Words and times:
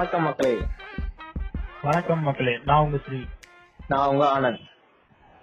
வணக்கம் 0.00 0.24
மக்களே. 0.24 0.58
வணக்கம் 1.82 2.22
மக்களே. 2.22 2.58
நான் 2.64 2.82
உங்க 2.82 2.98
ஸ்ரீ. 3.06 3.24
நான் 3.88 4.08
உங்க 4.08 4.24
ஆனந்த். 4.38 4.60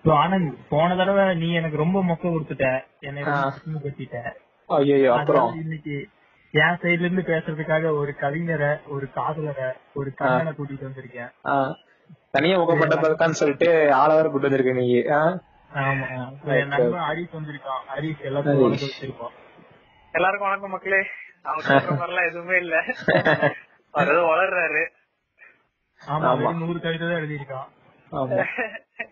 ஆனந்த் 0.05 0.54
போன 0.70 0.96
தடவை 0.96 1.36
நீ 1.36 1.54
எனக்கு 1.54 1.78
ரொம்ப 1.78 2.04
மொக்க 2.04 2.26
கொடுத்துட்ட. 2.26 2.84
என்னை. 3.00 3.23
சிரமப்படுத்திட்ட. 3.23 4.34
ஐயோ 4.68 5.16
அப்புறம்? 5.16 5.54
இன்னைக்கு 5.62 6.07
என் 6.52 6.78
சைடுல 6.82 7.00
இருந்து 7.00 7.21
பேசுறதுக்காக 7.21 7.96
ஒரு 7.96 8.16
கவிஞரை 8.21 8.80
ஒரு 8.88 9.09
காதலரை 9.16 9.73
ஒரு 9.93 10.14
கண்ணனை 10.14 10.52
கூட்டிட்டு 10.52 10.84
வந்திருக்கேன். 10.84 11.32
ஆ, 11.48 11.78
தனியா 12.32 12.58
முகப்பட்ட 12.58 12.96
பதக்கான்னு 12.96 13.30
சொல்லிட்டு 13.30 13.89
ஆளவர் 13.94 14.32
கூட்டு 14.32 14.50
வந்திருக்க 14.50 14.71
நீ? 14.71 15.00
ஆமா 15.74 16.30
என் 16.44 16.68
நண்பன் 16.68 17.00
ஹரிஷ் 17.00 17.36
வந்திருக்கான். 17.36 17.82
ஹரிஷ். 17.96 18.30
உனக்கு 18.30 18.86
வச்சிருக்கோம். 18.86 19.34
எல்லாருக்கும் 20.12 20.48
வணக்கம் 20.48 20.71
மக்களே. 20.71 21.05
அவங்க 21.42 22.26
எதுவுமே 22.26 22.58
இல்ல. 22.58 22.84
அவர் 23.98 24.12
ஏதோ 24.12 24.24
வளர்றாரு. 24.28 24.84
ஆமா 26.02 26.32
நூறு 26.58 26.80
கவிதை 26.80 27.08
தான் 27.08 27.20
எழுதியிருக்கான். 27.20 27.68
ஆமா. 28.12 28.38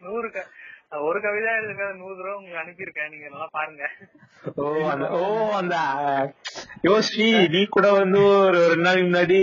நூறு 0.02 0.28
க- 0.32 0.50
ஒரு 1.02 1.22
கவிதை 1.22 1.54
எழுதுங்க 1.54 1.86
நூறு 1.96 2.16
தடவை 2.16 2.34
உங்களுக்கு 2.34 2.62
அனுப்பியிருக்கேன். 2.62 3.10
நீங்க 3.10 3.26
எல்லாம் 3.26 3.50
பாருங்க. 3.52 3.84
ஓ 4.56 4.66
அந்த 4.90 5.06
ஓ 5.18 5.22
அந்த 5.52 5.76
யோசி 6.84 7.26
நீ 7.50 7.66
கூட 7.68 7.92
வந்து 7.92 8.20
ஒரு 8.40 8.60
ரெண்டு 8.68 8.84
நாளைக்கு 8.84 9.08
முன்னாடி 9.08 9.40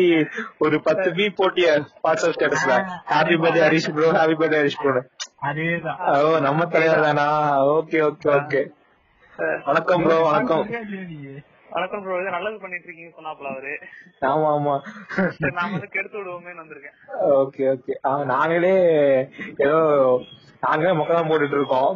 ஒரு 0.59 0.83
பத்து 0.83 1.09
பி 1.13 1.31
போட்டிய 1.31 1.69
வாட்ஸ்அப் 2.05 2.37
ஸ்டேட்டஸ்ல 2.37 2.77
happy 3.11 3.37
birthday 3.37 3.65
Harish 3.65 3.91
bro 3.95 4.11
happy 4.13 4.37
birthday 4.37 4.61
Harish 4.61 4.81
bro 4.83 5.03
அதேதான். 5.43 6.01
ஓ 6.25 6.39
நம்ம 6.39 6.67
தலைவர் 6.67 7.03
தானா? 7.03 7.27
ஓகே 7.73 8.01
ஓகே 8.09 8.31
ஓகே 8.33 8.63
வணக்கம் 9.65 10.03
ப்ரோ 10.03 10.17
வணக்கம்? 10.23 10.65
வணக்கம் 11.73 12.03
ப்ரோ 12.03 12.17
இது 12.21 12.35
நல்லது 12.35 12.57
பண்ணிட்டு 12.63 12.87
இருக்கீங்க 12.87 13.13
சொன்னாப்ல 13.17 13.51
அவரு. 13.53 13.73
ஆமா 14.23 14.49
ஆமா. 14.55 14.75
நான் 15.51 15.73
வந்து 15.75 15.89
கெடுத்து 15.95 16.17
விடுவோமேன்னு 16.19 16.63
வந்திருக்கேன். 16.63 16.97
Okay 17.37 17.63
okay. 17.73 17.95
நாங்களே 18.33 18.73
ஏதோ 19.59 19.79
நாங்களே 20.63 20.97
மொக்க 20.99 21.13
தான் 21.13 21.31
போட்டுட்டு 21.31 21.59
இருக்கோம் 21.59 21.93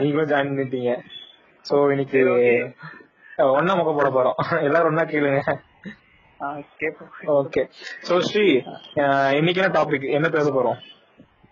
நீங்களும் 0.00 0.30
ஜாயின் 0.30 0.52
பண்ணிட்டீங்க. 0.52 0.92
சோ 1.64 1.76
இன்னைக்கு 1.92 2.20
ஒன்னா 3.52 3.72
மொக்க 3.78 3.92
போட 3.94 4.08
போறோம். 4.10 4.38
எல்லாரும் 4.62 4.90
ஒன்னா 4.90 5.04
கேளுங்க. 5.08 5.40
ஓகே. 7.36 7.62
சோ 8.08 8.14
ஸ்ரீ 8.28 8.46
அஹ், 9.02 9.32
இன்னைக்கு 9.38 9.60
என்ன 9.62 9.72
டாபிக் 9.76 10.08
என்ன 10.16 10.28
பேச 10.30 10.48
போறோம்? 10.50 10.80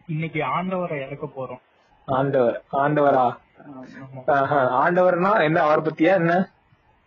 இன்னைக்கு 0.06 0.41
ஆண்டவரை 0.55 0.97
இறக்க 1.05 1.27
போறோம். 1.36 1.62
ஆண்டவர். 2.08 2.56
ஆண்டவரா? 2.80 3.27
ஆண்டவர்னா 4.83 5.30
என்ன? 5.42 5.58
அவரை 5.62 5.83
பத்தியா 5.83 6.14
என்ன? 6.14 6.34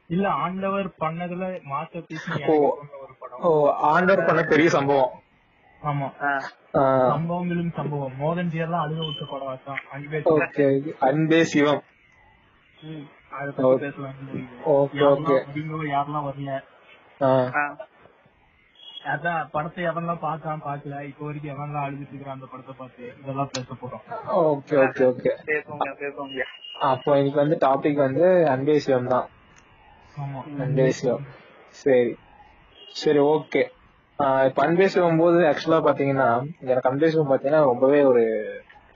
இல்ல 0.09 0.25
ஆண்டவர் 0.41 0.87
பண்ணதுல 1.01 1.45
மாஸ்டர் 1.65 2.05
பீஸ் 2.07 2.27
ஓ. 2.49 2.55
ஓ 3.41 3.49
ஆண்டவர் 3.89 4.27
பண்ண 4.27 4.41
பெரிய 4.51 4.67
சம்பவம். 4.69 5.13
ஆமா. 5.81 6.07
சம்பவங்களும் 7.11 7.73
சம்பவம் 7.75 8.15
மோதன் 8.19 8.49
ஜி 8.49 8.57
எல்லாம் 8.57 8.83
அழுக 8.85 9.01
விட்ட 9.07 9.25
படம் 9.25 9.81
அன்பே 9.95 10.19
ஓகே 10.33 10.65
அன்பே 11.07 11.39
சிவம். 11.45 11.83
ஓகே. 14.73 15.03
ஓகே. 15.07 15.37
யாரெல்லாம் 15.91 16.27
வரல. 16.27 16.55
அதான் 19.11 19.49
படத்தை 19.51 19.81
எவன்லாம் 19.89 20.23
பார்க்காம 20.23 20.63
பாக்கல 20.63 20.95
இப்போ 21.09 21.23
வரைக்கும் 21.25 21.53
எவன்லாம் 21.53 21.85
அழுதுட்டு 21.85 22.13
இருக்கிறான் 22.13 22.37
அந்த 22.37 22.47
படத்தை 22.51 22.73
பார்த்து 22.75 23.03
இதெல்லாம் 23.19 23.51
பேச 23.53 23.67
போறோம். 23.81 24.03
Okay 24.45 24.75
okay 24.83 25.03
okay. 25.11 25.31
அப்போ 26.89 27.11
இன்னைக்கு 27.19 27.39
வந்து 27.43 27.57
டாபிக் 27.65 28.05
வந்து 28.05 28.25
அன்பே 28.53 28.77
சிவம் 28.79 29.11
தான். 29.13 29.27
ஆமா 30.17 30.41
சரி. 31.81 32.13
சரி 32.95 33.19
ஓகே. 33.31 33.61
இப்ப 34.47 34.59
அன்பே 34.63 34.85
சிவம் 34.87 35.19
போது 35.19 35.39
ஆக்சுவலா 35.49 35.79
பாத்தீங்கன்னா 35.87 36.27
எனக்கு 36.63 36.89
அன்பே 36.89 37.09
சிவம் 37.09 37.31
பாத்தீங்கன்னா 37.31 37.61
ரொம்பவே 37.63 37.99
ஒரு 38.03 38.23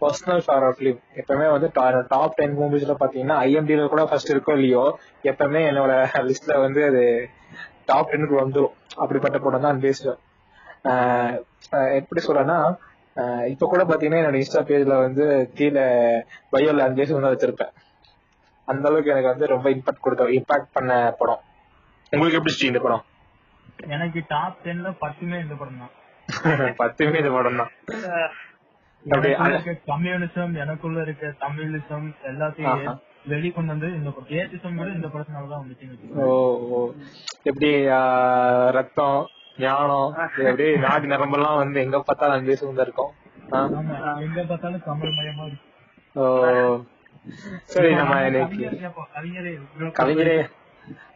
பர்சனல் 0.02 0.44
ஃபேவரட் 0.46 0.78
ஃபிலிம் 0.78 1.00
எப்பவுமே 1.16 1.48
வந்து 1.52 1.68
டாப் 2.14 2.38
டென் 2.38 2.56
மூவிஸ்ல 2.60 2.94
பாத்தீங்கன்னா 3.02 3.38
ஐஎம்டில 3.46 3.88
கூட 3.88 4.04
ஃபர்ஸ்ட் 4.06 4.34
இருக்கோ 4.34 4.54
இல்லையோ 4.58 4.86
எப்பவுமே 5.24 5.62
என்னோட 5.70 5.92
லிஸ்ட்ல 6.30 6.56
வந்து 6.60 6.82
அது 6.86 7.04
டாப் 7.86 8.10
டென்னுக்கு 8.10 8.38
வந்துரும். 8.42 8.74
அப்படிப்பட்ட 8.98 9.38
படம் 9.40 9.64
தான் 9.64 9.74
அன்பே 9.74 9.92
சிவம் 9.94 10.22
ஆஹ் 10.92 11.36
ஆஹ் 11.72 11.92
எப்படி 12.00 12.22
சொல்றேன்னா 12.26 12.58
இப்ப 13.52 13.68
கூட 13.68 13.82
பாத்தீங்கன்னா 13.84 14.22
என்னோட 14.22 14.40
இன்ஸ்டா 14.42 14.62
பேஜ்ல 14.68 14.98
வந்து 15.06 15.26
கீழே 15.56 15.86
பயோல 16.54 16.86
அன்பே 16.88 17.06
சிவம் 17.06 17.26
தான் 17.26 17.34
வச்சிருப்பேன். 17.36 17.74
அந்த 18.68 18.88
அளவுக்கு 18.88 19.12
எனக்கு 19.12 19.30
வந்து 19.30 19.48
ரொம்ப 19.48 19.68
இம்பாக்ட் 19.72 20.00
கொடுத்த 20.00 20.30
இம்பாக்ட் 20.38 20.74
பண்ண 20.74 20.92
படம். 21.20 21.42
உங்களுக்கு 22.12 22.40
எப்படி 22.40 22.68
இந்த 22.68 22.80
படம்? 22.80 23.04
எனக்கு 23.88 24.20
டாப் 24.28 24.58
டென்ல 24.66 24.90
பத்துமே 25.02 25.38
இந்த 25.42 25.56
படம் 25.56 25.82
தான். 25.82 25.94
பத்துமே 26.82 27.20
இந்த 27.20 27.32
படம் 27.32 27.62
தான். 27.62 27.72
கம்யூனிசம் 29.88 30.54
எனக்குள்ள 30.56 31.00
இருக்க 31.02 31.32
தமிழிசம் 31.40 32.08
எல்லாத்தையும். 32.24 33.00
வெளிக்கொண்டு 33.28 33.72
வந்து 33.74 33.88
இந்த 33.96 34.10
கூட 34.12 34.38
இந்த 34.92 35.08
படத்தினாலதான் 35.08 35.62
வந்துச்சு 35.62 36.22
ஓ 36.22 36.28
ஓ. 36.72 36.80
எப்படி 37.44 37.70
ரத்தம் 38.78 39.20
ஞானம் 39.58 40.10
அப்படியே 40.38 40.72
நாடி 40.78 41.08
நரம்பெல்லாம் 41.08 41.60
வந்து 41.60 41.80
எங்க 41.82 41.98
பார்த்தாலும் 42.02 42.36
அன்பே 42.36 42.56
சிவம் 42.56 42.82
இருக்கும். 42.82 43.12
எங்க 44.22 44.40
பார்த்தாலும் 44.44 44.84
தமிழ் 44.86 45.14
மயமா 45.18 45.46
இருக்கு 45.46 45.68
ஓ. 46.16 46.26
சரி 47.74 47.90
நம்ம 47.96 48.14
இன்னைக்கு 48.28 48.90
கவிஞர் 50.00 50.32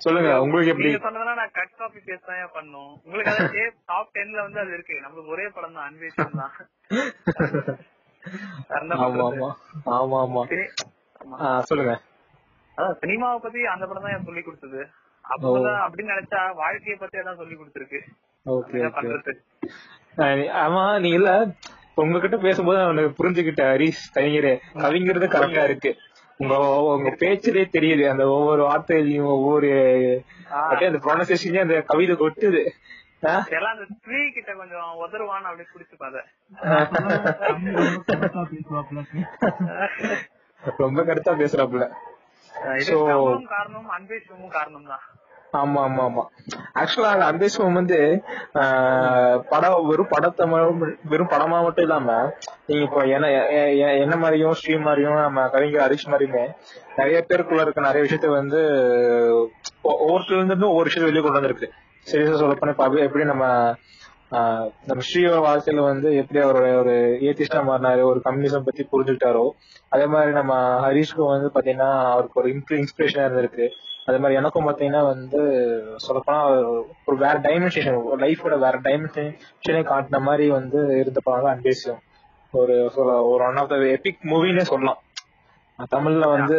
சொல்லுங்க 0.03 0.31
உங்களுக்கு 0.43 0.71
எப்படி? 0.73 0.89
சொன்னதெல்லாம் 1.05 1.39
நான் 1.39 1.53
கட் 1.55 1.71
காப்பி 1.79 1.99
பேஸ்ட் 2.07 2.27
தான் 2.27 2.51
பண்ணும். 2.55 2.91
உங்களுக்கு 3.05 3.31
அது 3.33 3.63
டாப் 3.89 4.11
டென்ல 4.15 4.43
வந்து 4.45 4.59
அது 4.63 4.71
இருக்கு. 4.77 4.95
நம்மளுக்கு 5.03 5.33
ஒரே 5.35 5.45
படம் 5.55 5.77
தான் 5.77 5.87
அன்வேஷன் 5.89 6.39
தான். 6.41 6.53
ஆமா 8.97 9.23
ஆமா 9.25 9.49
ஆமா 9.95 10.19
ஆமா. 10.21 10.43
சொல்லுங்க. 11.69 11.93
அதான் 12.77 12.99
சினிமாவை 13.01 13.39
பத்தி 13.39 13.59
அந்த 13.73 13.83
படம் 13.85 14.05
தான் 14.07 14.27
சொல்லி 14.29 14.43
கொடுத்தது. 14.43 14.81
அப்பதான் 15.25 15.81
அப்படின்னு 15.85 16.13
நினைச்சா 16.15 16.41
வாழ்க்கைய 16.61 16.95
பத்தி 16.97 17.21
அதான் 17.21 17.41
சொல்லி 17.41 17.55
கொடுத்துருக்கு. 17.55 17.99
ஆமா 20.63 20.83
நீ 21.05 21.11
இல்ல. 21.19 21.31
உங்ககிட்ட 21.97 22.37
பேசும்போது 22.37 22.79
அவனுக்கு 22.79 23.15
புரிஞ்சுக்கிட்ட 23.19 23.71
ஹரிஷ் 23.71 24.15
கவிஞரே. 24.15 24.61
கவிங்கிறது 24.75 25.27
கரெக்டா 25.27 25.63
இருக்கு. 25.63 25.95
உங்க 26.39 26.55
உங்க 26.89 27.15
பேச்சிலே 27.19 27.69
தெரியுது. 27.75 28.09
அந்த 28.09 28.29
ஒவ்வொரு 28.29 28.63
வார்த்தையிலையும் 28.63 29.35
ஒவ்வொரு 29.35 29.69
அப்படியே 30.61 30.89
அந்த 30.89 30.99
ப்ரொனன்சியேஷன்லயே 31.05 31.59
அந்த 31.59 31.81
கவிதை 31.91 32.15
கொட்டுது 32.15 32.73
கிட்ட 34.33 34.53
கொஞ்சம் 34.53 34.97
உதருவான்னு 35.03 35.49
அப்படியே 35.49 35.69
குடிச்சு 35.69 35.95
ரொம்ப 40.79 41.03
கருத்தா 41.03 41.39
பேசுறாப்புல. 41.39 41.89
காரணம் 43.51 43.89
அன்பேஷமும் 43.95 44.49
காரணம் 44.49 44.85
தான் 44.85 45.01
ஆமா 45.57 45.81
ஆமா 45.83 46.03
ஆமா. 46.03 46.23
ஆக்சுவலா 46.75 47.11
அந்த 47.11 47.25
அன்பேஸ்வம் 47.25 47.73
வந்து 47.73 47.97
ஆஹ், 48.55 49.37
படம் 49.49 49.87
வெறும் 49.87 50.09
படத்தை 50.09 50.45
வெறும் 51.05 51.29
படமா 51.29 51.61
மட்டும் 51.61 51.83
இல்லாம 51.83 52.09
நீங்க 52.67 52.83
இப்போ 52.83 53.01
என்ன 53.07 53.29
என்ன 53.97 54.15
மாதிரியும் 54.15 54.53
ஸ்ரீ 54.53 54.75
மாதிரியும் 54.79 55.17
நம்ம 55.19 55.47
கவிஞர் 55.49 55.83
ஹரிஷ் 55.85 56.11
மாதிரியுமே 56.11 56.43
நிறைய 56.97 57.25
பேருக்குள்ள 57.29 57.61
இருக்க 57.61 57.81
நிறைய 57.81 58.03
விஷயத்த 58.05 58.29
வந்து 58.33 58.61
ஒ- 59.83 59.99
ஒவ்வொருத்தர் 60.03 60.37
இருந்து 60.37 60.67
ஒவ்வொரு 60.67 60.89
விஷயத்த 60.89 61.03
வெளியே 61.03 61.23
கொண்டு 61.23 61.39
வந்திருக்கு. 61.39 61.69
சீரியஸா 62.07 62.35
சொல்ல 62.35 62.55
போனா 62.55 62.75
எப்படி 63.03 63.23
நம்ம 63.23 63.45
நம்ம 64.85 65.01
ஸ்ரீயோட 65.07 65.39
வாழ்க்கையில 65.41 65.81
வந்து 65.83 66.15
எப்படி 66.15 66.39
அவரோட 66.39 66.75
ஒரு 66.75 66.93
ஏத்திஸ்டா 67.21 67.59
மாறினாரு 67.67 68.01
ஒரு 68.03 68.19
கம்யூனிசம் 68.25 68.63
பத்தி 68.63 68.87
புரிஞ்சுக்கிட்டாரோ 68.91 69.43
அதே 69.91 70.05
மாதிரி 70.05 70.31
நம்ம 70.31 70.53
ஹரிஷ்க்கும் 70.83 71.31
வந்து 71.31 71.49
பாத்தீங்கன்னா 71.55 71.89
அவருக்கு 72.05 72.39
ஒரு 72.39 72.49
இன்ஸ்பிரேஷனா 72.77 73.25
இருந்திருக்கு. 73.27 73.67
அதே 74.07 74.17
மாதிரி 74.17 74.39
எனக்கும் 74.39 74.67
பாத்தீங்கன்னா 74.67 75.03
வந்து 75.05 75.39
சொல்லப்போனா 76.05 76.39
ஒரு 77.05 77.15
வேற 77.23 77.35
டைமென்ஷன் 77.45 77.87
லைஃபோட 78.23 78.55
வேற 78.63 78.75
டைமென்ஷனே 78.85 79.81
காட்டின 79.89 80.21
மாதிரி 80.21 80.45
வந்து 80.57 80.79
இருந்த 81.01 81.19
படம் 81.23 81.45
தான் 81.45 81.55
அன்பேசியம் 81.55 82.01
ஒரு 82.53 82.75
சொல்ல 82.95 83.15
ஒரு 83.29 83.43
ஒன் 83.45 83.59
ஆஃப் 83.61 83.71
த 83.71 83.77
எபிக் 83.93 84.21
மூவினே 84.31 84.63
சொல்லலாம். 84.69 84.99
தமிழ்ல 85.93 86.25
வந்து 86.29 86.57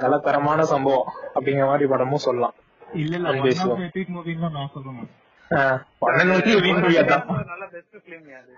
நல்ல 0.00 0.16
தரமான 0.18 0.64
சம்பவம் 0.70 1.06
அப்படிங்கிற 1.34 1.66
மாதிரி 1.66 1.86
படமும் 1.90 2.24
சொல்லலாம். 2.24 2.54
இல்ல 2.96 3.12
இல்ல 3.16 3.28
அன்பே 3.30 3.42
one 3.42 3.52
of 3.52 3.58
Sivam. 3.60 3.80
the 3.80 3.88
epic 3.90 4.08
movie 4.08 4.34
தான் 4.42 4.54
நான் 4.56 4.70
சொல்லுவேன் 4.74 5.10
ஆஹ் 5.50 5.76
பன்னெண்டு 6.02 6.30
மணிக்கு 6.30 6.54
வீண் 6.64 6.80
movie 6.80 6.98
அதான். 7.02 7.22
ஒரு 7.34 7.44
நல்ல 7.52 7.64
பெஸ்ட் 7.74 7.96
பிலிம் 8.06 8.26
அது? 8.38 8.50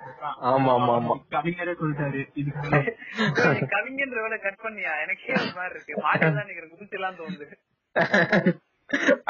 ஆமா 0.51 0.71
ஆமா 0.77 0.93
ஆமா. 0.99 1.15
கவிஞரே 1.35 1.75
சொல்லிட்டாரு. 1.81 2.23
வேலை 4.19 4.39
கட் 4.39 4.63
பண்ணியா? 4.65 4.95
எனக்கே 5.05 5.35
ஒரு 5.37 5.53
மாதிரி 5.59 5.75
இருக்கு. 5.75 5.95
மாட்டி 6.07 6.25
தான் 6.29 6.41
நினைக்கிறேன் 6.41 6.73
குதிச்சு 6.75 6.99
எல்லாம் 7.01 7.19
தோணுது. 7.21 7.49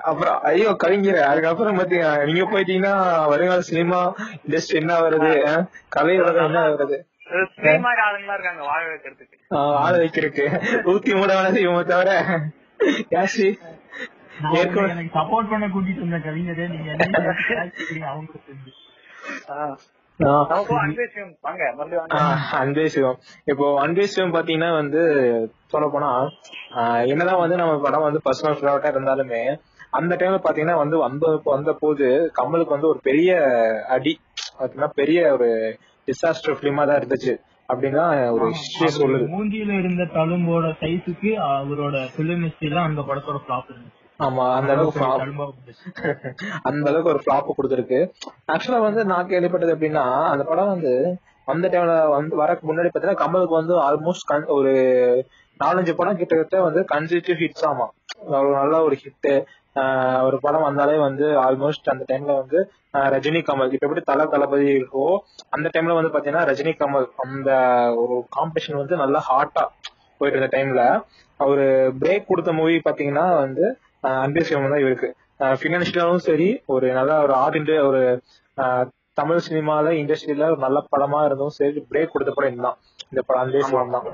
அப்புறம் 0.03 0.37
ஐயோ 0.43 0.71
கவிஞர் 0.77 1.19
அதுக்கப்புறம் 1.23 1.79
பாத்தீங்க 1.79 2.07
நீங்க 2.25 2.45
போயிட்டீங்கன்னா 2.47 2.93
வருங்கால 3.27 3.65
சினிமா 3.69 3.99
இண்டஸ்ட்ரி 4.39 4.79
என்ன 4.81 4.93
வருது? 5.01 5.33
கலை 5.89 6.15
உலகம் 6.21 6.49
என்ன 6.49 6.62
வருது? 6.67 6.99
ஆள 9.81 9.93
வைக்கிறதுக்கு. 9.99 10.45
ஊத்தி 10.85 11.12
மூட 11.15 11.31
வேணாம் 11.37 11.61
இவங்க 11.61 11.83
தவிர? 11.85 12.11
யாசி? 13.11 13.49
சப்போர்ட் 15.17 15.51
பண்ண 15.51 15.67
கூட்டிட்டு 15.69 16.01
இருந்த 16.03 16.19
கவிஞரே 16.27 16.67
நீங்க 16.69 16.91
அவங்களுக்கு 18.07 18.79
அன்பே 22.61 22.84
சிவம். 22.88 23.19
இப்போ 23.44 23.67
அன்பே 23.81 24.06
சிவம் 24.06 24.34
பாத்தீங்கன்னா 24.34 24.70
வந்து 24.72 25.02
சொல்ல 25.67 25.87
போனா 25.88 26.11
என்னதான் 27.12 27.43
வந்து 27.43 27.56
நம்ம 27.56 27.75
படம் 27.78 28.06
வந்து 28.06 28.20
பர்சனல் 28.25 28.58
ஃபேவரட்டா 28.58 28.93
இருந்தாலுமே 28.94 29.43
அந்த 29.90 30.17
டைம்ல 30.17 30.40
பாத்தீங்கன்னா 30.43 30.76
வந்து 30.76 30.96
வந்த 30.99 31.40
வந்த 31.44 31.72
போது 31.72 32.08
கமலுக்கு 32.38 32.75
வந்து 32.75 32.88
ஒரு 32.88 33.00
பெரிய 33.02 33.31
அடி 33.88 34.12
பாத்தீங்கன்னா 34.58 34.90
பெரிய 34.94 35.32
ஒரு 35.32 35.49
டிசாஸ்டர் 36.08 36.58
பிலிமா 36.61 36.87
தான் 36.87 37.00
இருந்துச்சு. 37.00 37.34
அப்படின்னா 37.69 38.05
ஒரு 38.32 38.46
ஹிஸ்டரி 38.52 38.90
சொல்லுது. 38.94 39.26
மூஞ்சியில 39.34 39.73
இருந்த 39.78 40.05
தழும்போட 40.14 40.69
சைஸுக்கு 40.81 41.32
அவரோட 41.49 41.96
பிலிம் 42.16 42.44
எல்லாம் 42.69 42.88
அந்த 42.90 43.00
படத்தோட 43.00 43.40
ஃபிளாப் 43.44 43.70
இருந்துச்சு. 43.73 44.00
ஆமா 44.20 44.44
அந்த 44.56 44.70
அளவுக்கு 44.75 45.00
அந்த 46.69 46.84
அளவுக்கு 46.90 47.12
ஒரு 47.12 47.20
ஃபிளாப் 47.22 47.50
கொடுத்துருக்கு. 47.50 47.99
ஆக்சுவலா 48.49 48.81
வந்து 48.87 49.02
நான் 49.11 49.31
கேள்விப்பட்டது 49.31 49.75
எப்படின்னா 49.75 50.05
அந்த 50.32 50.44
படம் 50.44 50.72
வந்து 50.72 50.93
அந்த 51.49 51.69
டைம்ல 51.69 51.94
வந்து 52.12 52.34
வரக்கு 52.40 52.64
முன்னாடி 52.69 52.88
பாத்தீங்கன்னா 52.88 53.22
கமலுக்கு 53.22 53.61
வந்து 53.61 53.75
ஆல்மோஸ்ட் 53.87 54.28
ஒரு 54.56 54.72
நாலஞ்சு 55.61 55.93
படம் 55.94 56.19
கிட்டத்தட்ட 56.20 56.58
வந்து 56.67 56.81
கன்சிட்டிவ் 56.93 57.40
ஹிட்ஸ் 57.43 57.67
ஆமா. 57.70 57.87
ஒரு 58.34 58.50
நல்ல 58.58 58.75
ஒரு 58.87 58.96
ஹிட் 59.02 59.31
ஒரு 60.26 60.37
படம் 60.43 60.66
வந்தாலே 60.69 60.96
வந்து 61.05 61.26
ஆல்மோஸ்ட் 61.44 61.90
அந்த 61.93 62.05
டைம்ல 62.08 62.32
வந்து 62.40 62.58
ரஜினி 63.14 63.40
கமல். 63.43 63.70
இப்ப 63.70 63.87
எப்படி 63.87 64.02
தல 64.08 64.25
தளபதி 64.32 64.69
இருக்கோ 64.73 65.05
அந்த 65.55 65.66
டைம்ல 65.75 65.99
வந்து 65.99 66.12
பாத்தீங்கன்னா 66.14 66.46
ரஜினி 66.50 66.73
கமல் 66.81 67.06
அந்த 67.25 67.50
ஒரு 68.02 68.16
காம்படிஷன் 68.37 68.81
வந்து 68.81 68.96
நல்லா 69.02 69.20
ஹாட்டா 69.28 69.64
போயிட்டு 70.20 70.37
இருந்த 70.37 70.50
டைம்ல 70.56 70.82
அவரு 71.40 71.66
பிரேக் 72.00 72.28
கொடுத்த 72.31 72.52
மூவி 72.56 72.75
பாத்தீங்கன்னா 72.87 73.26
வந்து 73.38 73.66
அன்பே 74.02 74.43
தான் 74.49 74.85
இருக்கு 74.85 75.08
பினான்சியலாவும் 75.38 76.25
சரி 76.29 76.49
ஒரு 76.67 76.93
நல்ல 76.93 77.23
ஒரு 77.23 77.35
ஆர்ட் 77.35 77.70
ஒரு 77.81 78.00
தமிழ் 79.14 79.47
சினிமால 79.49 79.93
இண்டஸ்ட்ரியில 80.00 80.49
ஒரு 80.50 80.56
நல்ல 80.56 80.85
படமா 80.91 81.25
இருந்தும் 81.25 81.49
சரி 81.49 81.81
பிரேக் 81.91 82.12
கொடுத்த 82.12 82.32
படம் 82.32 82.52
இதுதான். 82.52 82.79
இந்த 83.11 83.23
படம் 83.23 83.43
அன்பே 83.43 83.61
சிவம் 83.61 83.91
தான். 83.91 84.06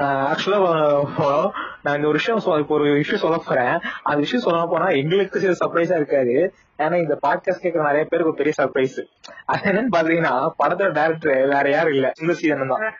ஆக்சுவலா 0.00 1.50
நான் 1.82 1.96
இந்த 1.96 2.08
ஒரு 2.08 2.12
விஷயம் 2.12 2.60
இப்போ 2.60 2.74
ஒரு 2.74 2.92
விஷயம் 2.92 3.20
சொல்ல 3.20 3.42
போறேன். 3.46 3.78
அந்த 4.02 4.20
விஷயம் 4.20 4.44
சொல்ல 4.44 4.66
போனா 4.66 4.86
எங்களுக்கு 4.88 5.40
சில 5.40 5.52
சர்ப்ரைஸா 5.52 5.94
இருக்காது. 5.94 6.54
ஏன்னா 6.78 6.96
இந்த 6.96 7.18
பாட்காஸ்ட் 7.26 7.62
கேட்கற 7.62 7.82
நிறைய 7.82 8.04
பேருக்கு 8.04 8.34
பெரிய 8.34 8.54
சர்ப்ரைஸ் 8.58 8.98
அது 9.44 9.70
என்னன்னு 9.70 9.94
பாத்தீங்கன்னா 9.96 10.50
படத்தோட 10.64 10.92
டைரக்டர் 10.92 11.46
வேற 11.48 11.70
யாரும் 11.70 11.92
இல்ல. 11.92 12.12
இந்த 12.20 12.32
சீசன் 12.32 12.66
தான். 12.66 12.92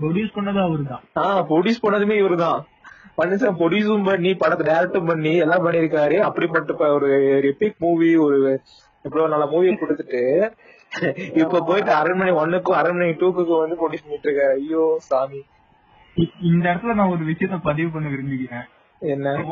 ப்ரொடியூஸ் 0.00 0.34
பண்ணது 0.38 0.60
அவருதான். 0.66 1.02
ஆஹ் 1.14 1.42
ப்ரொடியூஸ் 1.48 1.82
பண்ணதுமே 1.82 2.16
இவருதான். 2.22 2.60
மனுஷன் 3.18 3.56
ப்ரொடியூஸும் 3.58 4.04
பண்ணி 4.04 4.34
படத்தை 4.34 4.74
டைரக்டும் 4.74 5.06
பண்ணி 5.06 5.36
எல்லாம் 5.36 5.66
பண்ணிருக்காரு 5.66 6.16
அப்படிப்பட்ட 6.18 6.92
ஒரு 6.92 7.08
எபிக் 7.42 7.76
மூவி 7.78 8.16
ஒரு 8.16 8.60
இவ்வளவு 9.02 9.30
நல்ல 9.30 9.46
மூவி 9.46 9.68
கொடுத்துட்டு 9.68 10.22
இப்ப 11.34 11.64
போயிட்டு 11.64 11.92
அரண்மனை 11.92 12.32
ஒன்னுக்கும் 12.32 12.72
அரண்மனை 12.72 13.10
டூக்கும் 13.10 13.58
வந்து 13.58 13.74
ப்ரொடியூஸ் 13.74 14.02
பண்ணிட்டு 14.02 14.30
இருக்காரு. 14.30 14.52
ஐயோ 14.52 14.96
சாமி. 14.98 15.42
இந்த 16.42 16.70
இடத்துல 16.70 16.94
நான் 16.94 17.08
ஒரு 17.08 17.24
விஷயத்த 17.24 17.58
பதிவு 17.62 17.90
பண்ண 17.90 18.08
விரும்புகிறேன். 18.08 18.64
என்ன? 18.98 19.44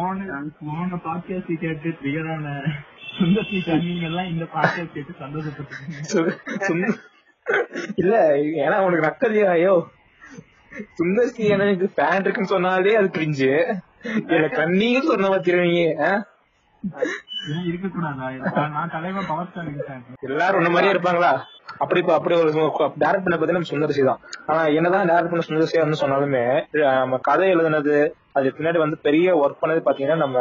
போன 0.61 1.01
பாட்காஸ்ட் 1.05 1.59
கேட்டு 1.59 1.89
ட்ரிகரான 1.89 2.69
சுந்தர்சி 3.19 3.83
நீங்க 3.83 4.07
எல்லாம் 4.07 4.27
இந்த 4.27 4.45
பாட்காஸ்ட் 4.45 4.93
கேட்டு 4.93 5.15
சந்தோஷப்பட்டுருக்கீங்க. 5.21 6.05
சு- 6.13 6.37
சுந்த- 6.47 6.95
இல்ல 7.95 8.31
ஏன்னா 8.37 8.81
உனக்கு 8.81 9.07
நக்கலையா? 9.07 9.47
ஐயோ. 9.47 9.87
சுந்தர் 10.99 11.27
சி 11.27 11.45
எனக்கு 11.45 11.91
ஃபேன் 11.97 12.21
இருக்குன்னு 12.21 12.49
சொன்னாலே 12.49 12.95
அது 12.95 13.07
கிரிஞ்சு 13.07 13.75
எனக்கு 14.27 14.63
கண்ணீங்க 14.63 15.01
சொன்ன 15.01 15.29
பாத்திருவீங்க 15.29 16.23
ஏன் 17.51 17.67
இருக்கக்கூடாதா? 17.69 18.27
நான் 18.49 18.75
நான் 18.75 18.93
தலைவன் 18.95 19.29
பவர் 19.31 19.49
ஸ்டார் 19.49 19.69
எல்லாரும் 20.29 20.59
உன்ன 20.61 20.71
மாதிரியே 20.71 20.93
இருப்பாங்களா? 20.95 21.31
அப்படி 21.83 22.01
அப்படி 22.13 22.35
ஒரு 22.37 22.51
டேரக்ட் 23.03 23.25
பண்ண 23.27 23.37
பத்தி 23.37 23.57
நம்ம 23.57 23.71
சுந்தரசி 23.71 24.03
தான். 24.05 24.21
ஆனா 24.49 24.63
என்னதான் 24.79 25.09
டேரக்ட் 25.11 25.33
பண்ண 25.33 25.45
சுந்தரசியா 25.47 25.85
வந்து 25.85 26.01
சொன்னாலுமே 26.03 26.43
நம்ம 26.99 27.21
கதை 27.29 27.49
எழுதுனது 27.55 27.97
அது 28.37 28.55
பின்னாடி 28.57 28.79
வந்து 28.79 28.99
பெரிய 29.07 29.29
ஒர்க் 29.41 29.63
பண்ணது 29.63 29.87
பாத்தீங்கன்னா 29.87 30.21
நம்ம 30.21 30.39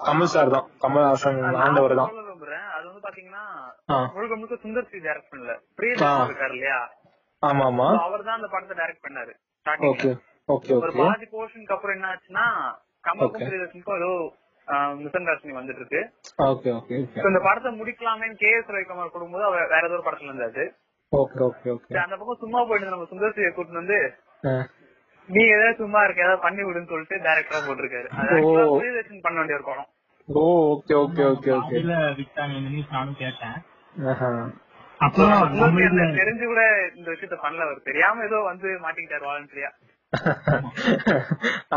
கமல் 0.00 0.32
சார் 0.32 0.54
தான். 0.54 0.66
கமல்ஹாசன் 0.82 1.38
ஆண்டவர் 1.60 1.94
தான். 1.94 2.10
அது 2.76 2.86
வந்து 2.88 3.02
பாத்தீங்கன்னா. 3.04 3.44
முழுக்க 4.14 4.34
முழுக்க 4.36 4.56
சுந்தர் 4.64 4.88
சி 4.90 4.98
டைரக்ட் 5.00 5.30
பண்ணல. 5.32 5.52
ஆ. 5.54 5.62
பிரியதர்ஷன் 5.78 6.28
இருக்காரு 6.28 6.54
இல்லையா? 6.56 6.80
ஆமா 7.42 7.64
ஆமா. 7.70 7.86
அவர் 8.04 8.24
தான் 8.24 8.38
அந்த 8.38 8.48
படத்தை 8.52 8.76
டைரக்ட் 8.80 9.04
பண்ணாரு. 9.06 9.32
ஓகே. 9.86 10.10
ஓகே 10.48 10.72
ஒரு 10.76 10.90
ஓகே. 10.90 11.00
பாதி 11.02 11.26
போர்ஷனுக்கு 11.32 11.74
அப்புறம் 11.76 11.96
என்ன 11.96 12.08
ஆச்சுன்னா 12.12 12.46
கமலுக்கும் 13.04 13.36
Okay. 13.36 13.46
பிரியதர்ஷனுக்கும் 13.46 13.98
ஏதோ 13.98 14.10
மிசன்டர்ஸ்டிங் 15.00 15.58
வந்துட்டு 15.58 15.82
இருக்கு 15.82 16.00
ஓகே 16.46 16.70
ஓகே 16.76 16.96
இந்த 17.24 17.40
படத்தை 17.46 17.70
முடிக்கலாமேன்னு 17.78 18.40
கே 18.40 18.50
எஸ் 18.56 18.72
ரவிக்குமார் 18.74 19.12
கொடுக்கும்போது 19.12 19.46
அவர் 19.48 19.72
வேற 19.72 19.82
ஏதோ 19.84 19.96
ஒரு 19.96 20.06
படத்துல 20.06 20.30
இருந்தாரு. 20.32 20.64
Okay 21.12 21.40
okay 21.46 21.68
okay. 21.74 21.94
அந்த 22.02 22.16
பக்கம் 22.18 22.42
சும்மா 22.42 22.60
போயிட்டு 22.66 22.92
நம்ம 22.92 23.06
சுந்தர் 23.10 23.36
சியை 23.36 23.50
கூட்டிட்டு 23.50 23.82
வந்து 23.82 23.98
நீ 25.28 25.42
ஏதாவது 25.48 25.80
சும்மா 25.80 26.00
இருக்க 26.04 26.26
ஏதாவது 26.26 26.44
பண்ணி 26.44 26.62
விடுன்னு 26.64 26.90
சொல்லிட்டு 26.92 27.16
டைரக்டரா 27.26 27.60
போட்டிருக்காரு. 27.66 28.08
அது 28.14 28.38
பண்ண 29.26 29.36
வேண்டிய 29.38 29.58
ஒரு 29.58 29.66
படம். 29.68 29.88
ஓ 30.28 30.42
ஓகே 30.72 30.94
ஓகே 30.96 31.22
ஓகே 31.26 31.50
ஓகே. 31.50 31.52
பாதியில 31.62 31.92
விட்டாங்க 32.18 32.54
இந்த 32.58 32.70
நியூஸ் 32.74 32.94
நானும் 32.96 33.20
கேட்டேன். 33.20 33.58
ஆஹா. 34.10 34.30
அப்புறம் 35.00 35.76
தெரிஞ்சு 36.18 36.46
கூட 36.46 36.62
இந்த 36.96 37.08
விஷயத்த 37.12 37.36
பண்ணல 37.44 37.66
அவர். 37.66 37.78
தெரியாம 37.84 38.24
ஏதோ 38.24 38.38
வந்து 38.46 38.68
மாட்டிக்கிட்டாரு 38.82 39.24
வாலண்டரியா 39.28 39.70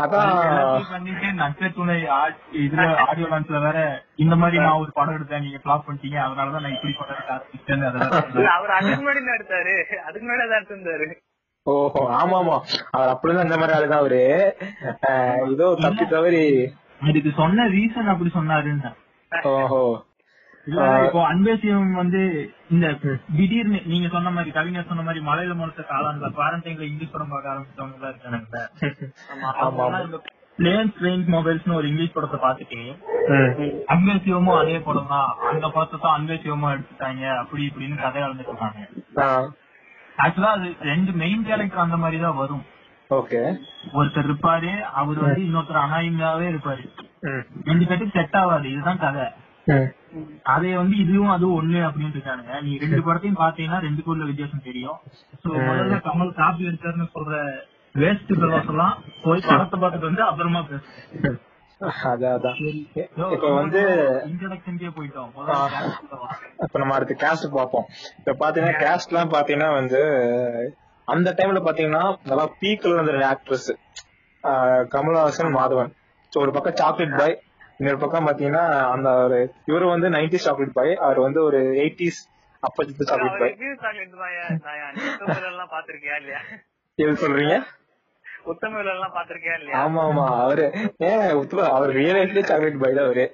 ஆடியோ 3.04 3.28
லான்ச்ல 3.28 3.60
வேற 3.60 4.02
இந்த 4.16 4.36
மாதிரி 4.36 4.58
நான் 4.58 4.76
ஒரு 4.76 4.90
படம் 4.94 5.16
எடுத்தேன் 5.16 5.40
நீங்க 5.40 5.58
ஃபிளாப் 5.62 5.86
பண்ணிட்டீங்க 5.86 6.24
அதனாலதான் 6.24 6.64
நான் 6.64 6.72
இப்படி 6.72 6.94
படம். 6.94 8.50
அவர் 8.54 8.70
அதுக்கு 8.70 9.02
முன்னாடி 9.02 9.36
எடுத்தாரு. 9.36 10.04
அதுக்கு 10.04 10.26
முன்னாடி 10.26 10.44
தான் 10.44 10.60
எடுத்திருந்தாரு. 10.60 11.20
ஓஹோ 11.66 12.16
ஆமா 12.16 12.40
ஆமா 12.40 12.62
அவர் 12.90 13.12
அப்படிதான் 13.12 13.38
அந்த 13.38 13.56
மாதிரி 13.56 13.76
ஆளுதான் 13.76 13.98
அவரு. 13.98 14.54
ஏதோ 15.52 15.78
தப்பி 15.84 16.06
தவறி. 16.06 16.72
அதுக்கு 17.02 17.32
சொன்ன 17.36 17.68
ரீசன் 17.68 18.06
அப்படி 18.06 18.30
சொன்னாருன்னு 18.34 18.90
ஓஹோ. 19.50 20.06
இல்ல 20.66 21.04
இப்போ 21.04 21.30
அன்பேசியம் 21.30 21.98
வந்து 21.98 22.20
இந்த 22.70 22.86
திடீர்னு 23.36 23.80
நீங்க 23.86 24.08
சொன்ன 24.08 24.30
மாதிரி 24.30 24.52
கவிஞர் 24.52 24.86
சொன்ன 24.88 25.02
மாதிரி 25.02 25.20
மலையில 25.26 25.54
முழுத்த 25.58 25.82
காலாண்டுல 25.88 26.30
குவாரண்டைன்ல 26.36 26.88
இங்கிலீஷ் 26.88 27.14
படம் 27.14 27.32
பார்க்க 27.32 27.52
ஆரம்பிச்சவங்க 27.52 28.12
இருக்கானுங்க 28.12 30.20
பிளேன் 30.58 31.22
மொபைல்ஸ்னு 31.32 31.76
ஒரு 31.76 31.86
இங்கிலீஷ் 31.90 32.12
படத்தை 32.14 32.38
பார்த்துட்டு 32.40 32.76
ம். 33.30 33.70
அன்பேசியமும் 33.92 34.58
அதே 34.58 34.76
படம் 34.84 35.08
தான். 35.12 35.30
அந்த 35.50 35.68
படத்தை 35.68 35.96
தான் 35.98 36.14
அன்பேசியமும் 36.16 36.72
எடுத்துட்டாங்க 36.72 37.22
அப்படி 37.40 37.62
இப்படின்னு 37.68 37.96
கதை 38.02 38.20
எழுந்துட்டு 38.22 38.52
இருக்காங்க. 38.52 38.80
ஆக்சுவலா 40.18 40.50
அது 40.56 40.68
ரெண்டு 40.88 41.12
மெயின் 41.22 41.42
கேரக்டர் 41.48 41.84
அந்த 41.84 41.96
மாதிரி 41.96 42.18
தான் 42.20 42.38
வரும். 42.38 42.62
ஓகே. 43.10 43.40
ஒருத்தர் 43.94 44.28
இருப்பாரு 44.28 44.70
அவர் 45.00 45.18
வந்து 45.24 45.42
இன்னொருத்தர் 45.46 45.82
அனாயிமாவே 45.82 46.46
இருப்பாரு. 46.52 46.84
ரெண்டு 47.68 47.86
பேருக்கு 47.86 48.16
செட் 48.18 48.36
ஆகாது 48.40 48.70
இதுதான் 48.70 49.02
கதை. 49.04 49.26
அதே 50.54 50.72
வந்து 50.80 50.94
இதுவும் 51.04 51.32
அதுவும் 51.34 51.56
ஒண்ணு 51.60 51.78
அப்படின்னு 51.86 52.14
இருக்கானுங்க. 52.16 52.60
நீ 52.66 52.72
ரெண்டு 52.82 53.00
படத்தையும் 53.06 53.40
பாத்தீங்கன்னா 53.44 53.80
ரெண்டுக்கு 53.86 54.12
உள்ள 54.14 54.24
வித்தியாசம் 54.30 54.66
தெரியும். 54.68 54.98
சோ 55.42 55.48
முதல்ல 55.68 55.96
கமல் 56.08 56.38
காப்பி 56.42 56.68
எடுத்தாருன்னு 56.70 57.08
சொல்ற 57.16 57.40
வேஸ்ட் 57.94 58.32
எல்லாம் 58.70 58.94
போய் 59.24 59.48
படத்தை 59.48 59.76
பார்த்துட்டு 59.80 60.10
வந்து 60.10 60.24
அப்புறமா 60.28 60.62
பேசுறேன். 60.70 61.40
அதான் 62.10 62.58
இப்ப 63.34 63.48
வந்து. 63.60 63.80
இப்ப 66.64 66.78
நம்ம 66.82 66.94
அடுத்து 66.96 67.14
கேஸ்ட் 67.24 67.46
பார்ப்போம். 67.56 67.86
இப்ப 68.18 68.36
பாத்தீங்கன்னா 68.42 68.76
கேஸ்ட் 68.84 69.12
எல்லாம் 69.12 69.34
பாத்தீங்கன்னா 69.34 69.70
வந்து 69.80 70.00
அந்த 71.08 71.28
டைம்ல 71.38 71.60
பாத்தீங்கன்னா 71.66 72.04
நல்லா 72.30 72.46
பீக்ல 72.60 72.94
இருந்த 72.96 73.26
ஆக்ட்ரஸ் 73.32 73.70
கமல்ஹாசன் 74.94 75.56
மாதவன். 75.60 75.92
ஒரு 76.32 76.50
பக்கம் 76.54 76.78
சாக்லேட் 76.80 77.18
பாய் 77.20 77.34
இன்னொரு 77.80 77.98
பக்கம் 77.98 78.26
பாத்தீங்கன்னா 78.26 78.64
அந்த 78.90 79.08
ஒரு 79.22 79.38
இவரு 79.66 79.84
வந்து 79.86 80.08
நைன்டிஸ் 80.08 80.44
சாக்லேட் 80.44 80.72
பாய் 80.72 80.94
அவர் 80.98 81.20
வந்து 81.20 81.42
ஒரு 81.42 81.60
எயிட்டிஸ் 81.76 82.20
அப்பத்தி 82.62 82.92
சாக்லேட் 83.04 83.38
பாய் 83.38 83.54
எல்லாம் 85.48 85.72
பாத்திருக்கியா 85.72 86.16
இல்லையா? 86.16 86.40
எது 86.98 87.14
சொல்றீங்க? 87.14 87.56
உத்தமவேல 88.46 88.92
எல்லாம் 88.92 89.14
பாத்திருக்கியா 89.14 89.54
இல்லையா? 89.54 89.76
ஆமா 89.80 90.00
ஆமா 90.04 90.24
அவரு. 90.40 90.64
ஏன் 91.04 91.32
உத்தம- 91.34 91.70
அவர் 91.70 91.92
ரியல் 91.92 92.18
லைஃப்லயே 92.18 92.44
சாக்லேட் 92.44 92.80
பாய் 92.80 92.94
தான் 92.94 93.04
அவரு. 93.04 93.24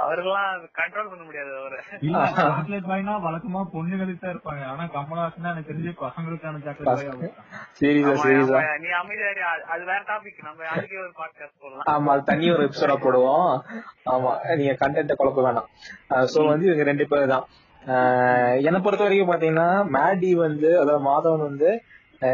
அவரெல்லாம் 0.00 0.62
கண்ட்ரோல் 0.62 1.08
பண்ண 1.08 1.24
முடியாது 1.24 1.56
அவரை. 1.56 1.78
இல்ல 2.00 2.18
சாக்லேட் 2.36 2.84
பாய்னா 2.84 3.14
வழக்கமா 3.26 3.64
பொண்ணுகளுக்கு 3.74 4.18
தான் 4.18 4.34
இருப்பாங்க. 4.34 4.64
ஆனா 4.64 4.82
கமலஹாசன் 4.82 5.42
எனக்கு 5.42 5.72
தெரிஞ்சு 5.72 5.94
பசங்களுக்கான 6.04 6.62
சாக்லேட். 6.64 7.32
சீரியஸா 7.80 8.14
சீரியஸா 8.24 8.78
நீ 8.78 8.88
அமைதியா 8.88 9.30
இரு. 9.30 9.42
அது- 9.44 9.78
வேற 9.78 10.00
டாபிக் 10.00 10.42
நம்ம 10.42 10.64
அதுக்கே 10.64 10.98
ஒரு 10.98 11.12
பாட்காஸ்ட் 11.20 11.60
போடலாம். 11.60 11.86
ஆமா 11.86 12.10
அது 12.10 12.22
தனி 12.22 12.52
ஒரு 12.52 12.66
எபிசோடா 12.66 12.96
போடுவோம். 12.96 13.58
ஆமா 14.06 14.56
நீங்க 14.56 14.76
கண்டென்ட் 14.80 15.12
குழப்ப 15.18 15.42
வேணாம். 15.48 15.68
சோ 16.34 16.46
வந்து 16.46 16.64
இவங்க 16.64 16.82
ரெண்டு 16.82 17.06
பேர் 17.08 17.28
தான். 17.28 17.46
ஆஹ் 17.86 18.62
என்னை 18.64 18.80
பொறுத்த 18.80 19.04
வரைக்கும் 19.04 19.32
பாத்தீங்கன்னா 19.32 19.68
மேடி 19.96 20.32
வந்து 20.32 20.80
அதாவது 20.80 21.04
மாதவன் 21.04 21.42
வந்து 21.42 21.82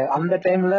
அந்த 0.09 0.35
டைம்ல 0.37 0.75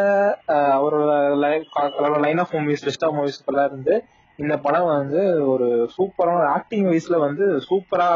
அவரோட 0.48 2.20
line 2.20 2.38
of 2.38 2.54
movies 2.54 2.84
best 2.84 3.04
of 3.04 3.12
movies 3.12 3.44
எல்லாம் 3.46 3.66
இருந்து 3.66 4.04
இந்த 4.38 4.58
படம் 4.58 4.88
வந்து 4.92 5.20
ஒரு 5.48 5.66
சூப்பரான 5.96 6.46
ஆக்டிங் 6.48 6.86
வைஸ்ல 6.86 7.18
வந்து 7.18 7.44
சூப்பரா 7.68 8.08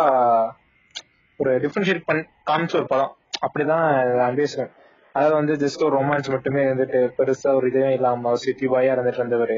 ஒரு 1.41 1.51
டிஃபரன்ஷியேட் 1.59 2.07
பண்ணி 2.07 2.23
காமிச்ச 2.47 2.75
ஒரு 2.75 2.87
படம். 2.87 3.13
அப்படிதான் 3.47 3.85
அன்பேஸ்வரன் 4.27 4.73
அதாவது 5.15 5.35
வந்து 5.35 5.55
ஜஸ்ட் 5.57 5.85
ஒரு 5.85 5.95
ரொமான்ஸ் 5.99 6.31
மட்டுமே 6.31 6.63
இருந்துட்டு 6.63 7.01
பெருசா 7.19 7.51
ஒரு 7.55 7.67
இதே 7.69 7.93
இல்லாம 7.93 8.35
சிட்டி 8.37 8.67
பாயா 8.67 8.95
இருந்துட்டு 8.95 9.21
இருந்தவர். 9.23 9.57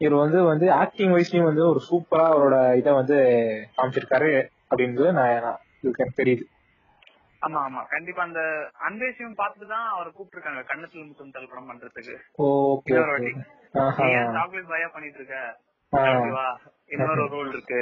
இவர் 0.00 0.16
வந்து 0.18 0.38
வந்து 0.42 0.66
ஆக்டிங் 0.72 1.12
வைஸ்லயும் 1.12 1.48
வந்து 1.48 1.62
ஒரு 1.68 1.80
சூப்பரா 1.90 2.24
அவரோட 2.30 2.56
இதை 2.76 2.92
வந்து 2.92 3.16
காமிச்சிருக்காரு 3.76 4.30
அப்படின்றது 4.70 5.12
நான் 5.12 5.42
நான் 5.42 6.16
தெரியுது. 6.16 6.44
ஆமா 7.42 7.60
ஆமா. 7.66 7.80
கண்டிப்பா 7.88 8.22
அந்த 8.22 8.40
அன்பேசியம் 8.88 9.38
பார்த்துட்டு 9.40 9.66
தான் 9.66 9.86
அவரை 9.88 10.10
கூப்பிட்டுருக்காங்க. 10.12 10.62
கண்ணத்துல 10.70 11.06
முத்தம் 11.06 11.30
தல் 11.30 11.48
படம் 11.48 11.68
பண்றதுக்கு. 11.70 12.14
ஓகே 12.44 12.96
சாக்லேட் 14.36 14.70
பாயா 14.72 14.88
பண்ணிட்டு 14.94 15.20
இருக்க? 15.20 15.38
இன்னொரு 16.92 17.22
ரோல் 17.32 17.50
இருக்கு. 17.52 17.80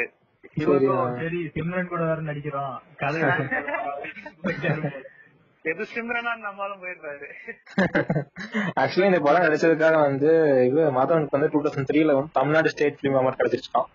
சரி 1.19 1.41
சிம்ரன் 1.55 1.91
கூட 1.91 2.03
வேற 2.05 2.21
நடிக்கிறோம் 2.29 2.75
கதை 3.01 3.21
எது 5.65 5.83
சிம்ரனா 5.91 6.31
நம்மளும் 6.39 6.81
போயிருப்பாரு 6.83 7.27
ஆக்சுவலி 8.81 9.07
இந்த 9.11 9.21
படம் 9.27 9.45
நடிச்சதுக்காக 9.45 9.99
வந்து 10.01 10.31
இது 10.69 10.87
மாதவனுக்கு 10.97 11.37
வந்து 11.37 11.51
டூ 11.53 11.61
தௌசண்ட் 11.65 11.89
த்ரீல 11.91 12.17
வந்து 12.17 12.35
தமிழ்நாடு 12.39 12.73
ஸ்டேட் 12.73 12.97
பிலிம் 12.99 13.19
அவார்ட் 13.21 13.39
கிடைச்சிருச்சான் 13.41 13.87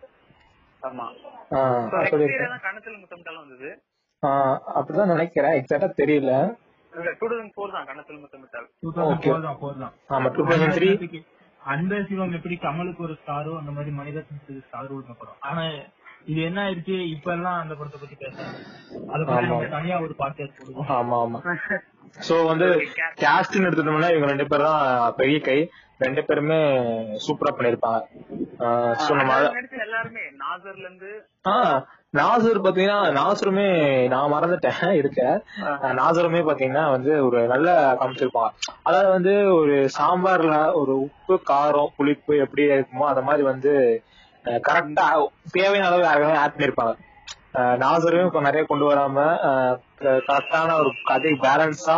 ஆமா. 0.83 1.05
ஆஹ் 1.51 1.83
So, 1.83 1.97
next 1.97 2.11
சொல்லிருக்கேன் 2.13 2.39
year 2.39 2.53
தான் 2.53 2.63
கண்ணத்துல 2.65 2.95
முத்தம் 3.01 3.25
தல் 3.27 3.41
வந்தது. 3.41 3.69
ஆஹ் 4.23 4.55
அப்படிதான் 4.77 5.11
நினைக்கிறேன். 5.13 5.57
எக்ஸாக்டா 5.59 5.89
தெரியல. 5.99 6.31
டூ 7.19 7.25
தௌசண்ட் 7.25 7.53
ஃபோர் 7.55 7.75
தான் 7.75 7.87
கண்ணத்துல 7.89 8.17
முத்தம் 8.23 8.47
தல் 8.55 8.67
டூ 8.83 8.91
தௌசண்ட் 8.97 9.21
ஃபோர் 9.25 9.45
தான் 9.47 9.59
ஃபோர் 9.59 9.77
தான். 9.83 9.93
ஆமா 10.15 10.29
டூ 10.37 10.45
தௌசண்ட் 10.49 10.77
த்ரீ 10.77 10.89
அன்பே 11.67 11.99
சிவம் 12.03 12.33
எப்படி 12.33 12.55
கமலுக்கு 12.61 13.01
ஒரு 13.01 13.15
ஸ்டாரோ 13.21 13.53
அந்த 13.59 13.71
மாதிரி 13.71 13.91
மனிதத்துக்கு 13.95 14.61
ஸ்டார் 14.65 14.93
உள்ள 14.93 15.13
படம் 15.13 15.39
ஆனா 15.41 15.63
இது 16.27 16.39
என்ன 16.41 16.59
ஆயிடுச்சு? 16.63 16.95
இப்ப 17.13 17.27
எல்லாம் 17.33 17.59
அந்த 17.61 17.73
படத்தை 17.75 17.99
பத்தி 17.99 18.15
பேசுறாங்க 18.15 18.57
அத 19.13 19.19
பத்தி 19.25 19.67
தனியா 19.69 19.97
ஒரு 20.01 20.13
பாட்காஸ்ட் 20.19 20.57
போடுவோம். 20.59 20.87
ஆமா 20.95 21.17
ஆமா. 21.23 21.39
சோ 22.19 22.35
வந்து 22.45 22.67
கேஸ்ட்னு 23.21 23.67
எடுத்துட்டோம்னா 23.67 24.09
இவங்க 24.11 24.29
ரெண்டு 24.31 24.47
பேரும் 24.47 24.67
தான் 24.69 25.15
பெரிய 25.15 25.37
கை. 25.41 25.57
ரெண்டு 25.99 26.21
பேருமே 26.25 26.57
சூப்பரா 27.25 27.51
பண்ணிருப்பாங்க 27.53 28.01
எல்லாருமே. 29.85 30.23
நாசர்ல 30.41 30.85
இருந்து 30.85 31.11
நாசர் 32.13 32.65
பாத்தீங்கன்னா 32.65 32.99
நாசருமே 33.15 33.65
நான் 34.07 34.33
மறந்துட்டேன் 34.33 34.93
இருக்க. 34.95 35.21
நாசருமே 35.93 36.41
பாத்தீங்கன்னா 36.41 36.83
வந்து 36.91 37.11
ஒரு 37.25 37.39
நல்ல 37.47 37.67
காமிச்சிருப்பாங்க 37.99 38.51
அதாவது 38.83 39.09
வந்து 39.09 39.33
ஒரு 39.53 39.75
சாம்பார்ல 39.97 40.57
ஒரு 40.73 40.93
உப்பு 40.99 41.35
காரம் 41.49 41.91
புளிப்பு 41.97 42.35
எப்படி 42.37 42.63
இருக்குமோ 42.67 43.05
அந்த 43.05 43.21
மாதிரி 43.21 43.43
வந்து 43.43 43.73
கரெக்டா 44.67 45.07
தேவையான 45.51 45.87
அளவு 45.89 46.05
ஆட் 46.37 46.55
பண்ணிருப்பாங்க. 46.55 46.95
நாசரும் 47.77 48.27
இப்ப 48.27 48.41
நிறைய 48.41 48.63
கொண்டு 48.65 48.85
வராம 48.85 49.17
கரெக்டான 50.27 50.69
ஒரு 50.79 50.91
கதை 51.03 51.33
பேலன்ஸா 51.43 51.97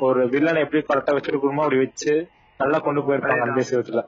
ஒரு 0.00 0.20
வில்லனை 0.28 0.62
எப்படி 0.62 0.82
கரெக்டா 0.82 1.14
வச்சிருக்கணுமோ 1.16 1.64
அப்படி 1.64 1.82
வச்சு 1.84 2.14
நல்லா 2.60 2.78
கொண்டு 2.78 3.00
போயிருப்பாங்க 3.00 3.46
அந்த 3.48 3.64
சிவத்துல 3.70 4.02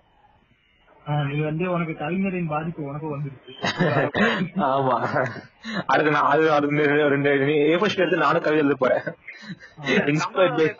ஆஹ் 1.06 1.24
நீ 1.28 1.36
வந்து 1.42 1.64
உனக்கு 1.72 1.94
கவிஞரின் 2.00 2.50
பாதிப்பு 2.50 2.82
உனக்கு 2.88 3.08
வந்துருச்சு. 3.12 3.52
ஆமா. 4.68 4.96
அடுத்து 5.90 6.12
நான் 6.14 6.28
அது 6.28 6.44
அது 6.54 6.66
ரெண்டு 6.68 6.84
ரெண்டு 7.14 7.30
ஏ 7.64 7.76
ஃபர்ஸ்ட் 7.80 8.02
எடுத்து 8.02 8.22
நானும் 8.22 8.44
கவிதை 8.44 8.62
எழுத 8.62 8.76
போறேன். 8.82 9.04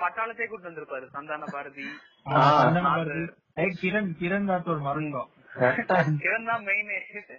பட்டாளத்தை 0.03 0.47
கூட்டு 0.47 0.69
வந்திருப்பாரு 0.69 1.07
சந்தான 1.15 1.47
பாரதி. 1.55 1.87
கிரண் 3.81 4.11
கிரண் 4.21 4.51
ராத்தோர் 4.51 4.87
மறந்தோம் 4.87 5.31
கிரண் 6.21 6.47
தான் 6.47 6.63
மெயின் 6.67 6.93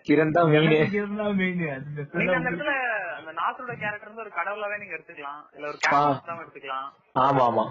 கிரண் 0.08 0.34
தான் 0.36 0.50
மெயின் 0.52 0.74
கிரண் 0.92 1.16
தான் 1.22 1.40
நீங்க 1.40 1.66
அந்த 1.72 2.02
இடத்துல 2.44 2.74
அந்த 3.18 3.32
நாசரோட 3.40 3.74
கேரக்டர் 3.82 4.12
வந்து 4.12 4.26
ஒரு 4.26 4.34
கடவுளாவே 4.38 4.78
நீங்க 4.84 4.96
எடுத்துக்கலாம். 4.98 5.42
இல்ல 5.56 5.66
ஒரு 5.72 5.80
கேரக்டர் 5.84 6.30
தான் 6.30 6.44
எடுத்துக்கலாம். 6.44 6.90
ஆமா 7.24 7.44
ஆமா. 7.50 7.66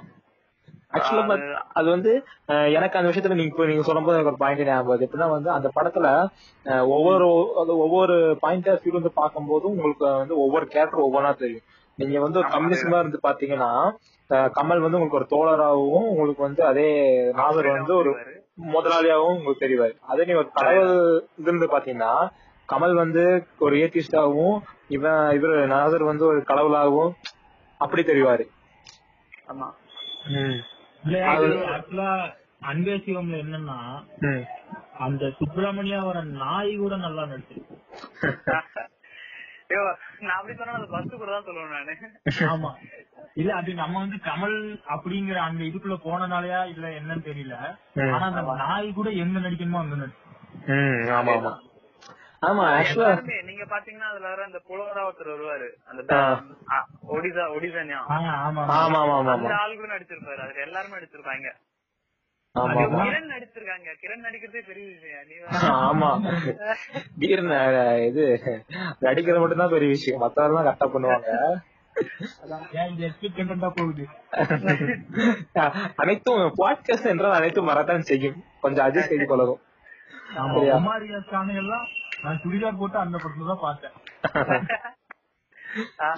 ஆக்சுவலா 0.93 1.37
அது 1.73 1.89
வந்து 1.95 2.13
எனக்கு 2.77 2.99
அந்த 2.99 3.09
விஷயத்துல 3.11 3.37
நீங்க 3.41 3.67
நீங்க 3.71 3.85
சொல்லும் 3.89 4.07
போது 4.07 4.17
எனக்கு 4.17 4.33
ஒரு 4.33 4.43
பாயிண்ட் 4.43 4.69
ஞாபகம். 4.69 5.05
எப்படின்னா 5.07 5.29
வந்து 5.37 5.51
அந்த 5.57 5.69
படத்துல 5.77 6.09
ஒவ்வொரு 6.97 7.27
ஒவ்வொரு 7.85 8.17
பாயிண்ட் 8.41 8.69
ஆஃப் 8.69 8.83
வியூ 8.85 8.95
வந்து 8.99 9.13
பார்க்கும்போது 9.21 9.67
உங்களுக்கு 9.75 10.05
வந்து 10.23 10.37
ஒவ்வொரு 10.45 10.67
கேரக்டர் 10.75 11.07
ஒவ்வொன்றா 11.07 11.33
தெரியும். 11.43 11.65
நீங்க 11.99 12.19
வந்து 12.21 12.41
ஒரு 12.41 12.49
கம்யூனிஸ்டா 12.55 13.01
இருந்து 13.03 13.21
பாத்தீங்கன்னா 13.29 13.71
கமல் 14.59 14.85
வந்து 14.85 14.99
உங்களுக்கு 14.99 15.21
ஒரு 15.21 15.33
தோழராகவும் 15.33 16.07
உங்களுக்கு 16.13 16.43
வந்து 16.43 16.63
அதே 16.65 16.87
நாசர் 17.41 17.69
வந்து 17.79 17.95
ஒரு 17.97 18.13
முதலாளியாகவும் 18.69 19.37
உங்களுக்கு 19.37 19.65
தெரிவாரு. 19.65 19.95
அதே 20.13 20.25
நீ 20.25 20.33
ஒரு 20.33 20.51
கடவுள் 20.51 20.95
இருந்து 21.45 21.67
பாத்தீங்கன்னா 21.75 22.13
கமல் 22.69 22.95
வந்து 22.95 23.23
ஒரு 23.59 23.75
ஏத்திஸ்டாவும் 23.77 24.57
இவன் 24.89 25.23
இவர் 25.37 25.55
நாசர் 25.75 26.11
வந்து 26.11 26.25
ஒரு 26.27 26.41
கடவுளாகவும் 26.51 27.13
அப்படி 27.81 28.03
தெரிவாரு. 28.03 28.45
ஆமா. 29.53 29.69
அன்பே 32.63 32.95
சிவம்ல 32.97 33.37
என்னன்னா. 33.37 33.79
அந்த 34.99 35.25
சுப்பிரமணியா 35.39 36.01
வர 36.05 36.19
நாய் 36.37 36.77
கூட 36.77 36.97
நல்லா 36.97 37.23
நடிச்சிருக்கு. 37.25 37.77
நான் 40.21 40.37
அப்படி 40.39 40.55
சொன்னா 40.55 40.75
பஸ் 40.93 41.11
கூட 41.13 41.31
தான் 41.31 41.47
சொல்லுவேன் 41.47 41.75
நானு. 41.77 41.95
ஆமா. 42.49 42.71
இல்ல 43.35 43.51
அது 43.55 43.71
நம்ம 43.75 43.99
வந்து 43.99 44.19
கமல் 44.25 44.57
அப்படிங்கிற 44.95 45.39
அந்த 45.43 45.63
இதுக்குள்ள 45.65 45.97
போனனாலயா 46.05 46.61
இல்ல 46.65 46.87
என்னன்னு 46.99 47.25
தெரியல. 47.25 47.57
ஆனா 48.09 48.27
அந்த 48.31 48.43
நாய் 48.63 48.89
கூட 48.93 49.11
எங்க 49.23 49.39
நடிக்கணுமோ 49.39 49.79
அங்க 49.79 49.97
நடிச்சு 49.97 50.21
ம், 50.75 51.09
ஆமா 51.11 51.33
ஆமா. 51.33 51.53
ஆமா 52.43 52.63
ஆக்சுவலா 52.77 53.11
நீங்க 53.49 53.65
பாத்தீங்கன்னா 53.71 54.09
அதுல 54.13 54.29
வர 54.29 54.41
அந்த 54.45 54.61
புலவரா 54.69 55.03
ஒருத்தர் 55.09 55.33
வருவாரு. 55.33 55.69
அந்த 55.91 56.01
ஒடிசா 57.15 57.45
ஒடிசானியா. 57.57 58.01
ஆமா 58.15 58.33
ஆமா. 58.47 58.63
ஆமா 58.77 58.99
ஆமா 59.03 59.17
அந்த 59.17 59.33
ஆமா 59.35 59.59
ஆள் 59.61 59.77
கூட 59.77 59.91
நடிச்சிருப்பாரு. 59.95 60.41
அதுல 60.45 60.65
எல்லாருமே 60.67 60.97
நடிச்சிருப்பாங்க. 60.97 61.51
கிரண் 62.55 63.31
நடிச்சிருக்காங்க. 63.33 63.91
கிரண் 64.03 64.25
நடிக்கிறதே 64.25 64.63
பெரிய 64.63 64.87
விஷயம். 64.89 65.77
ஆமா. 65.85 66.11
வீரன் 67.21 67.53
அஹ், 67.59 68.01
இது 68.09 68.25
நடிக்கிறது 69.01 69.43
மட்டும் 69.43 69.63
தான் 69.63 69.71
பெரிய 69.71 69.89
விஷயம். 69.89 70.23
மத்தவரெல்லாம் 70.25 70.67
கரெக்டா 70.69 70.89
பண்ணுவாங்க. 70.89 71.31
அனைத்தும் 75.97 76.43
பாட்காஸ்ட் 76.61 77.11
என்றால் 77.11 77.39
அனைத்தும் 77.39 77.69
மறத்தான் 77.69 78.09
செய்யும். 78.11 78.37
கொஞ்சம் 78.61 78.85
அட்ஜஸ்ட் 78.87 79.13
செய்து 79.13 79.27
கொள்ளவும் 79.27 79.63
எல்லாம் 81.59 81.89
நான் 82.23 82.41
சுடிதார் 82.43 82.81
போட்டு 82.81 82.99
அந்த 82.99 83.17
படத்துல 83.19 83.51
தான் 83.51 83.63
பார்த்தேன். 83.63 83.95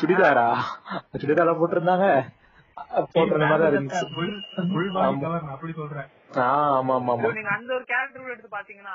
சுடிதாரா? 0.00 0.46
சுடிதாரா 1.14 1.52
போட்டிருந்தாங்க. 1.60 2.06
மாதிரி 3.44 3.64
தான் 5.26 5.52
அப்படி 5.54 5.72
சொல்றேன். 5.78 6.08
ஆமா 6.44 6.94
ஆமா 6.94 7.12
ஆமா. 7.14 7.28
நீங்க 7.36 7.52
அந்த 7.54 7.70
ஒரு 7.74 7.84
கேரக்டர் 7.84 8.32
எடுத்து 8.32 8.50
பாத்தீங்கன்னா 8.50 8.94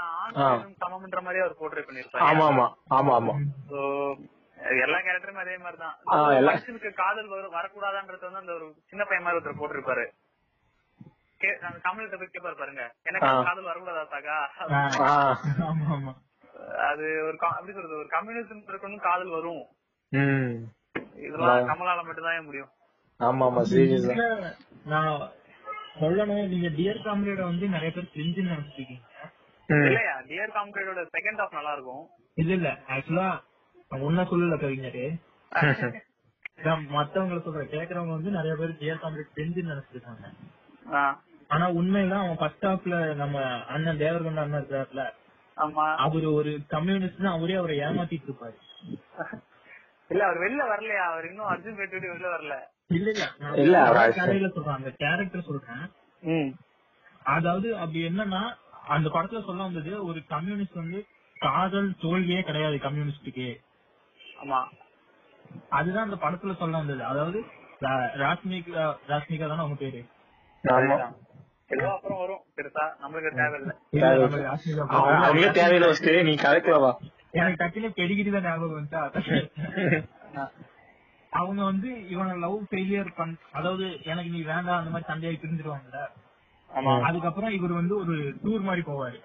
சமம்ன்ற 0.84 1.22
மாதிரி 1.26 1.42
அவர் 1.44 1.56
பண்ணிருப்பாரு 1.88 2.26
ஆமா 2.28 2.46
ஆமா 2.50 2.66
ஆமா 2.98 3.14
ஆமா. 3.16 3.36
எல்லா 4.80 4.98
கேரக்டருமே 5.02 5.42
அதே 5.44 5.58
எல்லா- 6.38 6.54
மனுஷனுக்கு 6.54 6.90
காதல் 6.96 7.30
வரும் 7.30 7.56
வரக்கூடாதான்றது 7.56 8.26
வந்து 8.26 8.42
அந்த 8.42 8.54
ஒரு 8.54 8.68
சின்ன 8.92 9.04
பையன் 9.06 9.26
மாதிரி 9.26 9.40
ஒருத்தர் 9.40 9.62
போட்டிருப்பாரு. 9.62 10.06
தமிழ்கிட்ட 11.84 12.18
போய் 12.18 12.34
கேட்பாரு 12.34 12.58
பாருங்க. 12.58 12.84
எனக்கு. 13.06 13.30
காதல் 13.46 13.70
வரக்கூடாதா 13.70 14.04
தாக்கா 14.10 14.38
ஆ, 15.06 15.14
ஆமா 15.68 15.86
ஆமா. 15.96 16.14
அது 16.90 17.06
ஒரு 17.24 17.38
கா- 17.38 17.56
எப்படி 17.58 17.74
சொல்றது 17.74 17.96
ஒரு 17.96 18.10
கம்யூனிசம் 18.12 18.64
இருக்கணும் 18.68 19.04
காதல் 19.04 19.30
வரும். 19.30 19.64
ம். 20.12 20.54
இதெல்லாம் 21.20 21.70
கமலால 21.70 22.04
மட்டும்தான் 22.04 22.38
ஏன் 22.38 22.46
முடியும்? 22.46 22.72
ஆமா 23.20 23.46
ஆமா 23.46 23.62
நான் 24.86 25.10
சொல்லணும் 26.00 26.50
நீங்க 26.50 26.68
டியர் 26.70 27.06
காம்ரேட 27.06 27.42
வந்து 27.44 27.68
நிறைய 27.68 27.92
பேர் 27.92 28.14
கிரிஞ்சுன்னு 28.14 28.54
நினைச்சிருக்கீங்க. 28.54 29.06
இல்லையா? 29.70 30.16
டியர் 30.30 30.54
காம்ரேடோட 30.54 31.02
செகண்ட் 31.16 31.42
ஹாஃப் 31.42 31.58
நல்லா 31.58 31.74
இருக்கும் 31.74 32.06
இல்ல 32.38 32.54
இல்ல 32.54 32.70
ஆக்சுவலா 32.90 33.30
ஒன்ன 34.02 34.26
சொல்லல 34.30 34.58
கவிஞரு. 34.58 35.06
நான் 36.66 36.82
மத்தவங்களை 36.92 37.42
சொல்றேன். 37.42 37.70
கேக்குறவங்க 37.70 38.14
வந்து 38.14 38.32
நிறைய 38.32 38.56
பேர் 38.56 38.80
டியர் 38.80 39.02
காம்ரேட் 39.02 39.36
கிரிஞ்சுன்னு 39.36 39.74
நினைச்சிருக்காங்க. 39.74 40.26
ஆனா 41.50 41.66
உண்மையில 41.74 42.16
அவன் 42.18 42.38
ஃபர்ஸ்ட் 42.38 42.66
ஹாஃப்ல 42.66 42.96
நம்ம 43.16 43.38
அண்ணன் 43.68 44.02
தேவர்கொண்ட 44.02 44.42
அண்ணன் 44.42 44.62
இருக்காருல 44.62 45.04
ஆமா 45.06 45.29
அவரு 46.00 46.28
ஒரு 46.34 46.52
கம்யூனிஸ்ட்னு 46.70 47.30
அவரே 47.30 47.56
அவரை 47.56 47.76
ஏமாத்திட்டு 47.80 48.28
இருப்பாரு 48.30 48.58
இல்ல 50.12 50.22
அவர் 50.26 50.40
வெளில 50.40 50.62
வரலையா? 50.70 51.04
அவர் 51.10 51.26
இன்னும் 51.26 51.50
அர்ஜுன் 51.50 51.78
பேட்டி 51.78 51.98
வெளில 52.06 52.28
வரல. 52.30 52.54
இல்ல 52.90 53.10
இல்ல 53.58 53.80
கதையில 54.16 54.48
சொல்றேன். 54.50 54.78
அந்த 54.78 54.92
கேரக்டர் 54.98 55.48
சொல்றேன். 55.50 55.84
ம். 56.24 56.50
அதாவது 57.26 57.68
அப்படி 57.78 58.00
என்னன்னா 58.08 58.42
அந்த 58.88 59.08
படத்துல 59.10 59.46
சொல்ல 59.46 59.62
வந்தது 59.64 59.92
ஒரு 60.06 60.20
கம்யூனிஸ்ட் 60.28 60.76
வந்து 60.76 61.00
காதல் 61.36 61.90
தோல்வியே 62.02 62.42
கிடையாது 62.44 62.78
கம்யூனிஸ்டுக்கு. 62.80 63.48
ஆமா. 64.40 64.62
அதுதான் 65.72 66.08
அந்த 66.08 66.20
படத்துல 66.22 66.58
சொல்ல 66.58 66.78
வந்தது. 66.78 67.04
அதாவது 67.06 67.40
ராஷ்மிகா 68.24 68.82
ராஷ்மிகா 69.10 69.48
தானே 69.48 69.62
அவங்க 69.62 69.78
பேரு? 69.78 70.02
ஏதோ 71.70 71.88
அப்புறம் 71.90 72.20
வரும். 72.20 72.42
பெருசா 72.58 72.84
நம்மளுக்கு 73.02 73.32
தேவையில்லை. 73.36 73.74
இல்ல, 73.92 74.06
நமக்கு 74.16 74.48
ஆசிரியர் 74.48 74.82
அவ- 74.84 74.96
அப்பா. 75.00 75.12
அவங்களே 75.26 75.50
தேவையில்ல 75.54 75.88
ஃபர்ஸ்ட் 75.88 76.10
நீ 76.24 76.34
கதைக்கலவா 76.40 76.92
எனக்கு 77.32 77.60
டக்குனு 77.64 77.90
பெடிகிரி 77.98 78.32
தான் 78.32 78.44
ஞாபகம் 78.44 78.78
வந்துச்சா 78.78 79.02
அதான். 79.02 80.52
அவங்க 81.32 81.62
வந்து 81.64 81.90
இவனை 82.08 82.40
லவ் 82.40 82.56
ஃபெயிலியர் 82.70 83.16
பண் 83.16 83.34
அதாவது 83.52 83.86
எனக்கு 84.04 84.30
நீ 84.30 84.42
வேண்டாம் 84.44 84.80
அந்த 84.80 84.90
மாதிரி 84.90 85.10
சண்டையாகி 85.12 85.40
பிரிஞ்சிருவாங்கல்ல 85.40 86.00
ஆமா. 86.70 86.94
அதுக்கப்புறம் 87.02 87.52
இவர் 87.52 87.74
வந்து 87.74 87.96
ஒரு 87.98 88.16
டூர் 88.44 88.62
மாதிரி 88.62 88.84
போவாரு. 88.88 89.20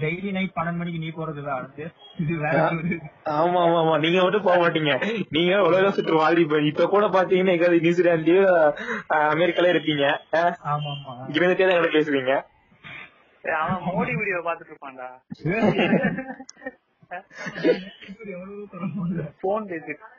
டெய்லி 0.00 0.30
நைட் 0.32 0.54
பன்னெண்டு 0.54 0.80
மணிக்கு 0.80 1.00
நீ 1.02 1.08
போறது 1.12 1.42
தான் 1.42 1.66
இது 2.18 2.34
வேற 2.38 2.56
ஆமா 3.34 3.58
ஆமா 3.62 3.78
ஆமா. 3.80 3.94
நீங்க 3.98 4.18
மட்டும் 4.22 4.46
போக 4.46 4.56
மாட்டீங்க. 4.60 4.92
நீங்க 5.30 5.52
உலக 5.66 5.90
சுற்று 5.90 6.14
வாழ்றி 6.16 6.44
போய் 6.46 6.68
இப்ப 6.70 6.86
கூட 6.88 7.06
பாத்தீங்கன்னா 7.12 7.54
எங்க 7.56 7.68
நியூசிலாண்ட்லயோ 7.78 8.42
அஹ், 9.10 9.28
அமெரிக்கால 9.32 9.72
இருக்கீங்க. 9.74 10.04
ஆமா 10.72 10.90
ஆமா. 10.94 11.14
இருந்துட்டே 11.34 11.68
தான் 11.70 11.96
பேசுவீங்க? 11.96 12.34
அவன் 13.44 13.82
மோடி 13.88 14.12
வீடியோ 14.18 14.38
பாத்துட்டு 14.44 14.72
இருப்பான்டா. 14.72 15.08
போன் 19.42 19.66
பேசிட்டு 19.66 20.12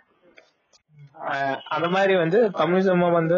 அஹ், 1.26 1.58
அந்த 1.70 1.88
மாதிரி 1.94 2.14
வந்து 2.18 2.40
கம்யூனிசம் 2.58 3.04
வந்து 3.14 3.38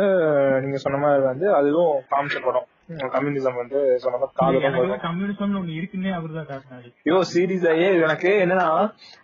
நீங்க 0.63 0.77
சொன்ன 0.79 0.99
மாதிரி 0.99 1.23
வந்து 1.25 1.47
அதுவும் 1.55 1.93
காமிச்ச 2.09 2.39
படம். 2.41 2.67
கம்யூனிசம் 3.15 3.57
வந்து 3.61 3.79
சொன்ன 4.03 4.17
மாதிரி 4.19 4.37
காதலும் 4.41 4.65
வரும். 4.65 4.85
எனக்கு 4.89 5.07
கம்யூனிசம்னு 5.07 5.59
ஒண்ணு 5.61 5.77
இருக்குன்னே 5.79 6.11
அவர்தான் 6.17 6.47
காட்டினாரு 6.51 6.89
ஐயோ 7.07 7.17
சீரியஸ் 7.31 7.65
ஆயே 7.71 7.87
எனக்கு 8.05 8.29
என்னன்னா 8.43 8.67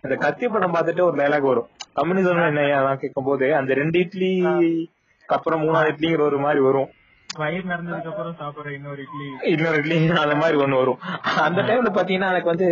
இந்த 0.06 0.16
கத்தி 0.24 0.48
படம் 0.54 0.74
பார்த்துட்டு 0.74 1.06
ஒரு 1.08 1.16
டைலாக் 1.20 1.50
வரும். 1.52 1.70
கம்யூனிசம் 2.00 2.48
என்ன 2.50 2.66
அதான் 2.80 3.00
கேட்கும் 3.04 3.28
போது 3.30 3.48
அந்த 3.60 3.74
ரெண்டு 3.80 3.98
இட்லி 4.04 4.32
அப்புறம் 5.28 5.64
மூணாவது 5.64 5.92
இட்லிங்கிற 5.92 6.24
ஒரு 6.30 6.38
மாதிரி 6.44 6.62
வரும். 6.68 6.90
வயிறு 7.30 7.64
நடந்ததுக்கு 7.70 8.10
அப்புறம் 8.10 8.34
சாப்பிடுற 8.40 8.72
இன்னொரு 8.76 9.00
இட்லி. 9.04 9.28
இன்னொரு 9.52 9.78
இட்லி 9.80 9.96
அந்த 10.24 10.34
மாதிரி 10.40 10.56
ஒண்ணு 10.64 10.80
வரும். 10.80 10.98
அந்த 11.44 11.60
டைம்ல 11.68 11.90
பாத்தீங்கன்னா 11.96 12.28
எனக்கு 12.34 12.52
வந்து 12.52 12.68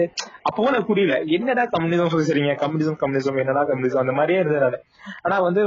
அப்பவும் 0.49 0.71
எனக்கு 0.73 0.91
புரியல. 0.91 1.17
என்னடா 1.37 1.65
கம்யூனிசம் 1.75 2.13
பேசுறீங்க? 2.17 2.53
கம்யூனிசம் 2.63 2.99
கம்யூனிசம் 3.03 3.41
என்னடா 3.43 3.63
கம்யூனிசம் 3.71 4.03
அந்த 4.05 4.15
மாதிரியே 4.19 4.43
இருந்தது 4.43 4.65
நானு. 4.67 4.79
ஆனா 5.25 5.39
வந்து 5.47 5.63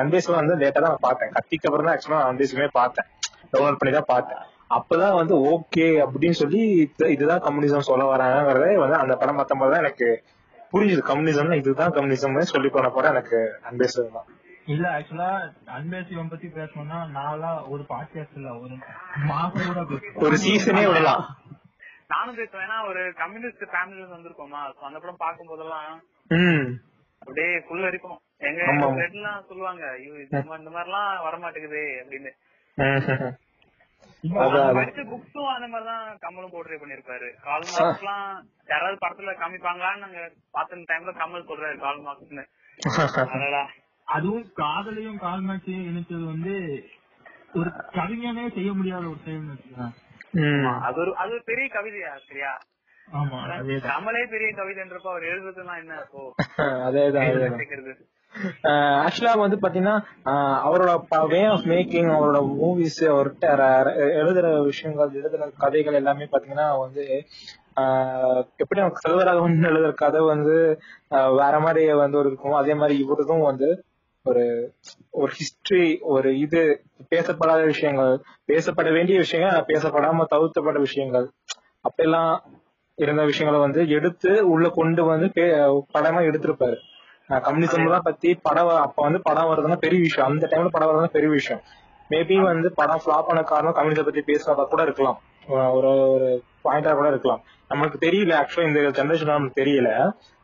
அன்பேஸ்ல 0.00 0.40
வந்து 0.40 0.56
லேட்டா 0.62 0.82
தான் 0.86 1.02
பார்த்தேன். 1.06 1.32
கத்திக்கு 1.38 1.68
அப்புறம் 1.70 1.88
தான் 1.88 1.96
ஆக்சுவலா 1.96 2.20
அன்பேஸுமே 2.30 2.68
பார்த்தேன். 2.80 3.08
டவுன்லோட் 3.52 3.76
பண்ணி 3.78 3.94
தான் 3.94 4.04
பார்த்தேன். 4.06 4.42
அப்பதான் 4.70 5.14
வந்து 5.14 5.34
ஓகே 5.50 6.04
அப்படின்னு 6.04 6.30
சொல்லி 6.30 6.92
இது- 6.98 7.08
இதுதான் 7.08 7.40
கம்யூனிசம் 7.40 7.78
சொல்ல 7.78 8.16
வராங்கிறதே 8.16 8.74
வந்து 8.74 8.96
அந்த 8.96 9.16
படம் 9.16 9.38
பார்த்தும்போது 9.38 9.70
தான் 9.70 9.78
எனக்கு 9.78 10.08
புரிஞ்சுது. 10.72 11.02
கம்யூனிசம்னா 11.08 11.54
இதுதான் 11.54 11.92
கம்யூனிசம் 11.92 12.40
சொல்லி 12.40 12.68
போன 12.68 12.88
படம் 12.88 13.10
எனக்கு 13.10 13.60
அன்பேஸ் 13.70 14.12
தான் 14.12 14.28
இல்ல 14.66 14.88
ஆக்சுவலா 14.88 15.30
அன்பேசிவம் 15.66 16.28
பத்தி 16.28 16.46
பேசணும்னா 16.48 17.10
நாளா 17.10 17.66
ஒரு 17.66 17.82
பாட்காஸ்ட் 17.88 18.36
இல்ல 18.36 18.58
ஒரு 18.58 18.74
மாசம் 19.24 19.66
கூட. 19.66 19.80
ஒரு 20.14 20.36
சீசனே 20.36 20.86
விடலாம். 20.86 21.24
நானும் 22.08 22.34
பேசுவேன் 22.34 22.66
ஏன்னா 22.66 22.88
ஒரு 22.88 23.12
கம்யூனிஸ்ட் 23.16 23.62
ஃபேமிலில 23.62 23.96
இருந்து 23.96 24.16
வந்திருக்கோமா? 24.16 24.60
அந்த 24.80 24.98
படம் 24.98 25.16
பார்க்கும் 25.18 25.46
போதெல்லாம் 25.46 26.02
ம். 26.28 26.68
அப்படியே 27.18 27.58
புல் 27.68 27.84
அரிக்கும் 27.84 28.20
எங்க 28.38 28.62
ஆமா. 28.62 28.86
ஃப்ரெண்ட் 28.90 29.12
எல்லாம் 29.12 29.44
சொல்லுவாங்க 29.48 29.82
இந்த- 29.98 30.26
இந்த 30.58 30.70
மாதிரி 30.70 30.90
எல்லாம் 30.90 31.22
வர 31.22 31.36
மாட்டேங்குது 31.36 31.82
அப்படின்னு. 32.02 32.32
படிச்ச 34.72 35.00
புக்ஸும் 35.10 35.50
அந்த 35.52 35.66
மாதிரி 35.68 35.86
தான் 35.88 36.06
கமலும் 36.22 36.52
போர்ட்ரே 36.54 36.78
பண்ணிருப்பாரு 36.80 37.28
கால் 37.44 37.64
மார்க்ஸ் 37.68 38.02
எல்லாம் 38.02 38.26
யாராவது 38.68 38.98
படத்துல 39.04 39.34
காமிப்பாங்களான்னு 39.40 40.02
நாங்க 40.04 40.22
டைம்ல 40.90 41.12
கமல் 41.20 41.48
சொல்றாரு 41.48 41.78
கால் 41.84 42.00
மார்க்ஸ்னு. 42.02 42.44
அதுவும் 44.08 44.46
காதலையும் 44.60 45.18
கால்மாட்சியும் 45.24 45.88
இணைச்சது 45.88 46.24
வந்து 46.26 46.54
ஒரு 47.54 47.70
கவிஞனே 47.94 48.44
செய்ய 48.56 48.70
முடியாத 48.74 49.04
ஒரு 49.10 49.20
செயல்னு 49.24 49.54
வச்சுக்கிறேன் 49.54 49.94
ம். 50.40 50.66
அது 50.86 50.98
ஒரு 51.04 51.12
அது 51.22 51.34
பெரிய 51.48 51.66
கவிதையா 51.74 52.12
சரியா? 52.26 52.52
கமலே 53.86 54.22
பெரிய 54.32 54.50
கவிதைன்றப்ப 54.58 55.08
அவர் 55.12 55.30
எழுதுறதுன்னா 55.30 55.76
என்ன 55.78 55.94
அதேதான் 56.86 57.60
கேக்குறது 57.62 57.92
ஆக்சுவலா 58.62 59.38
வந்து 59.38 59.56
பாத்தீங்கன்னா 59.56 60.02
ஆஹ் 60.24 60.58
அவரோட 60.64 61.26
வே 61.26 61.44
ஆஃப் 61.44 61.60
மேக்கிங் 61.60 62.10
அவரோட 62.10 62.50
மூவிஸ் 62.62 63.04
அவர்கிட்ட 63.04 63.46
எழுதுற 63.96 64.62
விஷயங்கள் 64.62 65.22
எழுதுற 65.22 65.52
கதைகள் 65.58 65.94
எல்லாமே 65.94 66.24
பாத்தீங்கன்னா 66.24 66.78
வந்து 66.78 67.24
ஆஹ் 67.76 68.48
எப்படி 68.56 68.80
நமக்கு 68.80 69.08
செல்வராகவன் 69.08 69.52
எழுதுற 69.52 69.94
கதை 69.94 70.20
வந்து 70.20 70.80
ஆஹ் 71.10 71.36
வேற 71.36 71.60
மாதிரி 71.60 71.92
வந்து 71.92 72.18
ஒரு 72.18 72.28
இருக்கும். 72.28 72.52
அதே 72.52 72.74
மாதிரி 72.74 72.98
இவரதும் 72.98 73.40
வந்து 73.40 73.84
ஒரு 74.22 74.74
ஒரு 75.10 75.32
ஹிஸ்டரி 75.32 76.00
ஒரு 76.00 76.38
இது 76.38 76.82
பேசப்படாத 77.10 77.64
விஷயங்கள் 77.64 78.20
பேசப்பட 78.46 78.92
வேண்டிய 78.92 79.18
விஷயங்கள் 79.18 79.64
பேசப்படாம 79.66 80.24
தவிர்த்தப்பட்ட 80.34 80.78
விஷயங்கள். 80.78 81.30
அப்படியெல்லாம் 81.80 82.44
இருந்த 82.94 83.24
விஷயங்களை 83.24 83.70
வந்து 83.70 83.90
எடுத்து 83.90 84.50
உள்ள 84.50 84.68
கொண்டு 84.68 85.04
வந்து 85.04 85.26
பே- 85.26 85.82
படமா 85.94 86.22
எடுத்திருப்பாரு. 86.24 86.76
கம்யூனிசம் 87.46 87.92
தான் 87.94 88.06
பத்தி 88.08 88.28
படம் 88.46 88.68
அப்ப 88.86 89.02
வந்து 89.06 89.20
படம் 89.22 89.50
வருதுன்னா 89.50 89.76
பெரிய 89.84 90.00
விஷயம். 90.00 90.28
அந்த 90.30 90.48
டைம்ல 90.50 90.70
படம் 90.76 90.88
வருதுன்னா 90.90 91.12
பெரிய 91.16 91.30
விஷயம். 91.30 91.62
மேபி 92.10 92.36
வந்து 92.42 92.68
படம் 92.72 93.00
ஃபிளாப் 93.02 93.28
ஆன 93.32 93.42
காரணம் 93.42 93.76
கம்யூனிசம் 93.76 94.08
பத்தி 94.08 94.22
பேசாத 94.22 94.66
கூட 94.70 94.82
இருக்கலாம். 94.82 95.18
ஒரு 95.76 95.90
ஒரு 96.14 96.28
பாயிண்டா 96.64 96.92
கூட 96.94 97.08
இருக்கலாம். 97.08 97.42
நமக்கு 97.68 97.96
தெரியல 98.06 98.32
ஆக்சுவலா 98.40 98.68
இந்த 98.68 98.80
ஜெனரேஷன் 98.98 99.34
நமக்கு 99.34 99.60
தெரியல. 99.62 99.90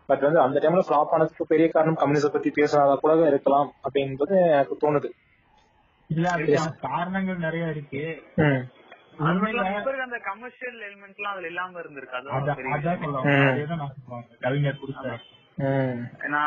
பட் 0.09 0.21
வந்து 0.21 0.41
அந்த 0.41 0.57
டைம்ல 0.63 0.83
ஃபிளாப் 0.89 1.13
ஆனதுக்கு 1.15 1.47
பெரிய 1.47 1.69
காரணம் 1.69 2.01
கம்யூனிசம் 2.03 2.35
பத்தி 2.37 2.51
பேசாத 2.51 2.95
கூட 2.95 3.15
இருக்கலாம் 3.27 3.73
அப்படின்றது 3.87 4.35
எனக்கு 4.53 4.77
தோணுது. 4.85 5.09
இல்ல 6.11 6.27
அதுக்கான 6.35 6.75
காரணங்கள் 6.81 7.37
நிறைய 7.37 7.67
இருக்கு. 7.67 8.03
அந்த 9.19 10.19
கமர்ஷியல் 10.31 10.79
எலிமெண்ட் 10.89 11.17
எல்லாம் 11.17 11.33
அதுல 11.33 11.47
இல்லாம 11.47 11.81
இருந்திருக்கு. 11.81 12.19
அதான் 12.19 12.35
அதுதான் 12.37 13.01
பெரிய 14.43 14.67
நான். 15.59 16.01
ஏன்னா 16.21 16.41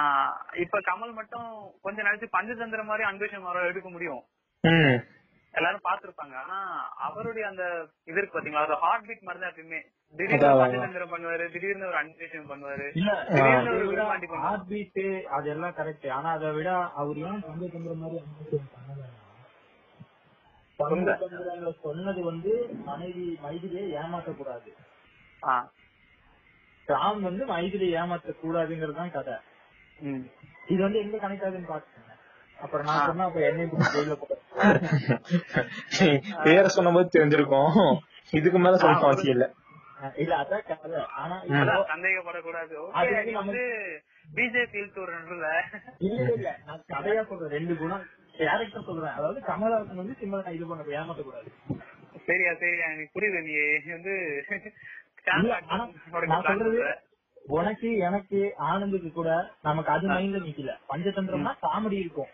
இப்ப 0.55 0.79
கமல் 0.81 1.13
மட்டும் 1.13 1.47
கொஞ்சம் 1.81 2.05
நினைச்சு 2.05 2.27
பஞ்சதந்திர 2.33 2.83
மாதிரி 2.83 3.09
அன்பேஷன் 3.09 3.41
மரம் 3.41 3.63
எடுக்க 3.63 3.89
முடியும். 3.89 4.21
ம். 4.63 4.97
எல்லாரும் 5.53 5.85
பாத்திருப்பாங்க 5.85 6.35
ஆனா 6.35 6.57
அவருடைய 6.97 7.47
அந்த 7.47 7.63
இது 8.03 8.17
இருக்கு 8.17 8.35
பாத்தீங்களா? 8.35 8.65
அது 8.65 8.75
ஹார்ட் 8.75 9.07
பீட் 9.07 9.21
மாதிரி 9.21 9.41
தான் 9.43 9.51
எப்பயுமே. 9.51 9.79
திடீர்னு. 10.15 10.49
பஞ்சதந்திரம் 10.61 11.13
பண்ணுவாரு 11.13 11.45
திடீர்னு 11.51 11.87
ஒரு 11.87 11.97
அன்பேஷன் 11.97 12.49
பண்ணுவாரு. 12.49 12.85
ஹார்ட் 14.43 14.67
பீட் 14.67 15.01
அதெல்லாம் 15.29 15.75
கரெக்ட் 15.75 16.07
ஆனா 16.09 16.29
அதை 16.31 16.51
விட 16.51 16.69
அவர் 16.95 17.17
ஏன் 17.23 17.41
பஞ்சதந்திர 17.43 17.95
மாதிரி 17.95 18.21
அனுபவிச்சு 18.21 18.59
பண்ணல? 20.79 21.13
சொன்னது 21.81 22.21
வந்து 22.23 22.51
மனைவி 22.85 23.39
மைதிலியை 23.43 23.85
ஏமாற்றக்கூடாது. 23.95 24.69
ஆ. 25.43 25.55
ராம் 26.91 27.21
வந்து 27.29 27.43
மைதிலியை 27.53 27.93
ஏமாற்ற 28.01 28.33
கூடாதுங்கிறது 28.41 28.99
தான் 29.01 29.15
கதை. 29.17 29.35
இது 30.73 30.81
வந்து 30.85 31.01
எங்க 31.03 31.17
கனெக்ட் 31.23 31.45
ஆகுதுன்னு 31.47 31.71
பாத்துக்கோங்க. 31.71 32.13
அப்புறம் 32.63 32.87
நான் 32.89 33.05
சொன்னா 33.09 33.25
அப்ப 33.29 33.39
என்னை 33.49 33.65
ஜெயில 33.95 34.15
போட 34.21 34.35
பேர 36.45 36.65
சொன்னபோது 36.77 37.13
தெரிஞ்சிருக்கும். 37.15 37.73
இதுக்கு 38.39 38.59
மேல 38.65 38.79
சொல்ல 38.83 39.09
அவசியம் 39.09 39.35
இல்ல. 39.35 39.45
இல்ல 40.23 40.33
அதான் 40.41 40.65
கதை. 40.71 40.99
ஆனா 41.21 41.35
சந்தேகப்படக்கூடாது 41.93 42.75
வந்து 43.41 43.63
பிஜேபி 44.37 44.79
இல்ல 46.07 46.27
இல்ல 46.37 46.49
நான் 46.67 46.83
கதையா 46.93 47.21
சொல்றேன். 47.29 47.53
ரெண்டு 47.57 47.73
குணம். 47.81 48.03
கேரக்டர் 48.39 48.87
சொல்றேன். 48.89 49.15
அதாவது 49.17 49.39
கமலஹாசன் 49.47 50.01
வந்து 50.01 50.15
சிம்மனை 50.19 50.53
இது 50.57 50.67
பண்ண 50.69 50.83
ஏமாத்தக்கூடாது. 50.99 51.49
சரியா 52.27 52.51
சரியா. 52.61 52.85
எனக்கு 52.93 53.15
புரியுது. 53.15 53.39
நீ 53.47 53.53
வந்து 53.97 54.13
நான் 56.31 56.45
சொல்றது 56.49 56.79
உனக்கு 57.55 57.89
எனக்கு 58.07 58.39
ஆனந்துக்கு 58.69 59.09
கூட 59.11 59.29
நமக்கு 59.61 59.91
அது 59.91 60.07
மைண்ட்ல 60.09 60.39
நிக்கல. 60.47 60.73
பஞ்சதந்திரம்னா 60.89 61.53
காமெடி 61.65 61.97
இருக்கும். 62.05 62.31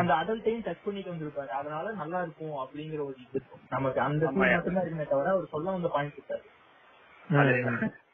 அந்த 0.00 0.12
அடல்ட்டையும் 0.14 0.64
டச் 0.66 0.84
பண்ணிட்டு 0.84 1.12
வந்திருப்பாரு. 1.12 1.50
அதனால 1.60 1.92
நல்லா 1.92 2.18
இருக்கும் 2.22 2.56
அப்படிங்கிற 2.64 3.00
ஒரு 3.08 3.16
இது 3.18 3.34
இருக்கும். 3.34 3.62
நமக்கு 3.70 4.00
அந்த 4.00 4.24
ஆமா. 4.24 4.34
சீன் 4.34 4.54
மட்டும் 4.56 4.76
தான் 4.76 4.84
இருக்குமே 4.84 5.06
தவிர 5.14 5.30
அவர் 5.30 5.52
சொல்ல 5.54 5.70
வந்த 5.70 5.90
பாயிண்ட் 5.96 6.18
இருக்காரு. 6.18 6.44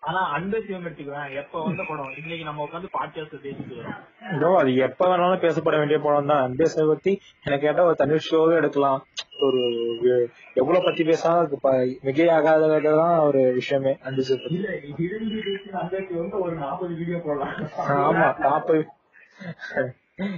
ஆனா 0.05 0.31
அன்பே 0.31 0.62
சிவம் 0.67 0.85
எடுத்துக்குவேன் 0.85 1.35
எப்ப 1.35 1.65
வந்த 1.65 1.83
படம்? 1.88 2.12
இன்னைக்கு 2.17 2.45
நம்ம 2.45 2.69
உட்காந்து 2.73 2.85
பாட்காஸ்ட் 3.01 4.37
இதோ 4.37 4.57
அது 4.59 4.77
எப்ப 4.77 5.07
வேணாலும் 5.07 5.21
பேசப்பட 5.21 5.62
வேண்டிய 5.62 5.99
படம் 5.99 6.27
தான். 6.27 6.51
அன்பேசை 6.51 6.88
பத்தி 6.88 7.21
எனக்கு 7.45 7.67
கேட்டா 7.67 7.85
ஒரு 7.85 7.95
தனி 7.95 8.19
ஷோவே 8.31 8.55
எடுக்கலாம். 8.55 9.07
ஒரு 9.41 10.31
எவ்வளவு 10.55 10.85
பத்தி 10.85 11.05
பேசினா 11.05 11.15
அதுக்கு 11.15 11.61
ப- 11.61 11.73
மிகையாகாததான் 11.73 13.21
ஒரு 13.21 13.53
விஷயமே 13.53 13.99
அன்பே 14.03 14.23
சிவம் 14.23 16.31
ஒரு 16.31 16.55
நாற்பது 16.55 16.95
வீடியோ 16.95 17.19
போடலாம். 17.19 17.55
ஆமா 17.88 18.38
நாற்பது. 18.38 18.87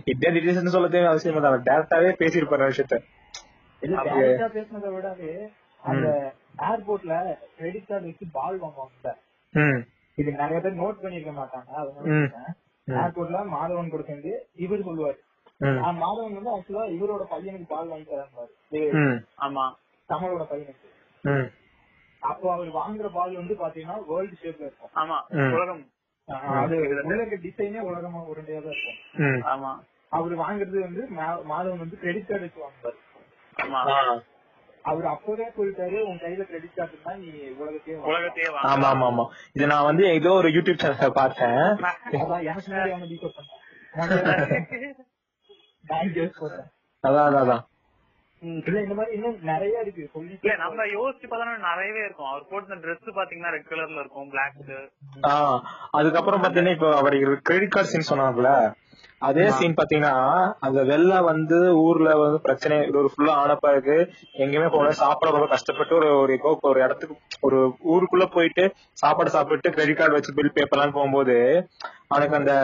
இதே 0.04 0.30
டீடைல்ஸ் 0.30 0.66
சொல்ல 0.66 0.88
தேவை 0.88 1.08
அவசியம் 1.08 1.36
இல்லை. 1.36 1.50
டேரக்டாவே 1.50 1.80
பேசியிருப்பாரு 1.90 2.62
விஷயத்த. 2.62 3.02
பேசுனதை 4.54 4.82
விடவே 4.82 5.48
அந்த 5.82 6.32
ஏர்போர்ட்ல 6.58 7.36
கிரெடிட் 7.56 7.86
கார்டு 7.86 8.04
வச்சு 8.04 8.26
பால் 8.32 8.62
வாங்குவாங்க 8.62 9.14
இது 10.18 10.32
நிறைய 10.32 10.58
பேர் 10.60 10.80
நோட் 10.80 11.02
பண்ணிருக்க 11.02 11.32
மாட்டாங்க 11.32 11.70
ஏர்போர்ட்ல 12.88 13.38
மாதவன் 13.52 13.90
கொடுத்தது 13.90 14.32
இவர் 14.54 14.80
சொல்லுவாரு. 14.80 15.18
மாதவன் 16.00 16.36
வந்து 16.38 16.52
ஆக்சுவலா 16.54 16.84
இவரோட 16.96 17.22
பையனுக்கு 17.30 17.66
பால் 17.68 17.88
வாங்கி 17.88 18.06
தராங்க. 18.10 18.44
ஆமா 19.38 19.64
கமலோட 20.08 20.44
பையனுக்கு. 20.50 20.88
அப்போ 22.22 22.46
அவர் 22.52 22.68
வாங்குற 22.68 23.08
பால் 23.12 23.34
வந்து 23.36 23.54
பாத்தீங்கன்னா 23.54 23.96
வேர்ல்டு 24.06 24.36
ஷேப்ல 24.42 24.66
இருக்கும். 24.68 24.92
ஆமா. 24.94 25.16
உலகம். 25.54 25.82
அது 26.60 26.76
இருக்க 26.76 27.36
டிசைனே 27.46 27.80
உலகமா 27.80 28.20
உருண்டையா 28.30 28.60
தான் 28.62 28.74
இருக்கும். 28.74 29.00
ஆமா. 29.52 29.72
அவர் 30.08 30.34
வாங்குறது 30.36 30.80
வந்து 30.80 31.02
மாதவன் 31.50 31.82
வந்து 31.84 31.98
கிரெடிட் 31.98 32.26
கார்டு 32.26 32.46
வச்சு 32.46 32.64
வாங்குவாரு. 32.64 32.98
ஆமா. 33.56 33.80
அவர் 34.84 35.06
அப்பவே 35.06 35.46
சொல்லிட்டாரு 35.54 35.98
உன் 36.06 36.18
கையில 36.22 36.42
கிரெடிட் 36.48 36.74
கார்டு 36.74 36.94
இருந்தா 36.94 37.12
நீ 37.16 37.28
உலகத்தையே. 37.60 37.96
உலகத்தையே 38.08 38.48
ஆமா 38.48 38.62
வாங்க 38.70 38.88
ஆமா 38.90 39.06
ஆமா. 39.10 39.24
இது 39.56 39.70
நான் 39.70 39.86
வந்து 39.86 40.04
ஏதோ 40.14 40.32
ஒரு 40.34 40.48
யூடியூப் 40.56 40.82
சேனல்ல 40.82 41.08
பார்த்தேன். 41.14 41.62
அதான் 42.16 42.42
எனக்கு 42.88 43.12
டீகோட். 43.12 43.38
அதான் 47.04 47.24
அதான், 47.24 47.40
அதான். 47.40 47.64
இல்ல 48.62 48.78
இந்த 48.80 48.94
மாதிரி 48.96 49.14
இன்னும் 49.16 49.36
நிறைய 49.48 49.82
இருக்கு. 49.82 50.00
இல்ல 50.00 50.10
சொல்லிட்டு 50.14 50.50
நம்ம 50.62 50.84
யோசிச்சு 50.92 51.26
பார்த்தோம்னா 51.26 51.54
நிறையவே 51.66 52.00
இருக்கும். 52.04 52.30
அவர் 52.30 52.48
போட்ட 52.48 52.76
Dress 52.82 53.04
பாத்தீங்கன்னா 53.18 53.52
ரெட் 53.54 53.70
கலர்ல 53.70 54.00
இருக்கும் 54.00 54.30
பிளாக் 54.30 54.58
ஆ, 55.24 55.34
அதுக்கப்புறம் 55.92 56.42
பாத்தீங்கன்னா 56.42 56.74
இப்போ 56.76 56.90
அவர் 56.98 57.16
கிரெடிட் 57.46 57.74
கார்டு 57.74 57.92
சீன் 57.92 58.10
சொன்னாங்கல்ல 58.10 58.50
அதே 59.24 59.44
சீன் 59.50 59.76
பாத்தீங்கன்னா 59.76 60.12
அந்த 60.60 60.80
வெள்ள 60.82 61.20
வந்து 61.22 61.56
ஊர்ல 61.82 62.10
வந்து 62.20 62.38
பிரச்சனை 62.40 62.76
ஒரு 63.00 63.10
ஃபுல்லா 63.12 63.34
ஆன 63.42 63.56
பிறகு 63.56 63.96
எங்கேயுமே 64.42 64.68
போல 64.68 64.92
சாப்பிட 65.00 65.30
ரொம்ப 65.30 65.48
கஷ்டப்பட்டு 65.52 65.94
ஒரு 65.94 66.08
ஒரு 66.20 66.34
ஒரு 66.62 66.78
இடத்துக்கு 66.80 67.16
ஒரு 67.42 67.58
ஊருக்குள்ள 67.92 68.26
போயிட்டு 68.32 68.64
சாப்பாடு 68.94 69.30
சாப்பிட்டு 69.30 69.74
கிரெடிட் 69.76 69.98
கார்டு 69.98 70.16
வச்சு 70.16 70.36
பில் 70.38 70.54
பே 70.54 70.64
பண்ணலாம்னு 70.64 70.96
போகும்போது 70.96 71.36
அவனுக்கு 72.08 72.40
அந்த 72.40 72.54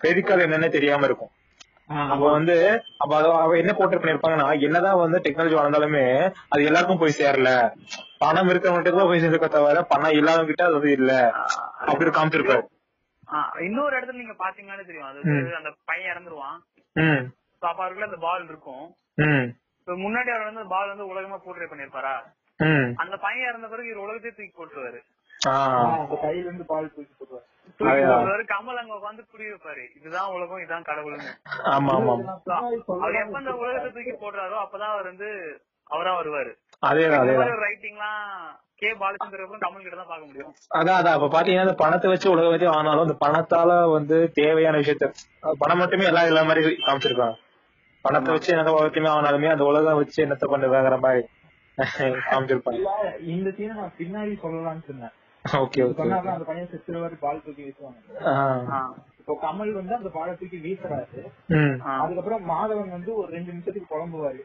கிரெடிட் 0.00 0.28
கார்டு 0.28 0.46
என்னன்னு 0.46 0.70
தெரியாம 0.70 1.04
இருக்கும். 1.04 1.32
அப்ப 2.06 2.24
வந்து 2.32 2.56
அப்ப 2.98 3.12
அவ 3.36 3.52
என்ன 3.56 3.72
போட்டு 3.74 4.00
பண்ணிருப்பாங்கன்னா 4.00 4.48
என்னதான் 4.66 5.02
வந்து 5.02 5.18
டெக்னாலஜி 5.18 5.56
வளர்ந்தாலுமே 5.58 6.02
அது 6.52 6.66
எல்லாருக்கும் 6.66 7.00
போய் 7.02 7.18
சேரல. 7.18 7.50
பணம் 8.18 8.50
இருக்கிறவங்க 8.50 8.92
தான் 8.92 9.10
போய் 9.10 9.22
சேர்க்க 9.24 9.48
தவிர 9.50 9.82
பணம் 9.92 10.16
இல்லாதவங்க 10.18 10.50
கிட்ட 10.50 10.64
அது 10.72 10.90
இல்ல. 10.92 11.12
அப்படி 11.86 12.10
காமிச்சிருப்பாரு. 12.10 12.64
இன்னொரு 13.62 13.92
இடத்துல 13.96 14.20
நீங்க 14.20 14.36
பாத்தீங்கன்னா 14.38 14.84
தெரியும். 14.84 15.08
அது 15.08 15.20
அந்த 15.56 15.70
பையன் 15.84 16.12
இறந்துருவான். 16.12 16.58
ம். 16.96 17.24
So, 17.62 17.68
அப்ப 17.68 17.80
அவருக்குள்ள 17.82 18.08
அந்த 18.08 18.20
பால் 18.20 18.48
இருக்கும். 18.48 18.84
முன்னாடி 19.88 20.30
அவர் 20.32 20.48
வந்து 20.48 20.64
பால் 20.68 20.88
வந்து 20.88 21.06
உலகமா 21.06 21.36
போர்ட்ரே 21.44 21.68
பண்ணிருப்பாரா 21.70 22.14
ம். 22.60 22.88
அந்த 22.96 23.14
பையன் 23.18 23.48
இறந்த 23.48 23.68
பிறகு 23.68 23.88
இவர் 23.88 24.04
உலகத்தையே 24.04 24.34
தூக்கி 24.34 24.54
போட்டுருவாரு. 24.54 25.00
ஆ. 25.48 25.54
அந்த 25.94 26.16
கையில 26.22 26.44
இருந்து 26.44 26.64
பால் 26.64 26.92
தூக்கி 26.94 27.14
போடுவாரு 27.14 27.46
தூக்கி 27.70 27.90
அதேதான். 27.90 28.12
போட்டுருவாரு. 28.12 28.44
கமல் 28.52 28.80
அங்க 28.80 28.94
உட்காந்து 28.94 29.24
புரிய 29.32 29.48
வைப்பாரு 29.52 29.84
இதுதான் 29.98 30.32
உலகம் 30.36 30.58
இதுதான் 30.58 30.88
கடவுள்னு. 30.88 31.32
அவர் 32.96 33.20
எப்ப 33.22 33.38
அந்த 33.38 33.54
உலகத்தை 33.54 33.90
தூக்கி 33.92 34.14
போடுறாரோ 34.16 34.58
அப்பதான் 34.64 34.94
அவர் 34.94 35.06
வந்து 35.06 35.30
அவரா 35.90 36.12
வருவாரு. 36.18 36.52
அதேதான் 36.82 37.22
இந்த 37.22 37.44
கே 38.82 38.90
பாலச்சந்திர 39.00 39.44
அப்புறம் 39.44 39.62
கமல் 39.62 39.84
கிட்ட 39.84 39.96
தான் 39.96 40.10
பார்க்க 40.10 40.28
முடியும். 40.28 40.52
அதான் 40.78 40.98
அதான். 40.98 41.16
அப்ப 41.16 41.28
பாத்தீங்கன்னா 41.32 41.66
அந்த 41.66 41.76
பணத்தை 41.80 42.08
வச்சு 42.12 42.28
உலகத்தையும் 42.32 42.76
ஆனாலும் 42.76 43.04
அந்த 43.06 43.16
பணத்தால 43.22 43.70
வந்து 43.94 44.16
தேவையான 44.36 44.80
விஷயத்த 44.82 45.06
பணம் 45.62 45.80
மட்டுமே 45.82 46.08
எல்லாம் 46.10 46.28
இல்ல 46.30 46.42
மாதிரி 46.48 46.62
காமிச்சிருக்காங்க. 46.84 47.36
பணத்தை 48.04 48.32
வச்சு 48.34 48.50
எந்த 48.56 48.72
உலகத்தையுமே 48.76 49.10
ஆனாலுமே 49.14 49.50
அந்த 49.54 49.64
உலகம் 49.70 50.00
வச்சு 50.00 50.18
என்னத்த 50.24 50.46
பண்ணுவாங்கிற 50.52 50.98
மாதிரி 51.04 51.24
காமிச்சிருப்பாங்க. 52.28 52.78
இந்த 53.34 53.48
சீனை 53.56 53.74
நான் 53.80 53.96
பின்னாடி 53.98 54.32
சொல்லலாம்னு 54.42 54.86
இருந்தேன் 54.88 55.14
ஓகே 55.44 55.82
அந்த 55.82 56.44
பையன் 56.48 56.70
செத்துருவாரு 56.70 57.16
பால் 57.20 57.42
தூக்கி 57.44 57.62
வீசுவாங்க 57.66 57.98
ஆ. 58.70 58.78
இப்போ 59.20 59.34
கமல் 59.42 59.72
வந்து 59.78 59.94
அந்த 59.96 60.10
பாலை 60.14 60.32
தூக்கி 60.36 60.58
வீசுறாரு. 60.64 61.22
அதுக்கப்புறம் 61.96 62.44
மாதவன் 62.50 62.94
வந்து 62.96 63.10
ஒரு 63.20 63.28
ரெண்டு 63.34 63.50
நிமிஷத்துக்கு. 63.52 63.98
என்ன 63.98 64.18
மாதிரி 64.18 64.42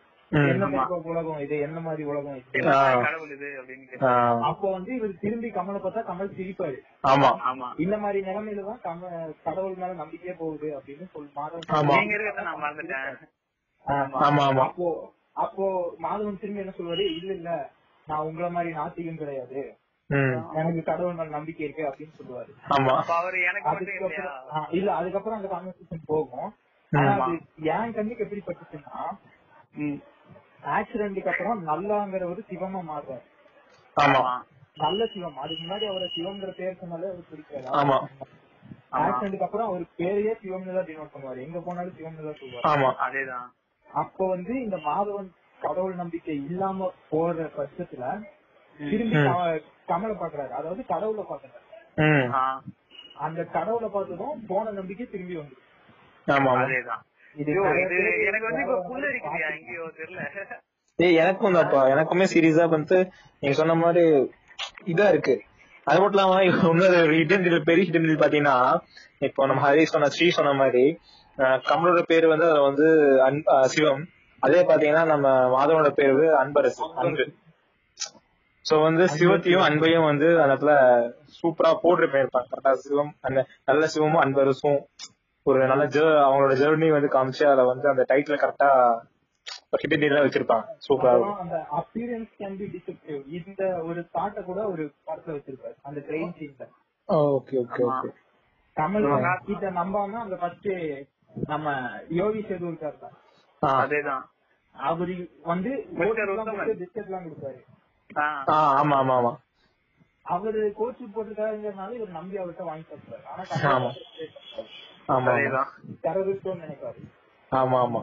உலகம் 1.06 1.40
இது 1.40 1.56
என்ன 1.60 1.80
மாதிரி 1.80 2.04
உலகம்? 2.04 2.38
இது 2.40 2.60
என்ன 2.60 2.72
ஆ. 2.76 2.86
கடவுள் 3.02 3.34
இது 3.36 3.50
அப்படின்னு. 3.60 4.00
அப்போ 4.44 4.68
வந்து 4.72 4.92
இவர் 4.96 5.20
திரும்பி 5.20 5.50
கமலை 5.50 5.80
பார்த்தா 5.80 6.04
கமல் 6.08 6.36
சிரிப்பாரு. 6.38 6.78
ஆமா. 7.04 7.30
ஆமா. 7.50 7.68
இந்த 7.78 7.98
மாதிரி 7.98 8.22
நிலைமையில 8.26 8.64
தான் 8.70 8.82
கம 8.84 9.12
கடவுள் 9.44 9.76
மேல 9.76 9.94
நம்பிக்கையே 9.94 10.36
போகுது 10.36 10.70
அப்படின்னு 10.78 11.08
சொல்லி 11.14 11.30
மாதவன் 11.36 11.70
அப்போ 14.66 14.90
அப்போ 15.38 15.66
மாதவன் 16.00 16.42
திரும்பி 16.42 16.62
என்ன 16.62 16.74
சொல்வாரு 16.78 17.06
இல்ல 17.14 17.32
இல்ல 17.34 17.52
நான் 18.08 18.26
உங்கள 18.28 18.50
மாதிரி 18.52 18.72
நாத்திகம் 18.74 19.18
கிடையாது. 19.18 19.62
ம். 20.10 20.36
எனக்கு 20.54 20.82
கடவுள் 20.84 21.16
மேல 21.16 21.30
நம்பிக்கை 21.30 21.64
இருக்கு 21.66 21.84
அப்படின்னு 21.90 22.18
சொல்லுவாரு. 22.18 22.52
இல்ல 24.72 24.90
அதுக்கப்புறம் 24.94 25.38
அந்த 25.38 25.50
கான்வர்சேஷன் 25.54 26.04
போகும். 26.06 26.50
என் 27.72 27.94
கண்ணுக்கு 27.94 28.26
எப்படி 28.26 28.42
பட்டுச்சுன்னா 28.42 28.98
ம். 29.76 30.00
ஆக்சிடென்ட்க்கு 30.72 31.32
அப்புறம் 31.32 31.62
நல்லாங்கிறவர் 31.68 32.50
சிவமா 32.50 32.82
மாறுறாரு. 32.90 33.26
ஆமா. 33.98 34.22
நல்ல 34.78 35.06
சிவம். 35.06 35.38
அதுக்கு 35.38 35.64
முன்னாடி 35.64 35.86
அவரை 35.88 36.08
சிவங்கிற 36.14 36.52
பேர் 36.52 36.80
சொன்னாலே 36.80 37.10
அவர் 37.10 37.30
பிடிக்காது? 37.30 37.68
ஆமா. 37.80 37.98
ஆக்சிடென்ட்க்கு 39.00 39.48
அப்புறம் 39.48 39.70
அவர் 39.70 39.84
பேரையே 39.98 40.34
சிவம்னு 40.42 40.76
தான் 40.76 40.88
டினோட் 40.88 41.14
பண்ணுவாரு. 41.14 41.40
எங்க 41.42 41.60
போனாலும் 41.60 41.98
சிவம்னு 41.98 42.28
தான் 42.28 42.40
சொல்லுவாரு 42.42 42.68
ஆமா. 42.72 42.90
அதேதான். 43.06 43.48
அப்ப 43.88 44.28
வந்து 44.28 44.54
இந்த 44.62 44.78
மாதவன் 44.86 45.30
கடவுள் 45.60 45.96
நம்பிக்கை 45.96 46.36
இல்லாம 46.44 46.88
போற 47.10 47.44
பட்சத்துல 47.58 48.06
திரும்பி 48.78 49.18
கமலை 49.88 50.16
பாக்குறாரு 50.16 50.52
அதாவது 50.52 50.82
கடவுளை 50.86 51.24
பாக்குறாரு 51.24 51.62
ம். 51.98 52.28
ஆ, 52.34 52.40
அந்த 53.20 53.42
கடவுளை 53.54 53.90
பார்த்ததும் 53.90 54.42
போன 54.48 54.72
நம்பிக்கை 54.72 55.06
திரும்பி 55.08 55.36
வந்து 55.36 55.58
ஆமா 56.28 56.50
ஆமா. 56.52 56.62
அதேதான். 56.64 57.04
எனக்கு 57.36 58.48
வந்து 58.50 58.64
இப்ப 58.64 59.30
எங்கேயோ 59.50 59.86
தெரியல. 60.00 60.22
ஏய் 61.00 61.18
எனக்கும் 61.22 61.56
தான்ப்பா 61.56 61.82
எனக்குமே 61.94 62.26
சீரியஸா 62.34 62.66
வந்து 62.74 62.98
நீங்க 63.42 63.56
சொன்ன 63.60 63.76
மாதிரி 63.76 64.04
இதா 64.92 65.06
இருக்கு. 65.14 65.36
அது 65.88 65.98
மட்டும் 66.02 66.18
இல்லாம 66.18 66.36
இன்னொரு 66.72 67.00
ஹிடன் 67.20 67.48
பெரிய 67.70 67.86
ஹிடன் 67.88 68.10
பாத்தீங்கன்னா 68.24 68.58
இப்போ 69.28 69.48
நம்ம 69.50 69.64
ஹரி 69.66 69.84
சொன்ன 69.94 70.10
ஸ்ரீ 70.16 70.28
சொன்ன 70.38 70.54
மாதிரி 70.62 70.84
கமலோட 71.70 72.02
பேரு 72.12 72.26
வந்து 72.34 72.46
அதுல 72.50 72.66
வந்து 72.70 72.88
சிவம். 73.74 74.04
அதே 74.44 74.62
பாத்தீங்கன்னா 74.70 75.04
நம்ம 75.14 75.28
மாதவனோட 75.56 75.92
பேரு 76.00 76.14
வந்து 76.14 76.30
அன்பரசு 76.42 76.84
அன்பு. 77.02 77.26
சோ 78.66 78.74
வந்து 78.86 79.04
சிவத்தையும் 79.16 79.66
அன்பையும் 79.68 80.08
வந்து 80.10 80.28
அந்த 80.42 80.52
இடத்துல 80.52 80.74
சூப்பரா 81.38 81.72
போட்டு 81.82 82.06
பண்ணிருப்பாங்க 82.12 82.48
கரெக்டா 82.52 82.74
சிவம் 82.84 83.12
அந்த 83.28 83.40
நல்ல 83.70 83.88
சிவமும் 83.94 84.24
அன்பரசும் 84.24 84.78
ஒரு 85.46 85.68
நல்ல 85.68 85.84
அவங்களோட 86.24 86.54
ஜெர்னி 86.54 86.92
வந்து 86.92 87.08
காமிச்சு 87.08 87.46
அதை 87.46 87.66
வந்து 87.66 87.90
அந்த 87.90 88.06
டைட்டில் 88.10 88.42
கரெக்டா 88.44 88.70
ஹிடன் 89.82 90.04
வச்சிருப்பாங்க. 90.20 90.66
சூப்பரா 90.88 91.12
இருக்கும். 91.12 91.32
அப்புறம் 91.32 91.38
அந்த 91.38 91.58
can 92.40 92.54
be 92.58 92.66
deceptive. 92.68 93.22
இந்த 93.40 93.84
ஒரு 93.84 94.10
தாட்டை 94.14 94.44
கூட 94.44 94.70
ஒரு 94.70 94.84
படத்துல 95.08 95.36
வச்சிருப்பாரு 95.36 95.76
அந்த 95.82 96.00
ட்ரெயின் 96.00 96.34
சீன்ல 96.38 96.66
ஓகே 97.10 97.56
ஓகே 97.64 98.10
கிட்ட 99.46 99.72
நம்பாம 99.72 100.20
அந்த 100.20 100.36
ஃபர்ஸ்ட் 100.36 100.70
நம்ம 101.48 101.68
யோகி 102.10 102.40
சேது 102.40 102.68
இருக்காரு 102.72 103.00
தான். 103.00 103.16
ஆ. 103.62 103.86
அதேதான். 103.86 104.24
அவரு 104.76 105.16
வந்து 105.44 105.72
எல்லாம் 105.92 107.26
கொடுப்பாரு. 107.26 107.62
ஆமா 108.76 108.96
ஆமா 109.00 109.16
ஆமா. 109.18 109.32
அவரு 110.26 110.74
கோச் 110.76 111.04
போட்டிருக்காருங்கிறதுனால 111.16 111.92
இவர் 111.94 112.10
நம்பி 112.10 112.38
அவர்கிட்ட 112.38 112.64
வாங்கி 112.64 112.86
ஆமா. 112.90 113.28
ஆனா 113.28 113.90
டெரரிஸ்ட்னு 116.04 116.62
நினைப்பாரு. 116.64 117.00
ஆமா 117.52 117.80
ஆமா. 117.82 118.02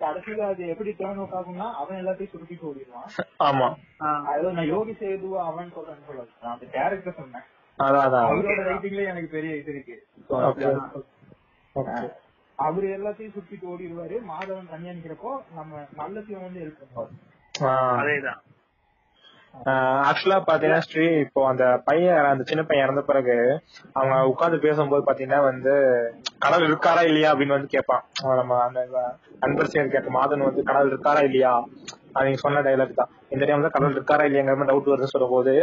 கடைசியில 0.00 0.38
அது 0.38 0.68
எப்படி 0.68 0.90
டேர்ன் 0.90 1.20
அவுட் 1.20 1.36
ஆகும்னா 1.38 1.72
அவன் 1.72 1.98
எல்லாத்தையும் 1.98 2.66
ஓடிடுவான். 2.68 3.08
ஆமா. 3.38 3.68
அதாவது 3.98 4.52
நான் 4.52 4.66
யோகி 4.66 4.92
சேதுவா 4.92 5.40
அவன் 5.44 5.72
சொல்றேன்னு 5.76 6.06
சொல்லாது 6.06 6.32
நான் 6.42 6.52
அந்த 6.52 6.66
கேரக்டர் 6.66 7.14
சொன்னேன். 7.14 7.46
அவரோட 7.78 8.62
ரைட்டிங்ல 8.68 9.04
எனக்கு 9.04 9.28
பெரிய 9.28 9.56
இது 9.56 9.70
இருக்கு. 9.70 9.96
அவரு 12.58 12.86
எல்லாத்தையும் 12.88 13.34
சுத்திட்டு 13.34 13.66
ஓடிடுவாரு. 13.66 14.16
மாதவன் 14.28 14.70
தனியா 14.70 14.92
நிக்கிறப்போ 14.92 15.32
நம்ம 15.54 15.86
நல்ல 15.92 16.20
சிவன் 16.20 16.42
வந்து 16.42 16.60
பண்ணுவாரு. 16.80 17.14
அதேதான். 18.00 18.40
ஆக்சுவலா 20.08 20.38
பாத்தீங்கன்னா 20.48 20.84
ஸ்ரீ 20.86 21.04
இப்போ 21.24 21.40
அந்த 21.50 21.64
பையன் 21.88 22.28
அந்த 22.30 22.42
சின்ன 22.50 22.62
பையன் 22.68 22.86
இறந்த 22.86 23.02
பிறகு 23.10 23.36
அவங்க 23.98 24.16
உட்காந்து 24.32 24.58
பேசும்போது 24.64 25.02
பாத்தீங்கன்னா 25.08 25.40
வந்து 25.48 25.72
கடவுள் 26.44 26.68
இருக்காரா 26.70 27.02
இல்லையா 27.10 27.30
அப்படின்னு 27.32 27.56
வந்து 27.56 27.74
கேட்பான். 27.74 28.02
அவன் 28.22 28.40
நம்ம 28.40 28.58
அந்த 28.66 28.80
அன்பர் 29.46 29.72
சேர் 29.72 29.92
கேட்க 29.94 30.10
மாதன் 30.18 30.46
வந்து 30.48 30.62
கடவுள் 30.68 30.92
இருக்காரா 30.92 31.22
இல்லையா? 31.28 31.52
நீங்க 32.26 32.40
சொன்ன 32.44 32.62
டைலாக் 32.66 33.00
தான். 33.00 33.10
இந்த 33.34 33.42
டைம் 33.48 33.64
தான் 33.66 33.74
கடவுள் 33.76 33.96
இருக்காரா 33.98 34.26
இல்லையாங்கிற 34.28 34.56
மாதிரி 34.58 34.70
டவுட் 34.72 34.90
வருதுன்னு 34.92 35.14
சொல்லும் 35.14 35.34
போது 35.36 35.54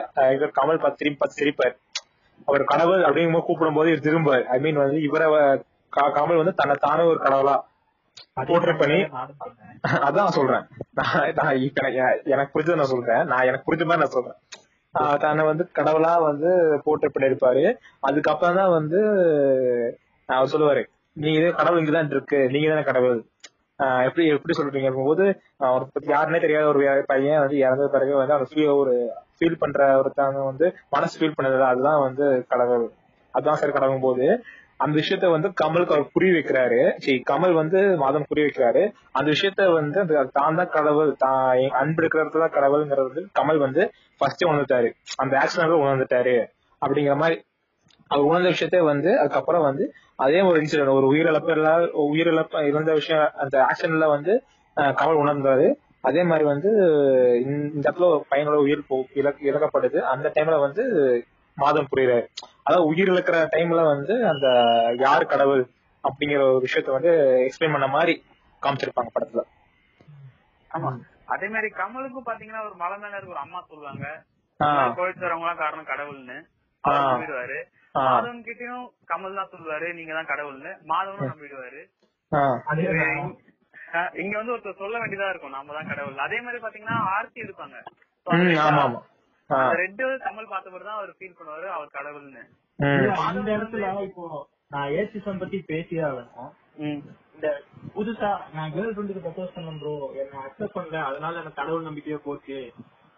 கமல் 0.60 0.82
பார்த்து 0.84 1.02
திரும்பி 1.02 1.20
பார்த்து 1.22 1.40
சிரிப்பார். 1.42 1.76
அவர் 2.48 2.64
கடவுள் 2.74 3.06
அப்படிங்கும்போது 3.08 3.48
கூப்பிடும் 3.48 3.80
போது 3.80 4.00
திரும்ப 4.08 4.36
ஐ 4.56 4.60
மீன் 4.66 4.84
வந்து 4.84 5.00
இவரை 5.08 5.28
கமல் 6.18 6.42
வந்து 6.42 6.60
தன்னை 6.60 6.76
தானே 6.88 7.04
ஒரு 7.12 7.20
கடவுளா 7.26 7.56
சொன்னேன் 8.70 9.12
அதான் 9.88 10.28
சொல்றேன். 10.28 10.68
நான் 10.94 11.24
எனக்கு- 12.24 12.50
புரிஞ்சதை 12.54 12.76
நான் 12.76 12.86
சொல்றேன். 12.86 13.26
நான் 13.26 13.46
எனக்கு 13.46 13.74
புரிஞ்ச 13.74 13.86
மாதிரி 13.86 13.98
நான் 13.98 14.06
சொல்றேன். 14.06 15.20
தன்னை 15.20 15.46
வந்து 15.46 15.70
கடவுளா 15.76 16.22
வந்து 16.22 16.76
போர்ட்ரேட் 16.86 17.16
பண்ணிருப்பாரு 17.20 17.78
அதுக்கப்புறம் 18.00 18.56
தான் 18.56 18.70
வந்து 18.70 19.00
அவர் 20.26 20.50
சொல்லுவாரு 20.54 20.86
நீங்க 21.14 21.40
இதே 21.40 21.52
கடவுள் 21.52 21.84
இங்கதான் 21.84 22.06
இருக்கு. 22.06 22.50
நீங்க 22.50 22.70
தானே 22.70 22.82
கடவுள். 22.82 23.26
எப்படி 23.78 24.28
எப்படி 24.28 24.62
சொல்றீங்க 24.62 24.82
இருக்கும்போது 24.82 25.42
அவரை 25.58 25.88
பத்தி 25.94 26.14
யாருன்னே 26.14 26.42
தெரியாத 26.42 26.66
ஒரு 26.66 27.04
பையன் 27.06 27.40
வந்து 27.40 27.58
இறந்த 27.58 27.88
பிறகு 27.88 28.16
வந்து 28.16 28.34
அவன் 28.34 28.48
feel 28.54 28.76
ஒரு 28.76 29.12
ஃபீல் 29.40 29.56
பண்ற 29.60 30.02
ஒருத்தவங்க 30.02 30.46
வந்து 30.46 30.76
மனசு 30.90 31.20
ஃபீல் 31.20 31.34
பண்ணது 31.42 31.62
அதுதான் 31.62 32.02
வந்து 32.02 32.46
கடவுள். 32.50 32.90
அதுதான் 33.32 33.56
சார் 33.56 33.72
கடவுள் 33.72 34.00
போது 34.02 34.44
அந்த 34.78 35.02
விஷயத்த 35.02 35.32
வந்து 35.32 35.48
கமலுக்கு 35.50 35.92
அவர் 35.92 36.12
புரிய 36.14 36.34
வைக்கிறாரு. 36.34 36.94
சரி 36.98 37.24
கமல் 37.30 37.54
வந்து 37.54 37.98
மாதம் 37.98 38.26
புரிய 38.28 38.48
வைக்கிறாரு. 38.48 38.92
அந்த 39.12 39.32
விஷயத்த 39.32 39.74
வந்து 39.74 40.00
அந்த 40.00 40.30
தான் 40.34 40.56
தான் 40.56 40.70
கடவுள் 40.70 41.16
தான் 41.18 41.58
அன்பு 41.70 41.94
இருக்கிறது 41.98 42.40
தான் 42.40 42.52
கடவுள்ங்கிறது 42.52 43.08
வந்து 43.14 43.28
கமல் 43.40 43.58
வந்து 43.58 43.92
ஃபர்ஸ்ட் 44.18 44.44
உணர்ந்துட்டாரு. 44.44 44.92
அந்த 45.16 45.38
ஆக்ஷனால 45.38 45.70
உணர்ந்துட்டாரு. 45.70 46.50
அப்படிங்கிற 46.86 47.16
மாதிரி 47.16 47.44
அவர் 48.08 48.26
உணர்ந்த 48.26 48.50
விஷயத்த 48.50 48.84
வந்து 48.84 49.20
அதுக்கப்புறம் 49.20 49.62
வந்து 49.62 49.94
அதே 50.16 50.42
ஒரு 50.42 50.62
இன்சிடென்ட் 50.62 50.94
ஒரு 50.94 51.12
உயிரிழப்பு 51.14 51.52
இல்ல- 51.52 51.90
உயிரிழப்பு 52.12 52.68
இருந்த 52.68 52.94
விஷயம் 52.94 53.32
அந்த 53.38 53.66
ஆக்ஷன்ல 53.66 54.08
வந்து 54.08 54.44
கமல் 54.76 55.20
உணர்ந்தாரு. 55.26 55.74
அதே 56.02 56.24
மாதிரி 56.24 56.46
வந்து 56.46 56.70
இந்த 57.46 57.92
இடத்துல 57.92 58.04
ஒரு 58.04 58.26
பையனோட 58.32 58.56
உயிர் 58.56 58.84
போ- 58.90 59.28
இழக்கப்படுது. 59.44 60.00
அந்த 60.00 60.32
டைம்ல 60.36 60.60
வந்து 60.60 61.24
மாதம் 61.56 61.88
புரியுறாரு. 61.96 62.28
அதாவது 62.66 62.88
உயிர் 62.88 63.10
இழக்கிற 63.10 63.48
டைம்ல 63.52 63.86
வந்து 63.86 64.28
அந்த 64.28 64.48
யார் 64.98 65.26
கடவுள் 65.26 65.68
அப்படிங்கிற 66.04 66.42
ஒரு 66.42 66.66
விஷயத்த 66.66 66.92
வந்து 66.92 67.12
எக்ஸ்பிளைன் 67.48 67.72
பண்ண 67.72 67.88
மாதிரி 67.88 68.24
காமிச்சிருப்பாங்க 68.62 69.08
படத்துல. 69.20 69.42
ஆமா. 70.72 70.98
அதே 71.26 71.48
மாதிரி 71.48 71.74
கமலுக்கும் 71.76 72.28
பாத்தீங்கன்னா 72.28 72.66
ஒரு 72.66 72.76
மலை 72.76 72.98
மேல 72.98 73.10
இருக்க 73.10 73.28
ஒரு 73.28 73.38
அம்மா 73.38 73.66
சொல்லுவாங்க. 73.68 74.24
கோயில் 74.96 75.16
வரவங்க 75.16 75.40
எல்லாம் 75.40 75.58
காரணம் 75.58 75.86
கடவுள்னு. 75.86 76.44
அவர் 76.82 77.00
நம்பிடுவாரு. 77.00 77.64
மாதவன் 78.00 78.44
கிட்டயும் 78.44 78.86
கமல் 79.08 79.36
தான் 79.36 79.50
சொல்லுவாரு 79.52 79.94
நீங்க 79.94 80.14
தான் 80.14 80.26
கடவுள்னு. 80.26 80.76
மாதவனும் 80.88 81.32
நம்பிடுவாரு. 81.32 81.82
இங்க- 84.14 84.38
வந்து 84.38 84.58
ஒருத்தர் 84.58 84.78
சொல்ல 84.78 84.98
வேண்டியதா 84.98 85.30
இருக்கும். 85.30 85.50
நாம 85.50 85.74
தான் 85.74 85.88
கடவுள். 85.88 86.18
அதே 86.18 86.42
மாதிரி 86.42 86.64
பாத்தீங்கன்னா 86.64 86.90
ஆர்த்தி 86.90 87.42
எடுப்பாங்க 87.42 87.84
ரெட் 89.50 90.02
கமல் 90.26 90.50
பார்த்தபடி 90.50 90.84
தான் 90.84 90.98
அவர் 90.98 91.16
ஃபீல் 91.18 91.38
பண்ணுவாரு 91.40 91.68
அவர் 91.76 91.96
கடவுள்னு. 91.98 92.44
அந்த 93.26 93.50
இடத்துல 93.58 94.02
இப்போ 94.02 94.24
நான் 94.68 94.90
ஏசிசம் 94.92 95.40
பத்தி 95.40 95.58
பேசியே 95.62 96.02
ஆகணும். 96.02 96.52
ம். 96.78 97.02
இந்த 97.36 97.48
புதுசா 97.96 98.30
நான் 98.54 98.74
கேர்ள் 98.74 98.94
ஃப்ரெண்டுக்கு 98.96 99.26
ப்ரப்போஸ் 99.26 99.56
பண்ணேன் 99.56 99.80
ப்ரோ 99.80 99.94
என்ன 100.22 100.42
அக்செப்ட் 100.46 100.78
பண்ணல. 100.78 101.02
அதனால 101.10 101.40
எனக்கு 101.40 101.62
கடவுள் 101.62 101.84
நம்பிக்கையே 101.84 102.18
போச்சு. 102.18 102.60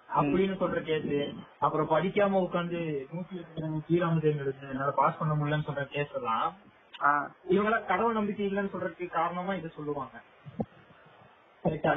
அப்படின்னு 0.09 0.53
சொல்ற 0.59 0.79
கேஸ் 0.81 1.07
அப்புறம் 1.59 1.89
படிக்காம 1.89 2.39
உட்காந்து 2.43 2.79
நூத்தி 3.13 3.35
எட்டு 3.39 3.81
ஸ்ரீராம 3.85 4.21
ஜெயம் 4.23 4.41
எடுத்து 4.43 4.69
என்னால 4.69 4.91
பாஸ் 4.91 5.17
பண்ண 5.17 5.33
முடியலன்னு 5.33 5.67
சொல்ற 5.69 5.85
கேஸ் 5.85 6.13
எல்லாம். 6.13 6.47
இவங்கள 7.49 7.85
கடவுள் 7.85 8.13
நம்பிக்கை 8.13 8.45
இல்லைன்னு 8.47 8.73
சொல்றதுக்கு 8.75 9.07
காரணமா 9.09 9.53
இதை 9.53 9.69
சொல்லுவாங்க. 9.75 10.15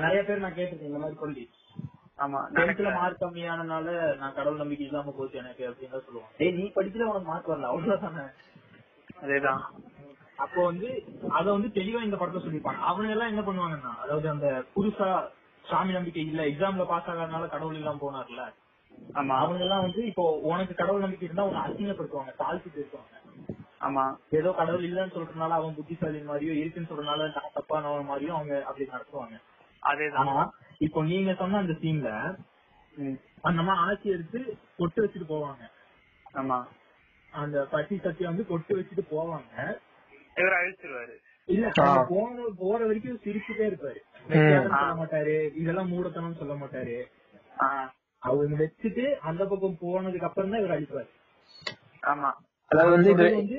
நிறைய 0.02 0.22
பேர் 0.24 0.38
நான் 0.38 0.54
கேட்டிருக்கேன் 0.54 0.90
இந்த 0.92 0.98
மாதிரி 0.98 1.18
சொல்லி. 1.18 1.44
ஆமா 2.20 2.40
டென்த்ல 2.56 2.90
மார்க் 2.96 3.22
கம்மியானனால 3.22 3.86
நான் 4.20 4.34
கடவுள் 4.34 4.62
நம்பிக்கை 4.62 4.86
இல்லாம 4.86 5.12
போச்சு 5.16 5.36
எனக்கு 5.38 5.62
அப்படின்னு 5.68 5.94
தான் 5.94 6.06
சொல்லுவாங்க. 6.06 6.32
நீ 6.58 6.64
படிக்கல 6.76 7.08
உனக்கு 7.10 7.30
மார்க் 7.30 7.50
வரல 7.52 7.70
அவ்வளவுதானே? 7.70 8.24
அதேதான். 9.22 9.62
அப்போ 10.38 10.60
வந்து 10.66 10.88
அத 11.38 11.46
வந்து 11.52 11.68
தெளிவா 11.76 12.00
இந்த 12.04 12.16
படத்துல 12.16 12.42
சொல்லிருப்பாங்க 12.44 12.82
அவங்க 12.90 13.14
எல்லாம் 13.14 13.32
என்ன 13.32 13.42
பண்ணுவாங்கன்னா 13.46 13.92
அதாவது 14.04 14.26
அந்த 14.30 14.46
புதுசா 14.74 15.08
சாமி 15.64 15.92
நம்பிக்கை 15.92 16.22
இல்ல 16.24 16.42
எக்ஸாம்ல 16.50 16.84
பாஸ் 16.86 17.10
ஆகாதனால 17.12 17.48
கடவுள் 17.48 17.78
இல்லாம 17.80 18.00
போனார்ல. 18.02 18.44
ஆமா. 19.16 19.34
அவங்க 19.42 19.62
எல்லாம் 19.66 19.84
வந்து 19.86 20.00
இப்போ 20.10 20.22
உனக்கு 20.48 20.74
கடவுள் 20.74 21.04
நம்பிக்கை 21.04 21.26
இருந்தா 21.26 21.46
உன்னை 21.48 21.62
அசிங்கப்படுத்துவாங்க 21.66 22.32
தாழ்த்தி 22.40 22.70
பேசுவாங்க 22.70 23.16
ஆமா. 23.80 24.04
ஏதோ 24.38 24.50
கடவுள் 24.58 24.86
இல்லன்னு 24.88 25.14
சொல்றதுனால 25.14 25.56
அவன் 25.58 25.76
புத்திசாலி 25.78 26.18
மாதிரியோ 26.24 26.54
இருக்குன்னு 26.58 26.90
சொல்றதுனால 26.90 27.28
நான் 27.36 27.54
தப்பானவன் 27.56 28.10
மாதிரியும் 28.10 28.38
அவங்க 28.38 28.54
அப்படி 28.66 28.88
நடத்துவாங்க. 28.92 29.36
அதேதான். 29.82 30.50
இப்போ 30.80 31.00
நீங்க 31.04 31.32
சொன்ன 31.34 31.58
அந்த 31.58 31.74
சீன்ல 31.80 32.10
ம். 32.96 33.18
அந்த 33.48 33.60
மாதிரி 33.62 33.84
ஆட்சி 33.86 34.08
எடுத்து 34.10 34.40
கொட்டு 34.78 35.00
வச்சுட்டு 35.02 35.28
போவாங்க. 35.30 35.62
ஆமா 36.34 36.58
அந்த 37.32 37.58
பட்டி 37.72 37.96
சட்டி 37.98 38.24
வந்து 38.24 38.44
கொட்டு 38.46 38.72
வச்சுட்டு 38.78 39.04
போவாங்க. 39.10 39.52
இவர் 40.36 40.56
அழிச்சிருவாரு. 40.58 41.14
இல்ல 41.48 41.66
போன 42.10 42.46
போற 42.58 42.78
வரைக்கும் 42.86 43.22
சிரிச்சுட்டே 43.24 43.66
இருப்பாரு. 43.70 44.00
சொல்ல 44.74 44.94
மாட்டாரு. 45.00 45.36
இதெல்லாம் 45.60 45.92
மூடத்தனம் 45.92 46.40
சொல்ல 46.40 46.54
மாட்டாரு. 46.56 46.98
அவங்க 48.22 48.56
வச்சுட்டு 48.62 49.04
அந்த 49.28 49.42
பக்கம் 49.46 49.80
போனதுக்கு 49.82 50.28
அப்புறம் 50.28 50.52
தான் 50.52 50.62
இவர் 50.62 50.76
அடிப்பாரு 50.76 51.10
ஆமா. 52.12 52.30
அதாவது 52.70 53.10
வந்து 53.32 53.58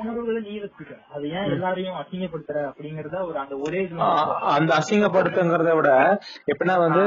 உணர்வுகளை 0.00 0.40
நீ 0.40 0.54
வச்சுக்க. 0.58 0.92
அது 1.14 1.24
ஏன் 1.36 1.48
எல்லாரையும் 1.50 1.96
அசிங்கப்படுத்துற 2.00 2.58
அப்படிங்கறத 2.68 3.16
ஒரு 3.28 3.38
அந்த 3.42 3.54
ஒரே 3.64 3.80
அந்த 4.54 4.70
அசிங்கப்படுத்துங்கிறத 4.78 5.72
விட 5.78 5.90
எப்படின்னா 6.50 6.76
வந்து 6.84 7.02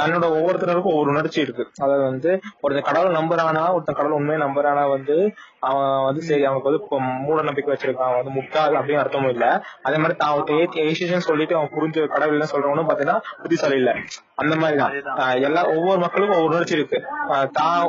தன்னோட 0.00 0.26
ஒவ்வொருத்தருக்கும் 0.36 0.92
ஒவ்வொரு 0.92 1.12
உணர்ச்சி 1.14 1.40
இருக்கு. 1.40 1.64
அதாவது 1.78 2.04
வந்து 2.10 2.30
ஒருத்தன் 2.62 2.88
கடவுள் 2.90 3.18
நம்புறானா 3.18 3.64
ஒருத்தன் 3.74 3.98
கடவுள் 4.00 4.18
உண்மையை 4.20 4.40
நம்புறானா 4.44 4.84
வந்து 4.96 5.16
அவன் 5.68 6.04
வந்து 6.08 6.20
சரி 6.26 6.44
அவனுக்கு 6.48 6.70
வந்து 6.70 6.82
மூட 7.24 7.38
நம்பிக்கை 7.42 7.70
வச்சிருக்கான் 7.72 8.08
அவன் 8.08 8.20
வந்து 8.20 8.36
முட்டாள் 8.36 8.78
அப்படின்னு 8.78 9.02
அர்த்தமும் 9.02 9.32
இல்ல. 9.34 9.46
அதே 9.86 9.96
மாதிரி 9.96 10.16
தான் 10.18 10.34
ஒருத்தன் 10.36 10.60
ஏசியன் 10.86 11.28
சொல்லிட்டு 11.28 11.56
அவன் 11.58 11.74
புரிஞ்சு 11.76 12.02
கடவுள் 12.14 12.52
சொல்றவனும் 12.52 12.90
பாத்தீங்கன்னா 12.90 13.18
புத்திசாலி 13.42 13.78
இல்ல. 13.80 13.92
அந்த 14.42 14.54
மாதிரிதான். 14.56 14.92
எல்லா 15.46 15.62
ஒவ்வொரு 15.72 15.98
மக்களுக்கும் 16.00 16.38
ஒவ்வொரு 16.38 16.52
உணர்ச்சி 16.52 16.78
இருக்கு. 16.78 16.98
தான் 17.58 17.80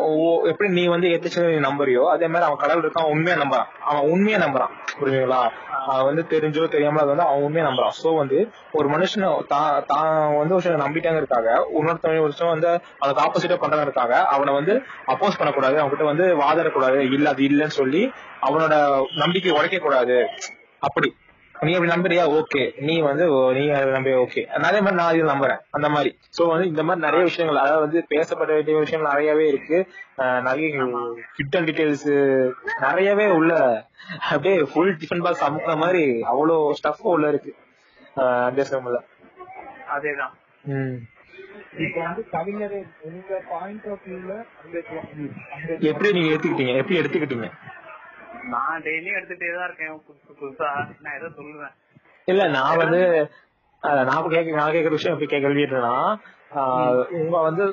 எப்படி 0.52 0.70
நீ 0.78 0.86
வந்து 0.88 1.08
எத்திச்சு 1.16 1.44
நீ 1.50 1.60
நம்புறியோ 1.68 2.06
அதே 2.14 2.28
மாதிரி 2.28 2.48
அவன் 2.48 2.64
கடவுள் 2.64 2.84
இருக்கான் 2.84 3.04
அவன் 3.04 3.16
உண்மையா 3.16 3.38
நம்புறான். 3.44 3.70
அவன் 3.90 4.10
உண்மையா 4.12 4.38
நம்புறான். 4.38 4.74
புரியுங்களா 5.00 5.42
அவன் 5.84 6.08
வந்து 6.10 6.24
தெரிஞ்சோ 6.32 6.64
தெரியாம 6.68 7.00
அது 7.00 7.12
வந்து 7.14 7.26
அவன் 7.26 7.44
உண்மையா 7.44 7.66
நம்புறான். 7.68 7.96
சோ 8.00 8.10
வந்து 8.16 8.38
ஒரு 8.72 8.88
மனுஷன் 8.90 9.24
தான் 9.48 9.86
தான் 9.86 10.10
வந்து 10.38 10.54
ஒரு 10.54 10.66
சில 10.66 10.80
நம்பிட்டாங்க 10.84 11.22
இருக்காங்க 11.22 11.50
இன்னொருத்தவங்க 11.78 12.26
ஒரு 12.28 12.50
வந்து 12.50 12.72
அதுக்கு 13.00 13.24
ஆப்போசிட்டா 13.26 13.60
பண்றாங்க 13.62 13.88
இருக்காங்க 13.88 14.16
அவனை 14.36 14.54
வந்து 14.54 14.76
அப்போஸ் 15.14 15.40
பண்ணக்கூடாது. 15.40 15.78
அவன்கிட்ட 15.82 16.08
வந்து 16.12 16.28
வாதிடக்கூடாது. 16.44 17.00
இல்ல 17.16 17.30
அது 17.30 17.44
இல்லன்னு 17.50 17.80
சொல்லி 17.82 18.04
அவனோட 18.42 18.74
நம்பிக்கை 19.24 19.54
உடைக்க 19.58 19.80
கூடாது 19.80 20.18
அப்படி. 20.82 21.10
நீ 21.68 21.72
அப்படி 21.78 21.92
நம்புறியா? 21.92 22.24
ஓகே 22.40 22.62
நீ 22.88 22.94
வந்து 23.08 23.26
நீ 23.58 23.64
நம்பி 23.96 24.12
ஓகே 24.24 24.42
அதே 24.68 24.80
மாதிரி 24.86 24.98
நான் 25.00 25.14
இதை 25.16 25.26
நம்புறேன். 25.32 25.62
அந்த 25.76 25.88
மாதிரி. 25.96 26.12
சோ 26.38 26.42
வந்து 26.52 26.68
இந்த 26.72 26.84
மாதிரி 26.88 27.06
நிறைய 27.06 27.24
விஷயங்கள் 27.30 27.62
அதாவது 27.64 27.84
வந்து 27.86 28.00
பேசப்பட 28.14 28.50
வேண்டிய 28.58 28.76
விஷயங்கள் 28.84 29.12
நிறையவே 29.12 29.46
இருக்கு. 29.52 29.78
நிறைய 30.48 30.68
ஹிட் 31.38 31.58
அண்ட் 31.60 31.70
டீடைல்ஸ் 31.70 32.10
நிறையவே 32.86 33.28
உள்ள 33.38 33.52
அப்படியே 34.32 34.56
ஃபுல் 34.72 34.96
டிஃபன் 35.02 35.24
பாக்ஸ் 35.26 35.46
அமுக்குற 35.48 35.76
மாதிரி 35.84 36.04
அவ்வளவு 36.32 36.76
ஸ்டஃப் 36.80 37.06
உள்ள 37.16 37.28
இருக்கு. 37.34 37.54
தேசம்ல 38.60 39.00
அதேதான். 39.96 40.36
இப்ப 41.86 41.98
வந்து 42.06 42.22
கவிஞர் 42.36 42.78
உங்க 43.08 43.42
பாயிண்ட் 43.52 43.86
ஆஃப் 43.94 44.06
வியூல 44.08 44.34
எப்படி 45.92 46.10
நீங்க 46.16 46.30
எடுத்துக்கிட்டீங்க 46.34 46.74
எப்படி 46.82 47.00
எடுத்துக்கிட்டீங்க? 47.02 47.50
நான் 48.54 48.84
டெய்லியும் 48.84 49.18
எடுத்துட்டே 49.18 49.50
தான் 49.56 49.68
இருக்கேன் 49.68 49.94
புதுசு 50.08 50.34
புதுசா 50.40 50.70
நான் 51.00 51.16
ஏதோ 51.16 51.30
சொல்லுவேன். 51.38 51.76
இல்ல 52.28 52.44
நான் 52.50 52.80
வந்து 52.82 53.02
நான் 54.04 54.30
கேட்க 54.30 54.58
நான் 54.58 54.74
கேட்கற 54.74 54.96
விஷயம் 54.96 55.16
எப்படி 55.18 55.66
ஆஹ், 56.52 57.00
உங்க 57.18 57.40
வந்து 57.42 57.64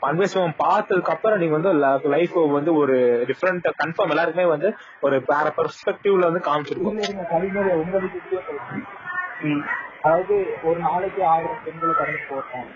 பன்வேசம் 0.00 0.54
பார்த்ததுக்கு 0.62 1.12
அப்புறம் 1.14 1.38
நீங்க 1.38 1.54
வந்து 1.54 1.72
லைஃப் 2.14 2.34
வந்து 2.54 2.70
ஒரு 2.74 2.94
டிஃப்ரெண்ட் 3.28 3.66
கன்ஃபார்ம் 3.78 4.12
எல்லாருக்குமே 4.14 4.46
வந்து 4.46 4.68
ஒரு 5.02 5.16
வேற 5.28 5.46
பெர்ஸ்பெக்டிவ்ல 5.58 6.28
வந்து 6.30 6.42
காமிச்சிருக்கும். 6.46 6.98
அதாவது 10.02 10.34
ஒரு 10.64 10.78
நாளைக்கு 10.80 11.22
ஆயிரம் 11.26 11.62
பெண்களை 11.64 11.94
கடந்து 11.94 12.26
போட்டேன் 12.28 12.68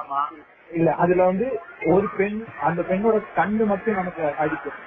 ஆமா. 0.00 0.22
இல்ல 0.70 0.90
அதுல 0.98 1.24
வந்து 1.24 1.46
ஒரு 1.86 2.06
பெண் 2.16 2.38
அந்த 2.62 2.80
பெண்ணோட 2.82 3.16
கண்ணு 3.34 3.64
மட்டும் 3.66 3.94
நமக்கு 3.94 4.22
அடிக்கும்? 4.38 4.78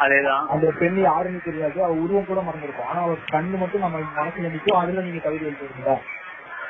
அதேதான். 0.00 0.44
அந்த 0.46 0.72
பெண் 0.78 0.98
யாருன்னு 0.98 1.40
தெரியாது. 1.42 1.84
அவ 1.84 1.92
உருவம் 1.96 2.26
கூட 2.26 2.40
மறந்துருக்கும். 2.40 2.84
ஆனா 2.84 3.00
அவ 3.00 3.16
கண்ணு 3.32 3.56
மட்டும் 3.56 3.80
நம்ம 3.80 3.98
மனசுல 4.18 4.52
நிக்கும். 4.52 4.78
அதுல 4.78 5.00
நீங்க 5.00 5.18
கவிதை 5.18 5.46
எழுதுறீங்களா 5.48 5.96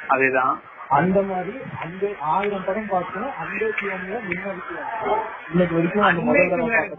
அதேதான். 0.08 0.54
அந்த 0.90 1.22
மாதிரி 1.22 1.52
அந்த 1.80 2.04
ஆயிரம் 2.32 2.64
படம் 2.64 2.86
பார்த்தோம் 2.86 3.30
அந்த 3.38 3.64
சிவன்ல 3.78 4.18
முன்ன 4.26 4.52
விஷயம் 4.52 4.90
இன்னைக்கு 5.50 5.74
வரைக்கும் 5.74 6.04
அந்த 6.04 6.22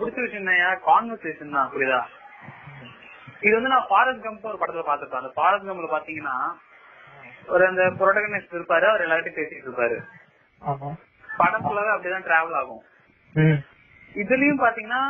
பிடிச்ச 0.01 0.19
விஷயம் 0.21 0.49
கான்வர்சேஷன் 0.87 1.49
தான். 1.49 1.69
புரியுதா? 1.73 1.99
இது 3.41 3.55
வந்து 3.55 3.69
நான் 3.69 3.87
ஃபாரஸ்ட் 3.89 4.23
கம்ப் 4.23 4.45
ஒரு 4.45 4.57
படத்துல 4.57 4.83
பாத்துருப்பேன் 4.87 5.21
அந்த 5.21 5.31
ஃபாரஸ்ட் 5.35 5.67
கம்ப்ல 5.67 5.89
பாத்தீங்கன்னா 5.91 6.35
ஒரு 7.47 7.67
அந்த 7.67 7.81
புரோட்டகனிஸ்ட் 7.99 8.55
இருப்பாரு. 8.55 8.85
அவர் 8.85 9.05
எல்லார்ட்டையும் 9.07 9.37
பேசிட்டு 9.39 9.67
இருப்பாரு. 9.67 9.97
ஆமா. 10.61 10.89
படம் 11.37 11.65
ஃபுல்லாவே 11.65 11.91
அப்படிதான் 11.95 12.27
டிராவல் 12.27 12.55
ஆகும். 12.55 12.83
இதுலயும் 14.15 14.61
பாத்தீங்கன்னா 14.63 15.01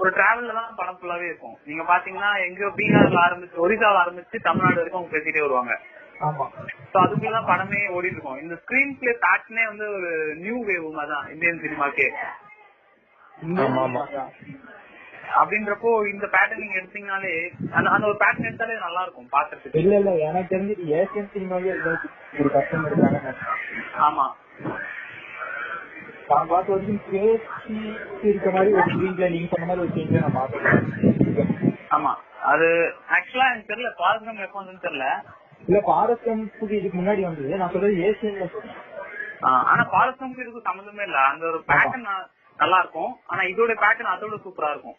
ஒரு 0.00 0.10
டிராவல்ல 0.16 0.52
தான் 0.52 0.76
படம் 0.76 0.98
ஃபுல்லாவே 0.98 1.26
இருக்கும். 1.28 1.56
நீங்க 1.66 1.82
பாத்தீங்கன்னா 1.88 2.30
எங்க 2.46 2.70
பீகார்ல 2.78 3.18
ஆரம்பிச்சு 3.24 3.64
ஒரிசால 3.64 4.00
ஆரம்பிச்சு 4.02 4.36
தமிழ்நாடு 4.42 4.80
வரைக்கும் 4.80 5.00
அவங்க 5.00 5.14
பேசிட்டே 5.16 5.44
வருவாங்க. 5.44 5.74
ஆமா. 6.20 6.44
சோ 6.92 6.96
அதுக்குள்ளதான் 7.02 7.50
படமே 7.50 7.80
ஓடிட்டு 7.94 8.16
இருக்கும். 8.16 8.40
இந்த 8.42 8.54
ஸ்கிரீன் 8.62 8.96
பிளே 8.98 9.12
பேட்டர்னே 9.24 9.64
வந்து 9.68 9.86
ஒரு 9.96 10.10
நியூ 10.42 10.58
வேவ் 10.68 10.88
தான் 11.12 11.26
இந்தியன் 11.34 11.62
சினிமாக்கே 11.64 12.08
அப்படின்றப்போ 15.40 15.90
இந்த 16.10 16.26
பேட்டர்ன் 16.32 16.62
நீங்க 16.62 16.76
எடுத்தீங்கனாலே 16.80 17.32
அந்த 17.74 17.86
அந்த 17.90 18.04
ஒரு 18.06 18.18
பேட்டர்ன் 18.22 18.48
எடுத்தாலே 18.48 18.74
நல்லா 18.84 19.02
இருக்கும் 19.02 19.30
பாக்குறதுக்கு. 19.32 19.78
இல்ல 19.82 19.92
இல்ல 20.00 20.10
எனக்கு 20.28 20.52
தெரிஞ்சு 20.54 20.74
ஏசியன் 20.98 21.32
சினிமாவே 21.34 21.72
ஒரு 22.38 22.50
கஷ்டம் 22.50 22.86
இருக்காங்க 22.88 23.32
ஆமா. 24.08 24.26
நான் 26.32 26.50
பார்த்த 26.50 26.72
வரைக்கும் 26.72 27.00
பேசி 27.06 27.76
இருக்க 28.28 28.48
மாதிரி 28.50 28.72
ஒரு 28.74 28.88
ஸ்கிரீன்ல 28.90 29.28
நீங்க 29.30 29.48
சொன்ன 29.52 29.68
மாதிரி 29.70 29.84
ஒரு 29.84 29.92
சீன்ல 29.96 30.22
நான் 30.24 30.36
பார்த்தேன் 30.38 30.68
ஆமா. 31.90 32.12
அது 32.50 32.66
ஆக்சுவலா 33.16 33.48
எனக்கு 33.50 33.70
தெரியல. 33.72 33.90
பாரதம் 33.98 34.44
எப்போ 34.46 34.58
வந்து 34.60 34.84
தெரியல. 34.86 35.06
இல்ல 35.66 35.78
பாரஸ்கம்க்கு 35.88 36.76
இதுக்கு 36.78 36.98
முன்னாடி 36.98 37.22
வந்தது. 37.26 37.58
நான் 37.60 37.72
சொல்றது 37.74 38.04
ஏசியன்ல 38.06 38.46
சொல்றேன். 38.54 38.78
ஆனா 39.70 39.82
பாரதமுக்கு 39.94 40.44
இதுக்கு 40.44 40.68
சம்மந்தமே 40.68 41.04
இல்ல. 41.08 41.18
அந்த 41.30 41.44
ஒரு 41.50 41.60
பேட்டர்ன் 41.70 42.08
நல்லா 42.58 42.78
இருக்கும் 42.78 43.12
ஆனா 43.30 43.42
இதோட 43.52 43.72
பேட்டர்ன் 43.84 44.14
அதோட 44.14 44.36
சூப்பரா 44.44 44.70
இருக்கும். 44.74 44.98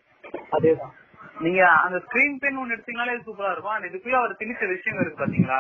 அதேதான். 0.52 0.94
நீங்க 1.40 1.62
அந்த 1.86 1.98
ஸ்கிரீன் 2.06 2.40
பென் 2.42 2.60
ஒன்னு 2.62 2.76
எடுத்தீங்கனாலே 2.76 3.18
சூப்பரா 3.28 3.52
இருக்கும். 3.54 3.76
ஆனா 3.76 3.90
இதுக்குள்ள 3.92 4.18
அவர் 4.22 4.40
திணிச்ச 4.42 4.64
விஷயங்கள் 4.74 5.06
இருக்கு 5.06 5.24
பாத்தீங்களா? 5.24 5.60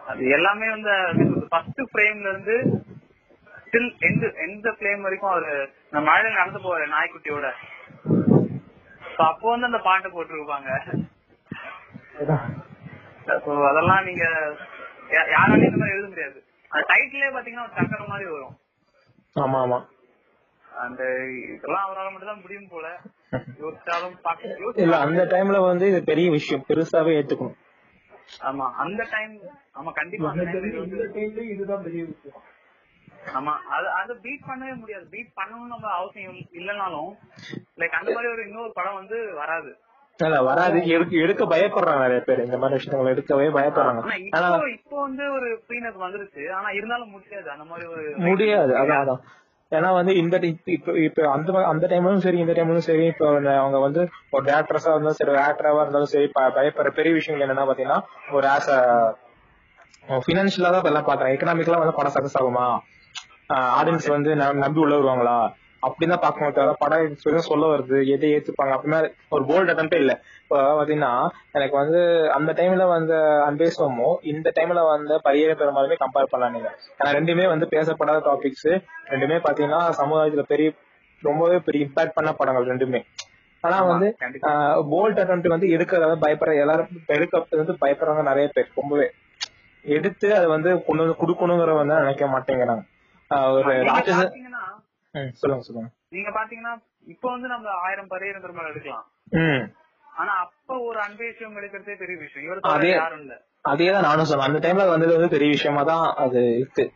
அது 0.00 0.22
எல்லாமே 0.30 0.68
வந்து 0.70 0.92
ஃபர்ஸ்ட் 1.50 1.82
ஃப்ரேம்ல 1.90 2.32
இருந்து 2.32 2.56
ஸ்டில் 3.72 3.92
எந்த 4.06 4.24
எந்த 4.44 4.68
ஃப்ரேம் 4.76 5.04
வரைக்கும் 5.04 5.30
அவரு 5.30 5.52
இந்த 5.84 6.00
மழையில 6.08 6.32
நடந்து 6.38 6.60
போற 6.64 6.86
நாய்க்குட்டியோட. 6.94 7.46
அப்போ 9.26 9.46
வந்து 9.52 9.68
அந்த 9.68 9.78
பாட்டு 9.86 10.08
போட்டிருப்பாங்க. 10.14 10.68
அதெல்லாம் 13.68 14.04
நீங்க 14.08 14.24
யாராலையும் 15.32 15.68
இந்த 15.70 15.80
மாதிரி 15.80 15.94
எழுத 15.96 16.06
முடியாது. 16.12 16.38
அந்த 16.70 16.82
டைட்டிலே 16.92 17.32
பாத்தீங்கன்னா 17.36 17.64
ஒரு 17.68 17.74
சக்கர 17.78 18.04
மாதிரி 18.12 18.28
வரும். 18.34 18.54
ஆமா 19.36 19.58
ஆமா 19.64 19.80
அந்த 20.84 21.02
இதெல்லாம் 21.54 21.86
அவரால் 21.86 22.12
மட்டும் 22.12 22.32
தான் 22.32 22.44
முடியும் 22.44 22.70
போல. 22.74 22.86
யோசிச்சாலும் 23.64 24.16
பாக்க 24.28 24.80
இல்ல 24.84 24.94
அந்த 25.06 25.24
டைம்ல 25.34 25.58
வந்து 25.70 25.88
இது 25.92 26.02
பெரிய 26.12 26.28
விஷயம். 26.38 26.66
பெருசாவே 26.70 27.18
ஏத்துக்கணும். 27.20 27.58
ஆமா 28.48 28.66
அந்த 28.84 29.02
டைம் 29.16 29.34
ஆமா 29.80 29.92
கண்டிப்பா 30.00 30.32
இதுதான் 31.54 31.84
பெரிய 31.88 32.02
விஷயம். 32.14 32.42
ஆமா. 33.32 33.52
அது 33.74 33.88
அது 33.98 34.12
பீட் 34.22 34.48
பண்ணவே 34.48 34.74
முடியாது. 34.78 35.04
பீட் 35.12 35.36
பண்ணணும்னு 35.36 35.72
நம்ம 35.74 35.88
அவசியம் 35.98 36.38
இல்லைனாலும் 36.58 37.10
லைக் 37.78 37.98
அந்த 37.98 38.10
மாதிரி 38.14 38.30
ஒரு 38.34 38.44
இன்னொரு 38.48 38.72
படம் 38.72 38.98
வந்து 39.00 39.18
வராது. 39.38 39.72
வராது. 40.46 40.78
எடுக்க 40.94 41.12
எடுக்க 41.22 41.42
பயப்படுறாங்க 41.52 42.02
நிறைய 42.02 42.22
பேர். 42.26 42.42
இந்த 42.44 42.58
மாதிரி 42.58 42.76
விஷயங்களை 42.78 43.12
எடுக்கவே 43.14 43.46
பயப்படுறாங்க. 43.54 44.02
இப்போ 44.76 44.96
வந்து 45.02 45.24
ஒரு 45.36 45.48
ஃப்ரீனஸ் 45.62 46.02
வந்துருச்சு. 46.04 46.42
ஆனா 46.52 46.68
இருந்தாலும் 46.70 47.14
முடியாது. 47.14 47.48
அந்த 47.50 47.64
மாதிரி 47.70 47.86
ஒரு 47.94 48.04
முடியாது. 48.26 48.74
அதான் 48.82 49.22
ஏன்னா 49.72 49.90
வந்து 49.96 50.12
இந்த 50.16 50.36
இப்ப 50.68 50.92
இப்ப 51.02 51.28
அந்த 51.30 51.52
அந்த 51.68 51.84
டைம்லும் 51.92 52.24
சரி 52.24 52.38
இந்த 52.38 52.54
டைம்லும் 52.56 52.86
சரி. 52.86 53.04
இப்ப 53.12 53.26
அவங்க 53.54 53.78
வந்து 53.78 54.00
ஒரு 54.32 54.42
டேரக்டர்ஸா 54.48 54.90
இருந்தாலும் 54.90 55.18
சரி 55.20 55.36
ஆக்டராவா 55.44 55.82
இருந்தாலும் 55.84 56.12
சரி 56.12 56.26
பயப்படுற 56.56 56.90
பெரிய 56.98 57.12
விஷயம் 57.14 57.38
என்னன்னா 57.38 57.64
பாத்தீங்கன்னா 57.70 58.00
ஒரு 58.32 58.46
ஆஸ் 58.52 58.70
பினான்சியலா 60.26 60.72
தான் 60.74 60.90
எல்லாம் 60.90 61.06
பாக்குறாங்க 61.06 61.34
எக்கனாமிக்கலா 61.36 61.80
வந்து 61.80 61.96
படம் 61.96 62.14
சக்சஸ் 62.14 62.38
ஆகுமா? 62.40 62.64
ஆடியன்ஸ் 63.78 64.08
வந்து 64.08 64.36
நம்பி 64.36 64.80
உள்ள 64.80 64.94
வருவாங்களா? 64.96 65.36
அப்படின்னு 65.82 66.08
தான் 66.08 66.24
பார்க்கணும் 66.24 66.52
தவிர 66.52 66.72
படம் 66.72 67.46
சொல்ல 67.46 67.66
வருது 67.66 68.06
எதை 68.06 68.28
ஏத்துப்பாங்க 68.34 68.74
அப்படின்னா 68.76 68.98
ஒரு 69.28 69.44
போல்ட் 69.44 69.70
அட்டம்பே 69.70 69.94
இல்ல. 69.94 70.12
இப்போ 70.42 70.58
பாத்தீங்கன்னா 70.78 71.12
எனக்கு 71.52 71.76
வந்து 71.76 72.00
அந்த 72.30 72.52
டைம்ல 72.52 72.86
வந்த 72.86 73.14
அன்பேசமோ 73.48 74.14
இந்த 74.22 74.52
டைம்ல 74.54 74.86
வந்த 74.88 75.20
பரியேற 75.24 75.54
பெருமாளுமே 75.54 75.96
கம்பேர் 76.04 76.30
பண்ணலாம் 76.30 76.52
நீங்க. 76.52 76.70
ஏன்னா 76.98 77.10
ரெண்டுமே 77.18 77.46
வந்து 77.46 77.66
பேசப்படாத 77.66 78.22
டாபிக்ஸ் 78.28 78.70
ரெண்டுமே 79.06 79.38
பாத்தீங்கன்னா 79.38 79.80
சமுதாயத்துல 80.00 80.40
பெரிய 80.42 80.70
ரொம்பவே 81.22 81.58
பெரிய 81.58 81.86
இம்பாக்ட் 81.86 82.14
பண்ண 82.14 82.32
படங்கள் 82.32 82.70
ரெண்டுமே. 82.72 83.00
ஆனா 83.64 83.82
வந்து. 83.82 84.06
போல்ட் 84.92 85.20
அட்டம் 85.20 85.42
வந்து 85.48 85.68
எடுக்கிறத 85.68 86.14
பயப்படுற 86.26 86.54
எல்லாரும் 86.60 86.88
இப்ப 86.90 87.14
எடுக்க 87.14 87.44
வந்து 87.50 87.76
பயப்படுறவங்க 87.80 88.22
நிறைய 88.22 88.48
பேர் 88.54 88.72
ரொம்பவே. 88.74 89.08
எடுத்து 89.84 90.34
அதை 90.36 90.46
வந்து 90.46 90.84
கொண்டு 90.84 91.02
வந்து 91.04 91.20
கொடுக்கணுங்கிற 91.20 91.74
வந்து 91.74 91.94
நினைக்க 91.94 92.26
மாட்டேங்கிறாங்க. 92.26 92.82
ஒரு 93.40 93.72
ராட்சச 93.72 94.30
சொல்லுங்க 95.32 95.64
சொல்லுங்க. 95.64 95.90
நீங்க 96.08 96.30
பாத்தீங்கன்னா 96.30 96.82
இப்போ 97.06 97.30
வந்து 97.30 97.48
நம்ம 97.48 97.70
ஆயிரம் 97.70 98.10
பரியேற 98.10 98.40
பெருமாள் 98.40 98.70
எடுக்கலாம். 98.70 99.10
ம். 99.24 99.72
ஆனா 100.16 100.32
அப்ப 100.32 100.78
ஒரு 100.78 101.00
அன்பு 101.00 101.24
விஷயம் 101.24 101.56
எடுக்கிறதே 101.56 101.96
பெரிய 101.96 102.18
விஷயம். 102.18 102.46
இவர் 102.46 102.58
அதே- 102.58 102.60
தவிர 102.60 102.88
யாரும் 102.88 103.20
இல்ல. 103.20 103.44
அதேதான் 103.68 104.02
நானும் 104.02 104.24
சொன்னேன். 104.24 104.54
அந்த 104.54 104.68
டைம்ல 104.68 104.88
வந்தது 104.88 105.12
வந்து 105.12 105.28
பெரிய 105.28 105.50
விஷயமா 105.50 105.82
தான் 105.82 106.14
அது 106.14 106.56
இருக்கு. 106.56 106.92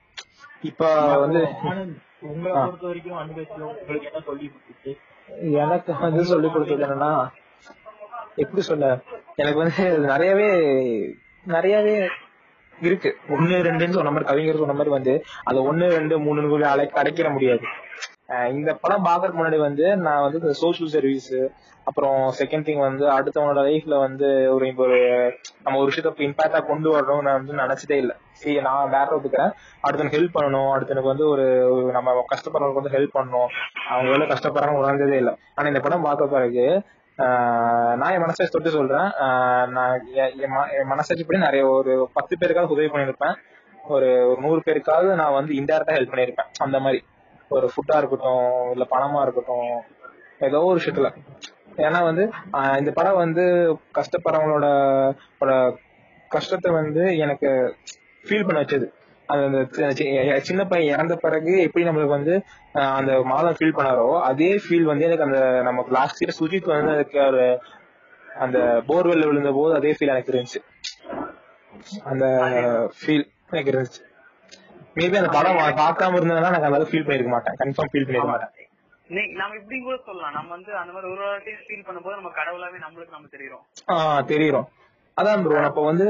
இப்ப 0.63 1.19
வந்து 1.19 1.49
உங்களை 2.21 2.57
பொறுத்த 2.57 2.87
வரைக்கும் 2.87 3.19
அன்பேசியம் 3.19 3.61
உங்களுக்கு 3.61 4.07
என்ன 4.07 4.21
சொல்லி 4.21 4.53
கொடுத்துச்சு. 4.53 4.97
எனக்கு 5.53 5.99
வந்து 5.99 6.25
சொல்லி 6.25 6.49
கொடுத்தது 6.51 6.87
என்னன்னா 6.87 7.29
எப்படி 8.37 8.63
சொல்ல 8.63 8.99
எனக்கு 9.35 9.59
வந்து 9.59 9.99
நிறையவே 9.99 10.51
நிறையவே 11.45 12.09
இருக்கு. 12.81 13.17
ஒன்னு 13.31 13.57
ரெண்டுன்னு 13.57 13.97
சொன்ன 13.99 14.11
மாதிரி 14.11 14.25
கவிஞர் 14.25 14.57
சொன்ன 14.57 14.73
மாதிரி 14.73 14.91
வந்து 14.91 15.25
அது 15.45 15.73
ஒண்ணு 15.73 15.89
ரெண்டு 15.89 16.19
மூணுன்னு 16.21 16.49
கூட 16.49 16.75
அடைக்கிற 16.75 17.33
முடியாது. 17.33 17.61
இந்த 18.51 18.75
படம் 18.75 19.05
பாக்குறதுக்கு 19.05 19.41
முன்னாடி 19.41 19.59
வந்து 19.59 19.97
நான் 19.97 20.23
வந்து 20.23 20.41
இந்த 20.41 20.55
சோசியல் 20.63 20.95
சர்வீஸ் 20.95 21.35
அப்புறம் 21.85 22.33
செகண்ட் 22.39 22.67
திங் 22.69 22.79
வந்து 22.79 23.07
அடுத்தவனோட 23.07 23.59
லைஃப்ல 23.67 23.99
வந்து 23.99 24.55
ஒரு 24.55 24.73
ஒரு 24.77 24.99
நம்ம 25.65 25.79
ஒரு 25.79 25.93
விஷயத்த 25.93 26.23
இம்பாக்டா 26.29 26.67
கொண்டு 26.67 26.99
வரணும் 26.99 27.23
நான் 27.23 27.45
வந்து 27.45 27.53
நினைச்சதே 27.53 27.93
இல்ல. 27.93 28.17
சரி 28.33 28.61
நான் 28.61 28.91
வேற 28.91 29.07
ஒத்துக்கிறேன். 29.17 29.53
அடுத்தவனுக்கு 29.89 30.19
ஹெல்ப் 30.19 30.37
பண்ணணும். 30.41 30.71
அடுத்தவனுக்கு 30.77 31.13
வந்து 31.13 31.29
ஒரு 31.29 31.45
நம்ம 31.93 32.25
கஷ்டப்படுறவங்களுக்கு 32.35 32.83
வந்து 32.83 32.99
ஹெல்ப் 32.99 33.17
பண்ணணும். 33.19 33.49
அவங்க 33.89 34.11
எவ்வளவு 34.11 34.35
கஷ்டப்படுறாங்க 34.35 34.83
உணர்ந்ததே 34.83 35.17
இல்ல. 35.17 35.37
ஆனா 35.55 35.69
இந்த 35.69 35.81
படம் 35.81 36.03
பார்த்த 36.03 36.27
பிறகு 36.27 36.83
நான் 37.17 38.13
என் 38.13 38.19
மனசாட்சி 38.19 38.49
தொட்டு 38.49 38.71
சொல்றேன். 38.71 39.11
நான் 39.71 40.07
என் 40.15 40.57
ம- 40.57 40.73
என் 40.73 40.91
மனசாட்சிப்படி 40.91 41.39
நிறைய 41.39 41.67
ஒரு 41.67 42.11
பத்து 42.13 42.37
பேருக்காவது 42.41 42.67
உதவி 42.67 42.87
பண்ணியிருப்பேன். 42.87 43.35
ஒரு 43.89 44.29
ஒரு 44.29 44.41
நூறு 44.41 44.63
பேருக்காவது 44.67 45.15
நான் 45.15 45.33
வந்து 45.33 45.55
இன்டெரக்டா 45.55 45.91
ஹெல்ப் 45.91 46.13
பண்ணியிருப்பேன். 46.13 46.51
அந்த 46.59 46.79
மாதிரி. 46.79 47.05
ஒரு 47.49 47.67
ஃபுட்டா 47.67 47.97
இருக்கட்டும் 47.97 48.71
இல்ல 48.71 48.87
பணமா 48.91 49.23
இருக்கட்டும் 49.23 49.83
ஏதோ 50.41 50.61
ஒரு 50.61 50.81
விஷயத்துல. 50.81 51.17
ஏன்னா 51.77 52.03
வந்து 52.03 52.31
இந்த 52.79 52.91
படம் 52.91 53.17
வந்து 53.17 53.77
கஷ்டப்படுறவங்களோட 53.95 55.77
கஷ்டத்தை 56.29 56.73
வந்து 56.73 57.17
எனக்கு 57.17 57.77
ஃபீல் 58.25 58.47
பண்ண 58.47 58.63
வச்சது. 58.63 58.93
அந்த 59.27 59.59
சின்ன 60.41 60.65
பையன் 60.65 60.95
இறந்த 60.95 61.17
பிறகு 61.17 61.63
எப்படி 61.63 61.85
நம்மளுக்கு 61.87 62.17
வந்து 62.19 62.35
அந்த 62.93 63.23
மாதம் 63.23 63.57
ஃபீல் 63.59 63.77
பண்ணாரோ 63.77 64.21
அதே 64.21 64.61
ஃபீல் 64.65 64.83
வந்து 64.83 65.05
எனக்கு 65.05 65.23
அந்த 65.23 65.41
நமக்கு 65.63 65.93
லாஸ்ட் 65.93 66.23
இயர் 66.25 66.39
சுஜித் 66.39 66.73
வந்து 66.73 66.93
அதுக்கு 66.93 67.19
ஒரு 67.27 67.45
அந்த 68.41 68.59
போர்வெல்ல 68.89 69.27
விழுந்த 69.27 69.53
போது 69.53 69.75
அதே 69.75 69.93
ஃபீல் 69.93 70.09
எனக்கு 70.09 70.33
இருந்துச்சு. 70.33 70.61
அந்த 72.05 72.25
ஃபீல் 72.99 73.25
எனக்கு 73.51 73.73
இருந்துச்சு. 73.73 74.03
மேபி 74.97 75.17
அந்த 75.17 75.29
படம் 75.29 75.59
பார்க்காம 75.79 76.19
இருந்ததுன்னா 76.19 76.51
எனக்கு 76.53 76.69
அந்த 76.71 76.89
ஃபீல் 76.91 77.07
பண்ணிருக்க 77.07 77.29
மாட்டேன். 77.29 77.57
கன்ஃபார்ம் 77.59 77.91
ஃபீல் 77.93 78.07
பண்ணிருக்க 78.07 78.33
மாட்டேன். 78.35 78.53
நம்ம 79.35 79.55
இப்படி 79.55 79.81
கூட 79.81 79.97
சொல்லலாம். 80.05 80.33
நம்ம 80.33 80.51
வந்து 80.51 80.77
அந்த 80.77 80.93
மாதிரி 80.93 81.13
ஒரு 81.13 81.23
வாட்டி 81.27 81.53
ஃபீல் 81.67 81.85
பண்ணும்போது 81.87 82.15
நம்ம 82.15 82.33
கடவுளாவே 82.39 82.79
நம்மளுக்கு 82.87 83.11
நம்ம 83.11 83.29
தெரியும் 83.31 83.63
ஆஹ் 83.95 84.25
தெரியும் 84.25 84.67
அதான் 85.17 85.43
ப்ரோ 85.45 85.59
அப்ப 85.67 85.83
வந்து 85.85 86.07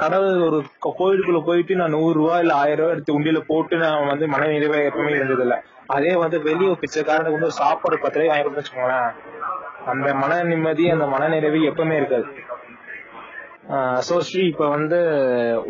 கடவுள் 0.00 0.38
ஒரு 0.46 0.58
கோயிலுக்குள்ள 0.96 1.40
போயிட்டு 1.44 1.80
நான் 1.80 1.94
நூறு 1.96 2.14
ரூபாய் 2.18 2.42
இல்ல 2.44 2.54
ஆயிரம் 2.56 2.80
ரூபாய் 2.80 2.94
எடுத்து 2.94 3.16
உண்டியில 3.16 3.40
போட்டு 3.50 3.74
நான் 3.82 4.10
வந்து 4.10 4.26
மன 4.32 4.48
நிறைவே 4.52 4.80
எப்பவுமே 4.88 5.12
இருந்தது 5.12 5.44
இல்ல 5.46 5.56
அதே 5.88 6.12
வந்து 6.22 6.38
வெளியே 6.46 6.72
பிச்சைக்காரனுக்கு 6.80 7.36
வந்து 7.36 7.50
ஒரு 7.50 7.58
சாப்பாடு 7.60 8.02
பத்து 8.02 8.18
ரூபாய் 8.18 8.32
வாங்கி 8.32 8.58
வச்சுக்கோங்களேன். 8.58 9.10
அந்த 9.92 10.08
மன 10.22 10.40
நிம்மதி 10.50 10.86
அந்த 10.94 11.06
மன 11.12 11.28
நிறைவு 11.34 11.60
எப்பவுமே 11.70 11.98
இருக்காது. 12.00 12.26
சோ 14.06 14.16
ஸ்ரீ 14.26 14.42
இப்ப 14.50 14.66
வந்து 14.74 14.98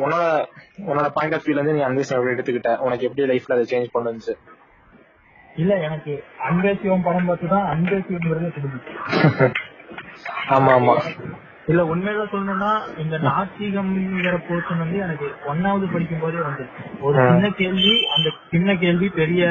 உன்னோட 0.02 0.24
உன்னோட 0.88 1.08
பாயிண்ட் 1.16 1.36
ஆஃப் 1.36 1.46
வியூல 1.46 1.60
இருந்து 1.60 1.76
நீ 1.76 1.82
எப்படி 1.84 2.34
எடுத்துக்கிட்ட. 2.34 2.72
உனக்கு 2.86 3.06
எப்படி 3.08 3.28
லைஃப்ல 3.32 3.56
அதை 3.56 3.66
சேஞ்ச் 3.72 3.98
வந்துச்சு 4.00 4.34
இல்ல 5.56 5.72
எனக்கு 5.86 6.12
அன்பேசியம் 6.48 7.04
படம் 7.06 7.28
பார்த்து 7.28 7.54
தான் 7.54 7.66
அன்பேசியம்ங்கிறதே 7.72 8.50
ஆமா 10.56 10.72
ஆமா. 10.74 10.94
இல்ல 11.70 11.80
உண்மையில 11.92 12.22
சொல்லணும்னா 12.32 12.70
இந்த 13.02 13.16
நாத்திகம்ங்கிற 13.28 14.36
போர்ஷன் 14.46 14.82
வந்து 14.82 14.98
எனக்கு 15.06 15.26
ஒன்னாவது 15.50 15.86
படிக்கும் 15.94 16.22
போதே 16.22 16.40
வந்து 16.46 16.64
ஒரு. 17.06 17.16
சின்ன 17.28 17.50
கேள்வி 17.60 17.92
அந்த 18.16 18.28
சின்ன 18.52 18.76
கேள்வி 18.84 19.08
பெரிய 19.20 19.42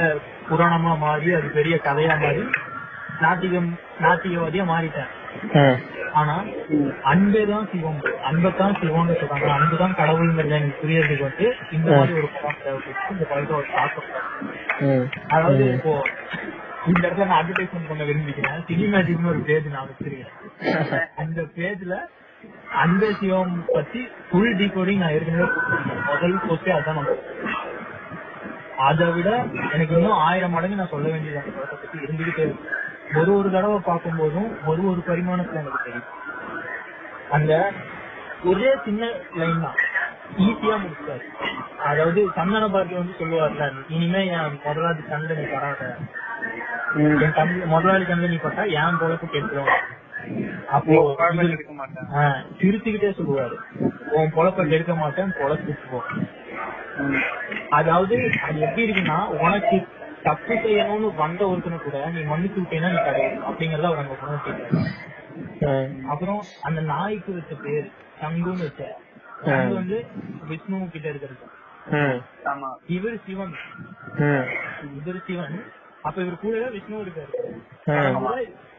புராணமா 0.49 0.93
மாறி 1.03 1.29
அது 1.39 1.49
பெரிய 1.59 1.77
கதையா 1.87 2.15
மாறி 2.23 2.43
நாத்திகம் 3.23 3.69
நாத்திகவாதியா 4.03 4.65
மாறிட்டேன். 4.71 5.11
ஆனா 6.19 6.35
அன்பே 7.11 7.41
தான் 7.51 7.67
சிவம். 7.71 7.97
அன்பைத்தான் 8.29 8.77
சிவம்னு 8.81 9.15
சொல்றாங்க. 9.21 9.49
அன்புதான் 9.57 9.97
கடவுள்ங்கிறது 9.99 10.57
எனக்கு 10.59 10.81
புரியறதுக்கு 10.81 11.27
வந்து 11.27 11.47
இந்த 11.77 11.89
மாதிரி 11.97 12.13
ஒரு 12.19 12.29
படம் 12.35 12.61
தேவைப்பட்டு 12.65 13.13
இந்த 13.15 13.25
படத்தை 13.31 13.55
ஒரு 13.59 13.67
தாக்கம். 13.75 14.09
அதாவது 15.33 15.65
இப்போ 15.77 15.93
இந்த 16.89 17.01
இடத்துல 17.05 17.27
நான் 17.29 17.39
அட்வர்டைஸ்மெண்ட் 17.41 17.89
பண்ண 17.91 18.03
விரும்பிக்கிறேன் 18.09 18.61
சினிமேட்டிக்னு 18.69 19.31
ஒரு 19.33 19.41
பேஜ் 19.49 19.73
நான் 19.75 19.89
வச்சிருக்கேன். 19.89 20.33
அந்த 21.23 21.39
பேஜ்ல 21.57 21.95
அந்த 22.81 23.05
சிவம் 23.19 23.53
பத்தி 23.67 24.01
ஃபுல் 24.27 24.55
டீகோடிங் 24.59 25.01
நான் 25.03 25.15
ஏற்கனவே 25.15 25.47
முதல் 26.09 26.41
போஸ்டே 26.43 26.71
அதான் 26.71 26.99
நான் 26.99 27.23
அதை 28.87 29.07
விட 29.15 29.29
எனக்கு 29.73 29.93
இன்னும் 29.97 30.19
ஆயிரம் 30.25 30.53
மடங்கு 30.55 30.79
நான் 30.81 30.91
சொல்ல 30.91 31.07
வேண்டியது 31.09 31.39
அந்த 31.39 31.53
படத்தை 31.55 31.77
பத்தி 31.83 32.03
இருந்துகிட்டே 32.05 32.43
இருக்கு. 32.43 32.65
ஒரு 33.19 33.31
ஒரு 33.37 33.49
தடவை 33.49 33.77
பார்க்கும்போதும் 33.87 34.49
ஒரு 34.65 34.81
ஒரு 34.91 35.01
பரிமாணத்துல 35.07 35.61
எனக்கு 35.61 35.83
தெரியும். 35.83 36.09
அந்த 37.31 37.51
ஒரே 38.45 38.71
சின்ன 38.85 39.03
லைன் 39.35 39.63
தான். 39.63 39.77
ஈஸியா 40.45 40.75
முடிச்சாரு. 40.83 41.23
அதாவது 41.85 42.21
சந்தன 42.35 42.65
பாரதி 42.67 42.95
வந்து 42.95 43.13
சொல்லுவார்ல 43.19 43.65
இனிமே 43.95 44.21
என் 44.35 44.57
முதலாளி 44.65 45.03
கண்ணில் 45.09 45.39
நீ 45.39 45.45
படாத. 45.53 45.81
என் 47.23 47.37
கண் 47.39 47.53
முதலாளி 47.73 48.05
கண்ணில் 48.05 48.33
நீ 48.35 48.39
பட்டா 48.39 48.65
என் 48.79 48.99
பொழப்பு 49.01 49.27
கெட்டுரும் 49.27 49.73
எடுக்க 51.49 51.73
சிரிச்சுக்கிட்டே 52.59 53.09
சொல்லுவாரு. 53.17 53.55
உன் 54.11 54.31
பொழப்ப 54.31 54.69
கெடுக்க 54.69 54.95
மாட்டேன் 54.95 55.31
பொழச்சிட்டு 55.31 55.75
போ. 55.91 56.03
அதாவது 57.69 58.29
அது 58.41 58.59
எப்படி 58.59 58.91
இருக்குன்னா 58.91 59.25
உனக்கு 59.25 59.87
தப்பு 60.23 60.53
செய்யணும்னு 60.53 61.15
வந்த 61.15 61.47
ஒருத்தனை 61.47 61.77
கூட 61.79 62.09
நீ 62.09 62.19
மன்னிச்சு 62.19 62.59
விட்டேன்னா 62.59 62.89
நீ 62.89 62.95
கடவுள் 62.95 63.37
அப்படிங்கறத 63.49 63.81
அவர் 63.81 63.97
அங்க 63.97 64.15
உணர்த்திட்டாரு 64.23 64.85
அப்புறம் 66.09 66.41
அந்த 66.61 66.81
நாய்க்கு 66.81 67.33
வச்ச 67.33 67.55
பேர் 67.63 67.91
சங்குன்னு 68.21 68.59
வச்ச. 68.59 68.97
சங்கு 69.45 69.73
வந்து 69.73 70.05
விஷ்ணு 70.47 70.89
கிட்ட 70.91 71.09
இருக்கிறது. 71.09 71.43
ஆமா. 72.45 72.69
இவர் 72.87 73.17
சிவன். 73.25 73.53
இவர் 74.97 75.23
சிவன். 75.27 75.63
அப்ப 76.01 76.21
இவர் 76.21 76.39
கூடவே 76.39 76.69
விஷ்ணு 76.69 77.03
இருக்காரு. 77.03 77.33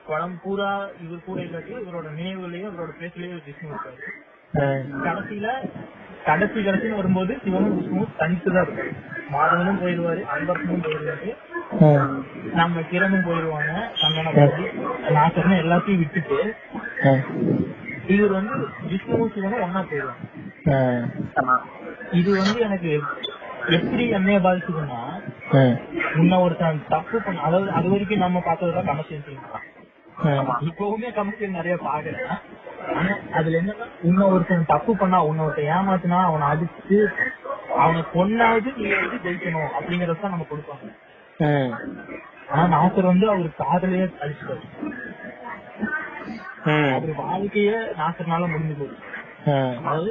படம் 0.09 0.37
பூரா- 0.43 0.73
இவர் 1.03 1.25
கூட 1.25 1.39
இல்லாட்டியும் 1.43 1.83
இவரோட 1.83 2.09
நினைவுகளையும் 2.13 2.71
இவரோட 2.71 2.93
பேச்சுலயும் 2.99 3.43
விஷ்ணு 3.47 3.71
இருக்காரு 3.71 3.99
கடைசியில 5.05 5.49
கடைசி 6.25 6.59
கடைசின்னு 6.61 6.99
வரும்போது 6.99 7.33
சிவனும் 7.43 7.77
விஷ்ணுவும் 7.77 8.15
தனித்து 8.17 8.51
தான் 8.51 8.65
இருக்காரு 8.67 8.93
மாதவனும் 9.33 9.81
போயிடுவாரு 9.83 10.23
அன்பரசனும் 10.33 10.85
போயிடுவாரு. 10.85 11.29
நம்ம 12.55 12.83
கிரணும் 12.91 13.27
போயிடுவாங்க 13.27 13.73
பாரதி 14.31 14.65
நாசர்னு 15.17 15.63
எல்லாத்தையும் 15.63 16.01
விட்டுட்டு 16.03 16.39
இவர் 18.09 18.37
வந்து 18.37 18.55
விஷ்ணுவும் 18.91 19.33
சிவனும் 19.35 19.65
ஒன்னா 19.65 19.83
போயிடுவாங்க. 19.85 20.25
இது 22.13 22.31
வந்து 22.39 22.59
எனக்கு 22.63 22.93
எப்படி 23.77 24.05
என்னைய 24.17 24.39
பாதிச்சதுன்னா 24.41 25.01
முன்ன 26.15 26.39
ஒருத்தன் 26.41 26.85
தப்பு 26.89 27.17
பண்ண 27.21 27.43
அதாவது 27.43 27.71
அது 27.73 27.89
வரைக்கும் 27.89 28.25
நம்ம 28.25 28.43
பார்த்ததுதான் 28.45 28.89
கமர்ஷியல் 28.91 29.27
இப்பவுமே 30.69 31.13
கமர்ஷியல் 31.13 31.51
நிறைய 31.51 31.77
பாக்குறேன். 31.85 32.31
ஆனா 32.95 33.13
அதுல 33.33 33.59
என்னன்னா 33.61 33.87
இன்னும் 34.03 34.33
ஒருத்தன் 34.33 34.65
தப்பு 34.67 34.97
பண்ணா 34.97 35.25
ஒருத்தன் 35.25 35.69
ஏமாத்துனா 35.69 36.19
அவனை 36.25 36.47
அடிச்சு 36.49 36.99
அவனை 37.77 38.05
கொன்னாவது 38.15 38.71
நீ 38.77 38.89
வந்து 38.95 39.19
ஜெயிக்கணும் 39.25 39.71
அப்படிங்கறத 39.77 40.29
நம்ம 40.29 40.47
கொடுப்பாங்க. 40.51 40.89
ஆனா 42.51 42.63
நாசர் 42.77 43.05
வந்து 43.05 43.29
அவர் 43.31 43.61
காதலையே 43.61 44.07
அழிச்சிட்டாரு. 44.23 44.65
அவர் 46.95 47.13
வாழ்க்கையே 47.17 47.77
நாசர்னால 47.99 48.47
முடிஞ்சு 48.47 48.87
ம். 49.47 49.75
அதாவது 49.81 50.11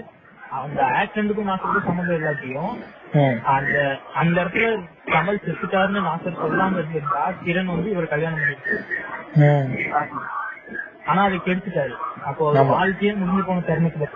அந்த 0.51 0.79
ஆக்சிடென்ட்டுக்கும் 0.97 1.49
நாசருக்கும் 1.49 1.87
சம்மந்தம் 1.87 2.17
இல்லாட்டியும் 2.17 2.71
ம் 2.75 2.96
அந்த 3.51 3.75
அந்த 4.13 4.35
இடத்துல 4.41 4.67
கமல் 5.07 5.43
செத்துட்டாருன்னு 5.43 6.01
நாசர் 6.07 6.41
சொல்லாம 6.41 6.77
இருந்திருந்தா 6.77 7.21
கிரண் 7.43 7.73
வந்து 7.73 7.89
இவர் 7.89 8.07
கல்யாணம் 8.07 8.39
பண்ணிருக்காரு 8.39 8.83
ம். 9.41 9.69
ஆனா 11.05 11.21
அதை 11.23 11.37
கெடுத்துட்டாரு. 11.39 11.93
அப்போ. 12.25 12.45
வாழ்க்கையே 12.71 13.11
முடிஞ்சு 13.13 13.43
போன 13.43 13.61
தருணத்துல 13.67 14.07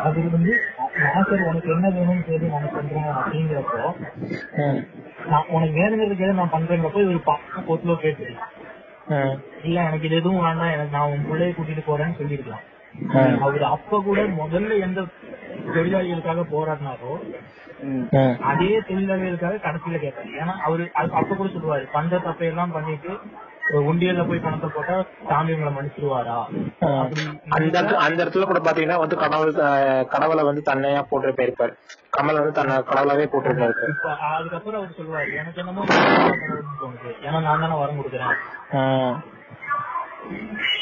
அது 0.00 0.24
வந்து 0.30 0.54
நாசர் 1.04 1.46
உனக்கு 1.46 1.70
என்ன 1.70 1.86
வேணும்னு 1.90 2.26
சொல்லி 2.26 2.48
நான் 2.48 2.74
பண்றேன் 2.74 3.08
அப்படிங்கிறப்போ 3.14 3.80
நான் 5.26 5.48
உனக்கு 5.50 5.74
வேணுங்கிறதுக்கு 5.80 6.38
நான் 6.40 6.54
பண்றேங்கிறப்போ 6.54 7.02
இவர் 7.02 7.22
பக்கம் 7.24 7.68
பொத்துல 7.68 7.96
கேட்டு 7.96 8.28
இல்ல 9.64 9.78
எனக்கு 9.82 10.06
இது 10.06 10.16
எதுவும் 10.16 10.44
வேண்டாம். 10.44 10.72
எனக்கு 10.72 10.96
நான் 10.96 11.10
உன் 11.10 11.26
பிள்ளைய 11.28 11.52
கூட்டிட்டு 11.54 11.82
போறேன்னு 11.86 12.18
சொல்லிருக்கலாம். 12.18 12.64
அவர் 13.44 13.64
அப்ப 13.74 14.00
கூட 14.02 14.20
முதல்ல 14.38 14.78
எந்த 14.86 15.00
தொழிலாளிகளுக்காக 15.68 16.44
போராடினாரோ 16.52 17.12
அதே 18.50 18.68
தொழிலாளிகளுக்காக 18.88 19.62
கடைசியில 19.64 19.98
கேட்டாரு. 20.04 20.28
ஏன்னா 20.40 20.54
அவரு 20.66 20.84
அப்ப 21.16 21.30
கூட 21.32 21.48
சொல்லுவாரு 21.54 21.84
பண்ற 21.96 22.18
தப்பையெல்லாம் 22.26 22.74
பண்ணிட்டு 22.76 23.12
உண்டியல்ல 23.88 24.22
போய் 24.28 24.42
பணத்தை 24.44 24.68
போட்டா 24.70 24.94
சாமி 25.28 25.52
உங்களை 25.54 25.70
மன்னிச்சிருவாரா? 25.74 26.34
அந்த 27.54 27.66
இடத்துல 27.70 28.00
அந்த 28.04 28.18
இடத்துல 28.22 28.46
கூட 28.50 28.60
பாத்தீங்கன்னா 28.60 28.98
வந்து 29.02 29.16
கடவுள் 29.22 29.52
கடவுளை 30.14 30.42
வந்து 30.48 30.62
தன்னையா 30.68 31.02
போட்டு 31.10 31.36
போயிருப்பாரு 31.38 31.74
கமல் 32.16 32.40
வந்து 32.40 32.58
தன்னை 32.58 32.74
கடவுளாவே 32.90 33.26
போட்டு 33.32 33.56
போயிருப்பாரு 33.60 33.94
இப்ப 33.94 34.10
அதுக்கப்புறம் 34.30 34.80
அவர் 34.80 34.98
சொல்லுவாரு 34.98 35.32
எனக்கு 35.42 35.62
என்னமோ 35.62 35.86
ஏன்னா 37.26 37.40
நான் 37.46 37.64
தானே 37.64 37.78
வரம் 37.82 38.00
கொடுக்குறேன். 38.00 38.36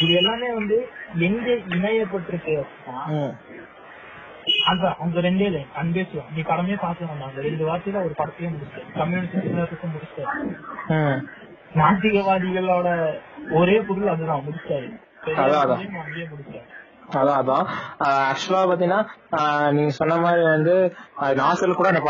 இது 0.03 0.13
எல்லாமே 0.13 0.49
வந்து 0.53 0.77
எங்க 1.21 1.47
இணையப்பட்டிருக்கு 1.77 2.55
ம் 3.15 3.33
அந்த 5.05 5.21
ரெண்டே 5.21 5.49
லைன் 5.51 5.71
அன்பே 5.75 6.03
சிவம் 6.11 6.33
நீ 6.37 6.41
படமே 6.43 6.77
பார்க்கணும் 6.81 7.27
அந்த 7.29 7.41
ரெண்டு 7.41 7.65
வார்த்தையில 7.69 8.03
ஒரு 8.05 8.15
படத்தையே 8.21 8.51
முடிச்சிட்டாரு 8.53 8.93
கம்யூனிஸ்ட் 8.99 9.95
முடிச்சிட்டாரு 9.95 10.45
ம் 10.97 11.21
நாத்திகவாதிகளோட 11.81 12.89
ஒரே 13.53 13.77
பொருள் 13.81 14.13
அதுதான் 14.15 14.45
முடிச்சாரு. 14.47 14.89
அதான், 15.35 15.61
அதான். 15.63 15.83
அங்கேயே 16.01 16.27
முடிச்சாரு. 16.33 16.67
அதான் 17.21 17.39
அதான். 17.39 17.65
ஆக்சுவலா 18.29 18.61
பாத்தீங்கன்னா 18.71 19.01
நீங்க 19.71 19.91
சொன்ன 19.91 20.17
மாதிரி 20.17 20.43
வந்து 20.49 20.75
நாசர் 21.41 21.79
கூட 21.81 21.89
அந்த 21.89 22.03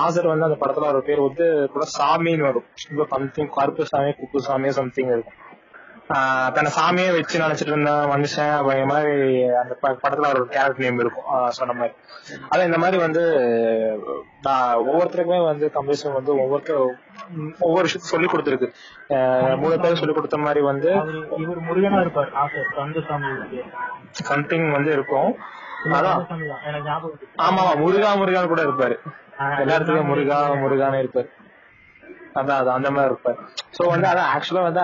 நாசர் 0.00 0.30
வந்து 0.32 0.48
அந்த 0.48 0.58
படத்துல 0.62 0.90
ஒரு 0.92 1.02
பேர் 1.02 1.26
வந்து 1.28 1.46
கூட 1.72 1.86
சாமின்னு 1.96 2.46
வரும். 2.48 2.68
சம்திங் 3.14 3.50
கருப்பு 3.56 3.86
சாமி 3.92 4.12
குப்பு 4.20 4.40
சாமி 4.48 4.70
சம்திங் 4.80 5.12
இருக்கும். 5.16 5.38
தன்னை 6.06 6.72
சாமியே 6.78 7.12
வச்சு 7.12 7.40
நினைச்சிட்டு 7.40 7.66
இருந்த 7.66 7.90
மனுஷன் 7.90 8.54
அப்படிங்கிற 8.56 8.86
மாதிரி 8.86 9.44
அந்த 9.44 9.76
படத்துல 9.82 10.28
ஒரு 10.28 10.48
கேரக்டர் 10.48 10.78
நேம் 10.78 10.98
இருக்கும். 10.98 11.50
சொன்ன 11.50 11.72
மாதிரி. 11.72 11.94
அது 12.48 12.64
இந்த 12.64 12.78
மாதிரி 12.78 12.96
வந்து 12.96 13.22
ஒவ்வொருத்தருக்குமே 14.54 15.44
வந்து 15.44 15.70
கம்பேஷன் 15.74 16.12
வந்து 16.12 16.36
ஒவ்வொருத்தர் 16.36 16.96
ஒவ்வொரு 17.58 17.84
விஷயத்த 17.84 18.10
சொல்லி 18.12 18.26
கொடுத்துருக்கு. 18.26 18.68
மூணு 19.56 19.80
பேர் 19.80 19.96
சொல்லி 19.96 20.14
கொடுத்த 20.14 20.36
மாதிரி 20.36 20.60
வந்து 20.60 20.90
இவர் 20.90 21.62
முருகனா 21.70 22.00
இருப்பார். 22.00 22.32
கந்தசாமி. 22.74 23.26
சம்திங் 24.10 24.70
வந்து 24.70 24.92
இருக்கும். 24.92 25.36
அதான். 25.84 26.26
ஆமா 27.38 27.60
ஆமா, 27.60 27.76
முருகா 27.76 28.14
முருகான்னு 28.14 28.46
கூட 28.46 28.62
இருப்பாரு. 28.62 28.96
எல்லா 29.58 29.76
இடத்துலயும் 29.76 30.04
முருகா 30.04 30.50
முருகான்னு 30.50 31.00
இருப்பாரு. 31.04 31.28
அதான் 32.34 32.58
அதான் 32.60 32.78
அந்த 32.78 32.90
மாதிரி 32.90 33.10
இருப்பாரு. 33.10 33.38
சோ 33.76 33.82
வந்து 33.92 34.06
அதான் 34.12 34.30
ஆக்சுவலா 34.34 34.64
வந்து 34.68 34.82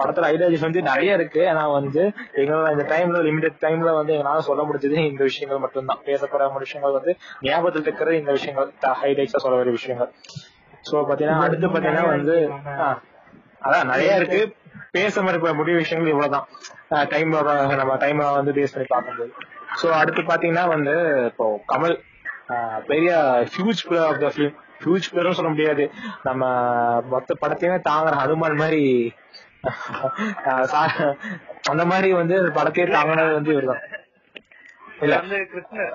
படத்துல 0.00 0.28
ஐடியாலஜிஸ் 0.32 0.66
வந்து 0.66 0.82
நிறைய 0.82 1.18
இருக்கு. 1.18 1.42
ஆனா 1.48 1.62
வந்து 1.68 2.02
எங்களால 2.42 2.70
இந்த 2.76 2.86
டைம்ல 2.92 3.20
லிமிடெட் 3.28 3.58
டைம்ல 3.66 3.90
வந்து 3.98 4.12
எங்களால 4.16 4.44
சொல்ல 4.48 4.62
முடிஞ்சது 4.62 4.98
இந்த 5.10 5.22
விஷயங்கள் 5.22 5.62
மட்டும்தான். 5.64 6.00
பேசப்பட 6.04 6.46
விஷயங்கள் 6.58 6.96
வந்து 6.98 7.14
ஞாபகத்தில் 7.40 7.82
இருக்கிற 7.82 8.14
இந்த 8.20 8.32
விஷயங்கள் 8.38 8.70
ஹைலைட்ஸா 9.02 9.42
சொல்ல 9.44 9.58
வேண்டிய 9.58 9.76
விஷயங்கள். 9.80 10.10
சோ 10.90 10.96
பாத்தீங்கன்னா 11.08 11.46
அடுத்து 11.46 11.68
பாத்தீங்கன்னா 11.68 12.06
வந்து 12.08 12.36
அதான் 13.66 13.90
நிறைய 13.92 14.16
இருக்கு. 14.16 14.42
பேச 14.90 15.22
மாதிரி 15.22 15.54
முடிய 15.58 15.76
விஷயங்கள் 15.76 16.12
இவ்வளவுதான். 16.12 16.46
டைம் 17.08 17.34
நம்ம 17.80 17.96
டைம் 17.96 18.20
வந்து 18.38 18.52
பேஸ் 18.52 18.72
பண்ணி 18.72 18.88
பார்க்கும்போது. 18.88 19.32
சோ 19.82 19.88
அடுத்து 20.00 20.22
பாத்தீங்கன்னா 20.22 20.64
வந்து 20.68 20.94
இப்போ 21.26 21.46
கமல் 21.72 21.94
ஆஹ் 22.54 22.80
பெரிய 22.86 23.10
huge 23.54 23.82
player 23.88 24.08
of 24.08 24.20
the 24.20 24.30
film 24.34 24.56
huge 24.84 25.08
பிளேயரும் 25.10 25.38
சொல்ல 25.38 25.50
முடியாது. 25.50 25.84
நம்ம 26.22 26.42
மொத்த 27.02 27.36
படத்தையுமே 27.40 27.78
தாங்குற 27.90 28.14
ஹனுமான் 28.22 28.60
மாதிரி 28.62 28.84
அந்த 31.70 31.84
மாதிரி 31.84 32.12
வந்து 32.12 32.36
படத்தையே 32.50 32.90
தாங்கினது 32.92 33.32
வந்து 33.32 33.52
இவர்தான். 33.52 33.82
இல்ல 35.00 35.18
வந்து 35.18 35.40
கிருஷ்ணர். 35.52 35.92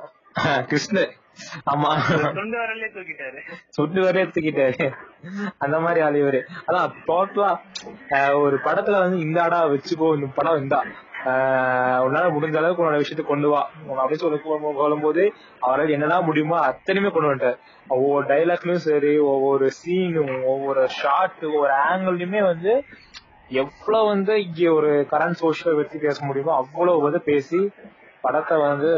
கிருஷ்ணர். 0.72 1.12
ஆமா. 1.72 1.90
தொண்டு 2.38 2.58
வரலே 2.62 2.88
தூக்கிட்டாரு. 2.96 3.40
சொட்டு 3.76 4.00
வரையே 4.04 4.24
எடுத்துக்கிட்டாரு 4.26 4.86
அந்த 5.58 5.78
மாதிரி 5.80 6.00
ஆள் 6.06 6.20
இவரு. 6.22 6.40
அதான் 6.68 6.94
டோட்டலா 7.08 7.50
ஒரு 8.44 8.58
படத்துல 8.66 9.00
வந்து 9.00 9.20
இந்த 9.20 9.40
ஆடா 9.44 9.60
வச்சுக்கோ 9.68 10.10
இந்த 10.18 10.30
படம் 10.36 10.62
இந்தா. 10.62 10.80
உன்னால 12.06 12.26
முடிஞ்ச 12.34 12.58
அளவுக்கு 12.58 12.84
உன்னோட 12.84 12.98
விஷயத்த 13.02 13.24
கொண்டு 13.26 13.48
வா. 13.50 13.62
அப்படின்னு 14.00 14.24
சொல்லி 14.24 14.40
சொல்லும் 14.80 15.06
போது 15.06 15.24
அவரால் 15.60 15.94
என்னெல்லாம் 15.96 16.28
முடியுமோ 16.28 16.58
அத்தனையுமே 16.70 17.12
கொண்டு 17.12 17.30
வந்துட்டார். 17.30 17.60
ஒவ்வொரு 17.88 18.26
டைலாக்லயும் 18.28 18.86
சரி 18.90 19.14
ஒவ்வொரு 19.32 19.68
சீனும் 19.80 20.36
ஒவ்வொரு 20.44 20.84
ஷாட் 21.00 21.44
ஒவ்வொரு 21.46 21.74
ஆங்கிள்லயுமே 21.88 22.42
வந்து 22.52 22.74
எவ்வளவு 23.62 24.06
வந்து 24.06 24.34
இங்க 24.44 24.72
ஒரு 24.74 24.92
கரண்ட் 25.12 25.42
சோஷியல் 25.42 25.76
பத்தி 25.76 25.98
பேச 25.98 26.18
முடியுமோ 26.26 26.54
அவ்வளவு 26.56 27.02
வந்து 27.02 27.22
பேசி 27.22 27.60
படத்தை 28.22 28.56
வந்து 28.62 28.92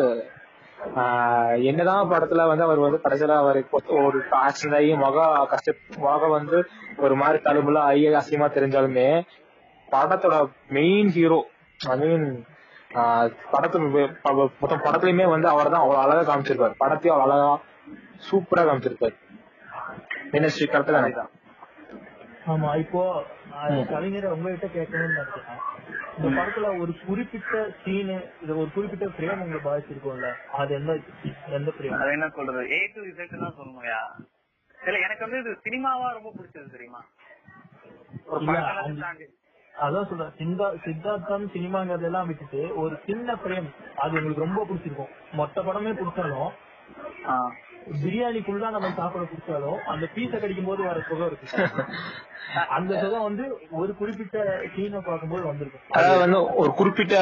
என்னதான் 1.70 2.10
படத்துல 2.12 2.46
வந்து 2.50 2.66
அவர் 2.66 2.84
வந்து 2.86 3.00
கடைசியில 3.04 3.38
அவர் 3.44 3.60
ஒரு 4.02 4.18
ஆக்சிடென்ட் 4.42 4.78
ஆகி 4.80 4.92
முக 5.04 5.22
கஷ்ட 5.54 5.74
முக 6.04 6.28
வந்து 6.36 6.58
ஒரு 7.06 7.16
மாதிரி 7.22 7.40
தழும்புல 7.48 7.82
ஐய 7.94 8.20
அசியமா 8.20 8.48
தெரிஞ்சாலுமே 8.58 9.08
படத்தோட 9.88 10.38
மெயின் 10.78 11.10
ஹீரோ 11.18 11.40
ஐ 11.80 11.98
மீன் 12.04 12.28
படத்து 13.54 13.78
மொத்தம் 14.62 14.84
படத்துலயுமே 14.86 15.26
வந்து 15.34 15.48
அவர் 15.54 15.74
தான் 15.74 15.84
அவ்வளவு 15.84 16.04
அழகா 16.04 16.22
காமிச்சிருப்பாரு. 16.30 16.76
படத்தையும் 16.84 17.16
அவ்வளவு 17.16 17.34
அழகா 17.36 17.56
சூப்பரா 18.28 18.64
காமிச்சிருப்பாரு. 18.68 19.16
மினிஸ்ட்ரி 20.34 20.68
கரெக்டா 20.68 21.00
நினைக்கிறேன் 21.00 21.34
ஆமா 22.52 22.70
இப்போ 22.84 23.02
அது 23.62 23.78
கவிஞரை 23.92 24.30
உங்ககிட்ட 24.36 24.68
கேட்கணும்னு 24.76 25.16
நினைக்கிறேன். 25.16 25.60
இந்த 26.18 26.30
படத்துல 26.38 26.70
ஒரு 26.82 26.92
குறிப்பிட்ட 27.02 27.56
சீனு 27.82 28.16
இது 28.44 28.52
ஒரு 28.62 28.70
குறிப்பிட்ட 28.72 29.08
ஃப்ரேம் 29.14 29.42
உங்களை 29.44 29.60
பாதிச்சிருக்கும்ல? 29.66 30.30
அது 30.60 30.72
எந்த 30.76 30.92
எந்த 31.58 31.70
ஃப்ரேம் 31.76 31.98
அது 31.98 32.16
என்ன 32.16 32.28
சொல்றது? 32.38 32.64
ஏ 32.72 32.80
டு 32.94 33.02
இசட் 33.10 33.36
தான் 33.38 33.58
சொல்லணும்யா 33.60 34.00
இல்ல 34.80 34.98
எனக்கு 35.06 35.26
வந்து 35.26 35.42
இது 35.44 35.54
சினிமாவா 35.66 36.08
ரொம்ப 36.18 36.32
பிடிச்சது 36.36 36.74
தெரியுமா? 36.76 37.02
அதான் 39.74 40.08
சொல்றேன். 40.10 40.32
சிந்தா 40.38 40.68
சித்தார்த்தம் 40.86 41.44
சினிமாங்கிறதெல்லாம் 41.56 42.30
விட்டுட்டு 42.30 42.62
ஒரு 42.82 42.96
சின்ன 43.06 43.36
ஃப்ரேம் 43.42 43.68
அது 44.02 44.18
உங்களுக்கு 44.18 44.46
ரொம்ப 44.46 44.62
பிடிச்சிருக்கும். 44.70 45.12
மொத்த 45.34 45.64
படமே 45.68 45.92
பிடிச்சாலும் 46.00 46.54
ஆ. 47.88 47.96
பிரியாணி 47.96 48.40
ஃபுல்லா 48.40 48.70
நம்ம 48.70 48.92
சாப்பிட 48.92 49.26
பிடிச்சாலும் 49.26 49.78
அந்த 49.86 50.08
பீஸ 50.16 50.40
கடிக்கும் 50.40 50.66
போது 50.66 50.84
வர 50.84 51.02
சுகம் 51.02 51.28
இருக்கு. 51.28 51.84
அந்த 52.70 53.00
சுகம் 53.00 53.22
வந்து 53.22 53.60
ஒரு 53.72 53.96
குறிப்பிட்ட 53.96 54.38
சீனை 54.76 55.00
பார்க்கும்போது 55.06 55.44
வந்திருக்கும். 55.44 55.82
அதாவது 55.90 56.20
வந்து 56.20 56.56
ஒரு 56.56 56.74
குறிப்பிட்ட 56.74 57.16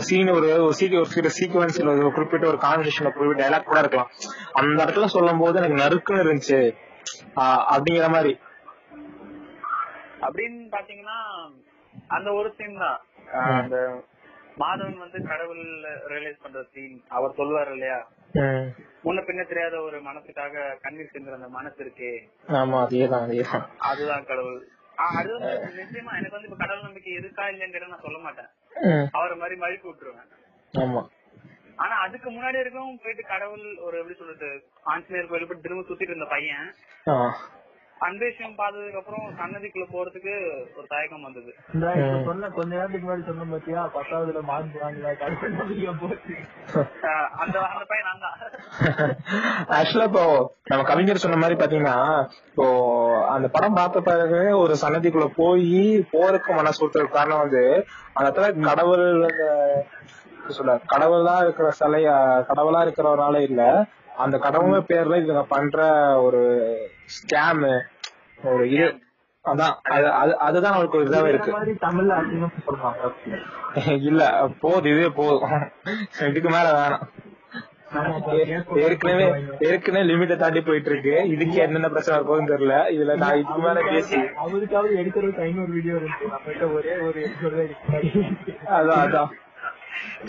சீன் 0.00 0.28
ஒரு 0.28 0.62
ஒரு 0.62 0.74
சில 0.74 1.28
சீக்வன்ஸ் 1.28 1.98
ஒரு 1.98 2.12
குறிப்பிட்ட 2.12 2.46
ஒரு 2.46 2.58
கான்வர்சேஷன் 2.60 3.12
குறிப்பிட்ட 3.12 3.48
டைலாக் 3.48 3.64
கூட 3.64 3.78
இருக்கலாம். 3.78 4.10
அந்த 4.52 4.84
இடத்துல 4.84 5.04
சொல்லும் 5.04 5.38
போது 5.38 5.62
எனக்கு 5.62 5.84
நறுக்குன்னு 5.84 6.18
இருந்துச்சு. 6.18 6.76
ஆஹ் 7.36 7.64
அப்படிங்கிற 7.70 8.08
மாதிரி. 8.08 8.38
அப்படின்னு 10.20 10.68
பாத்தீங்கன்னா 10.70 11.18
அந்த 12.08 12.32
ஒரு 12.32 12.54
சீன் 12.56 12.78
தான். 12.78 13.00
ஆஹ் 13.32 13.60
அந்த 13.62 14.02
மாதவன் 14.58 14.98
வந்து 14.98 15.22
கடவுள் 15.28 15.64
ரியலைஸ் 16.08 16.42
பண்ற 16.42 16.62
சீன் 16.72 17.02
அவர் 17.08 17.32
சொல்லுவார் 17.32 17.72
இல்லையா. 17.72 18.08
முன்ன 19.04 19.20
பின்ன 19.20 19.46
தெரியாத 19.46 19.80
ஒரு 19.80 20.02
மனசுக்காக 20.02 20.78
கண்ணீர் 20.80 21.10
சிந்துற 21.12 21.32
அந்த 21.32 21.48
மனசு 21.48 21.84
இருக்கே. 21.84 22.12
ஆமா 22.48 22.86
அதேதான் 22.86 23.24
அதேதான். 23.26 23.64
அதுதான் 23.78 24.24
கடவுள். 24.24 24.68
ஆஹ் 24.96 25.16
அது 25.16 25.32
வந்து 25.32 25.72
நிச்சயமா 25.76 26.12
எனக்கு 26.12 26.30
வந்து 26.30 26.48
இப்ப 26.48 26.56
கடவுள் 26.56 26.82
நம்பிக்கை 26.82 27.12
இருக்கா 27.12 27.48
இல்லைங்கிறத 27.48 27.86
நான் 27.86 28.00
சொல்ல 28.00 28.18
மாட்டேன். 28.18 28.50
அவரை 29.10 29.36
மாதிரி 29.36 29.60
மழுப்பி 29.60 29.88
விட்டுருவேன். 29.88 30.30
ஆமா. 30.74 31.02
ஆனா 31.76 31.94
அதுக்கு 31.96 32.30
முன்னாடி 32.30 32.60
இருக்கவும் 32.60 33.00
போயிட்டு 33.02 33.22
கடவுள் 33.22 33.76
ஒரு 33.76 33.98
எப்படி 33.98 34.18
சொல்றது 34.18 34.64
ஆஞ்சநேயர் 34.82 35.28
கோயில் 35.28 35.46
போய் 35.46 35.60
திரும்ப 35.60 35.94
சுத்திட்டு 35.94 36.12
இருந்த 36.12 36.24
பையன். 36.24 36.74
விஷயம் 38.22 38.54
பார்த்ததுக்கு 38.56 38.98
அப்புறம் 38.98 39.26
சன்னதிக்குள்ள 39.38 39.86
போறதுக்கு 39.90 40.32
ஒரு 40.76 40.86
தயக்கம் 40.88 41.26
வந்தது. 41.26 41.50
சொன்ன 42.26 42.48
கொஞ்ச 42.50 42.70
நேரத்துக்கு 42.72 43.06
முன்னாடி 43.06 43.24
சொன்ன 43.28 43.46
பாத்தியா 43.50 43.82
பத்தாவதுல 43.94 44.40
மார்க் 44.48 44.78
வாங்கல 44.82 45.12
கடைசி 45.16 45.50
போச்சு. 46.00 46.34
அந்த 47.42 47.56
அந்த 47.66 47.84
பையன் 47.90 48.08
நான் 48.08 48.24
தான். 48.24 48.38
ஆக்சுவலா 49.76 50.08
இப்போ 50.10 50.24
நம்ம 50.70 50.82
கவிஞர் 50.88 51.22
சொன்ன 51.22 51.40
மாதிரி 51.40 51.56
பாத்தீங்கன்னா 51.58 51.96
இப்போ 52.48 52.66
அந்த 53.32 53.48
படம் 53.54 53.78
பார்த்த 53.78 54.02
பிறகு 54.06 54.40
ஒரு 54.60 54.76
சன்னதிக்குள்ள 54.82 55.28
போய் 55.36 55.70
போறதுக்கு 56.12 56.58
மனசு 56.58 56.82
ஒருத்தருக்கு 56.82 57.18
காரணம் 57.18 57.42
வந்து 57.44 57.64
அந்த 58.12 58.26
இடத்துல 58.26 58.48
கடவுள் 58.68 59.06
சொல்ல 60.52 60.72
கடவுளா 60.92 61.34
இருக்கிற 61.42 61.66
சிலை 61.76 62.02
அஹ், 62.12 62.40
கடவுளா 62.48 62.80
இருக்கிறவரால 62.84 63.36
இல்ல 63.48 63.62
அந்த 64.18 64.36
கடவுள் 64.40 64.88
பேர்ல 64.88 65.20
இவங்க 65.20 65.42
பண்ற 65.50 65.78
ஒரு 66.24 66.40
ஸ்கேம் 67.14 67.64
ஒரு 68.44 68.64
இது 68.70 68.86
அதான் 69.44 69.74
அது 69.92 70.08
அது- 70.14 70.36
அதுதான் 70.40 70.76
ஒரு 70.78 71.04
இதாவே 71.04 71.28
இருக்கு. 71.28 71.52
தமிழ்ல 71.80 72.12
இல்ல 74.02 74.22
போதும் 74.60 74.90
இதுவே 74.92 75.08
போதும் 75.10 75.54
இதுக்கு 76.28 76.50
மேல 76.50 76.66
வேணாம். 76.72 77.04
ஏற்கனவே 78.82 79.24
ஏற்கனவே 79.66 80.04
லிமிட்ட 80.04 80.36
தாண்டி 80.36 80.60
போயிட்டு 80.60 80.90
இருக்கு 80.90 81.14
இதுக்கு 81.26 81.56
என்னென்ன 81.56 81.88
பிரச்சனை 81.88 82.16
இருக்கும்னு 82.18 82.52
தெரியல. 82.52 82.76
இதுல 82.94 83.16
நான் 83.16 83.38
இதுக்கு 83.38 83.62
மேல 83.62 83.80
பேசி 83.88 84.20
அவருக்காவது 84.42 84.94
எடுக்கிறதுக்கு 85.00 85.42
ஐநூறு 85.42 85.72
வீடியோ 85.72 85.96
இருக்கு. 85.96 86.24
நம்மகிட்ட 86.28 86.66
ஒரே 86.74 86.94
ஒரு 87.00 87.20
எபிசோட் 87.22 87.56
தான் 87.56 87.68
இருக்கு. 88.02 88.54
அதான் 88.72 89.02
அதான். 89.04 89.30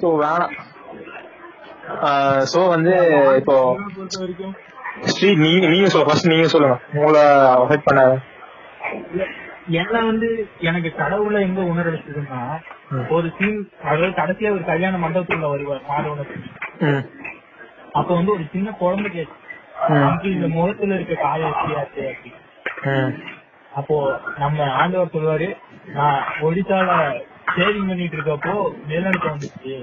சோ 0.02 0.10
வேணாம். 0.22 0.56
சோ 2.52 2.62
வந்து 2.68 2.94
இப்போ 3.38 3.58
ஸ்ரீ 5.02 5.36
நீங்க 5.36 5.68
நீங்க 5.68 5.88
சொல்ல 5.88 6.06
ஃபர்ஸ்ட் 6.06 6.28
நீங்க 6.28 6.48
சொல்லுங்க. 6.48 6.78
உங்களை 6.94 7.22
அஃபெக்ட் 7.56 7.86
பண்ண 7.86 8.02
என்ன 9.68 10.02
வந்து 10.02 10.28
எனக்கு 10.60 10.94
கடவுள 10.98 11.39
எங்க 11.39 11.62
உணர 11.62 11.89
வச்சதுன்னா 11.89 12.39
ஒரு 13.10 13.32
சீன் 13.38 13.72
அதாவது 13.84 14.10
கடைசியா 14.12 14.52
ஒரு 14.52 14.64
கல்யாண 14.64 14.98
மண்டபத்துக்குள்ள 14.98 15.50
வருவார் 15.50 15.82
மாதவனுக்கு. 15.89 16.38
அப்ப 17.91 18.14
வந்து 18.14 18.32
ஒரு 18.32 18.44
சின்ன 18.52 18.72
குழந்தை 18.72 19.12
கேட்டு 19.12 19.41
ம். 19.89 19.94
"அங்கிள், 19.94 20.32
இந்த 20.32 20.48
முகத்துல 20.48 20.94
இருக்க 20.96 21.14
காய 21.14 21.46
வச்சியாச்சு 21.46 22.04
அப்படி. 22.08 22.32
அப்போ 23.72 24.20
நம்ம 24.38 24.64
ஆண்டவர் 24.72 25.14
சொல்லுவாரு 25.14 25.58
நான் 25.86 26.24
ஒடிசால 26.41 26.89
சேவிங் 27.56 27.88
பண்ணிட்டு 27.88 28.18
இருக்கப்போ 28.18 28.54
நிலநடுக்கம் 28.88 29.39
வந்துச்சு. 29.39 29.74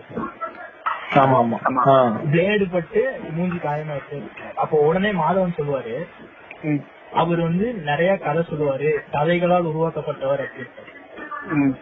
பிளேடு 1.15 2.67
பட்டு 2.71 3.01
மூஞ்சி 3.31 3.57
காயமாச்சு 3.57 4.19
அப்போ 4.55 4.77
உடனே 4.79 5.11
மாதவன் 5.13 5.57
சொல்லுவாரு 5.59 5.97
அவர் 7.13 7.41
வந்து 7.41 7.67
நிறைய 7.89 8.11
கதை 8.17 8.43
சொல்லுவாரு. 8.49 8.91
கதைகளால் 9.13 9.69
உருவாக்கப்பட்டவர் 9.71 10.43
அப்படின்னு. 10.45 11.77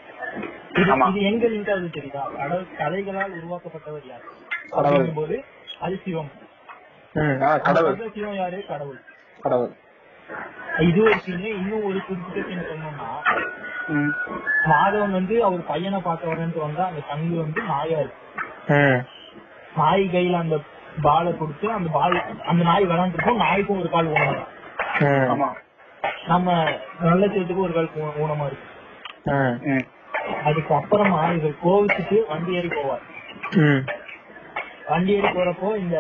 இது 0.80 1.20
எங்க 1.30 1.44
லிங்க் 1.48 1.70
ஆகுது 1.70 1.90
தெரியுதா? 1.96 2.22
கடவுள் 2.36 2.66
கதைகளால் 2.78 3.34
உருவாக்கப்பட்டவர் 3.40 4.06
யார். 4.10 4.24
அப்படிங்கும்போது 4.76 5.36
அது 5.80 6.00
சிவம். 6.04 6.30
சிவம் 8.14 8.38
யாரு? 8.42 8.64
கடவுள். 8.68 9.00
கடவுள். 9.42 9.72
இது 10.88 11.02
ஒரு 11.02 11.18
சீனு 11.24 11.50
இன்னும் 11.60 11.84
ஒரு 11.84 12.00
குறிப்பிட்ட 12.06 12.48
சீன் 12.48 12.68
சொன்னோம்னா. 12.70 13.10
மாதவன் 14.72 15.16
வந்து 15.18 15.36
அவர் 15.44 15.70
பையனை 15.72 16.00
பார்க்க 16.00 16.32
வரேன்ட்டு 16.32 16.64
வந்தா 16.66 16.86
அந்த 16.86 17.02
கங்கு 17.12 17.36
வந்து 17.44 17.62
நாயா 17.62 17.98
இருக்கு. 17.98 18.24
நாய் 19.80 20.04
கையில 20.08 20.38
அந்த 20.38 20.56
பாலை 21.02 21.32
கொடுத்து 21.36 21.66
அந்த 21.72 21.88
பால் 21.92 22.16
அந்த 22.46 22.62
நாய் 22.64 22.86
விளாண்டுருக்கும் 22.86 23.42
நாய்க்கும் 23.42 23.80
ஒரு 23.80 23.90
கால் 23.90 24.10
ஊனம் 24.14 24.40
ஆமா. 25.32 25.48
நம்ம 26.28 26.48
நல்ல 27.02 27.22
சேர்த்துக்கு 27.26 27.66
ஒரு 27.66 27.74
கால் 27.74 27.90
ஊனமா 28.22 28.46
இருக்கு. 28.46 28.66
அதுக்கு 30.44 30.72
அப்புறமா 30.74 31.20
இவர் 31.32 31.62
கோவிச்சுட்டு 31.62 32.16
வண்டி 32.28 32.56
ஏறி 32.56 32.70
போவார். 32.70 33.04
வண்டி 34.90 35.12
ஏறி 35.14 35.30
போறப்போ 35.30 35.70
இந்த 35.76 35.96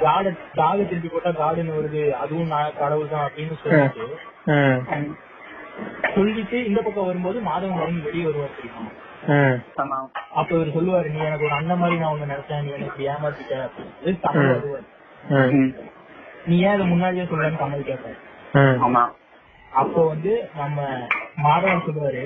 காடு 0.00 0.30
தாக 0.54 0.78
திருப்பி 0.82 1.08
போட்டா 1.08 1.30
காடுன்னு 1.36 1.76
வருது 1.76 2.02
அதுவும் 2.22 2.48
நான் 2.48 2.78
கடவுள் 2.78 3.12
தான் 3.12 3.26
அப்படின்னு 3.26 3.56
சொல்லிட்டு 3.60 4.06
ம், 4.52 5.12
சொல்லிட்டு 6.14 6.58
இந்த 6.68 6.80
பக்கம் 6.80 7.06
வரும்போது 7.06 7.38
மாதவன் 7.46 7.82
இறங்கி 7.82 8.02
வெளியே 8.06 8.24
வருவார் 8.26 8.56
தெரியுமா? 8.56 8.84
அப்ப 10.32 10.48
இவர் 10.50 10.74
சொல்லுவாரு 10.76 11.08
நீ 11.08 11.20
எனக்கு 11.20 11.44
ஒரு 11.44 11.54
அண்ணன் 11.54 11.78
மாதிரி 11.78 11.96
நான் 11.98 12.12
உன்னை 12.14 12.26
நினைச்சேன் 12.26 12.64
நீ 12.64 12.70
எனக்கு 12.72 13.02
ஏமாத்திட்ட 13.06 13.54
அப்படின்னு 13.64 14.14
கமல் 14.24 14.44
ம். 14.44 14.52
வருவார் 14.54 14.86
ம், 15.32 15.52
ம். 15.58 15.72
நீ 16.46 16.56
ஏன் 16.60 16.74
இதை 16.74 16.86
முன்னாடியே 16.86 17.24
சொல்லலன்னு 17.24 18.14
ம், 18.54 18.78
ஆமா 18.82 19.02
அப்போ 19.72 20.00
வந்து 20.06 20.32
நம்ம 20.56 20.78
மாதவன் 21.42 21.84
சொல்லுவாரு. 21.84 22.24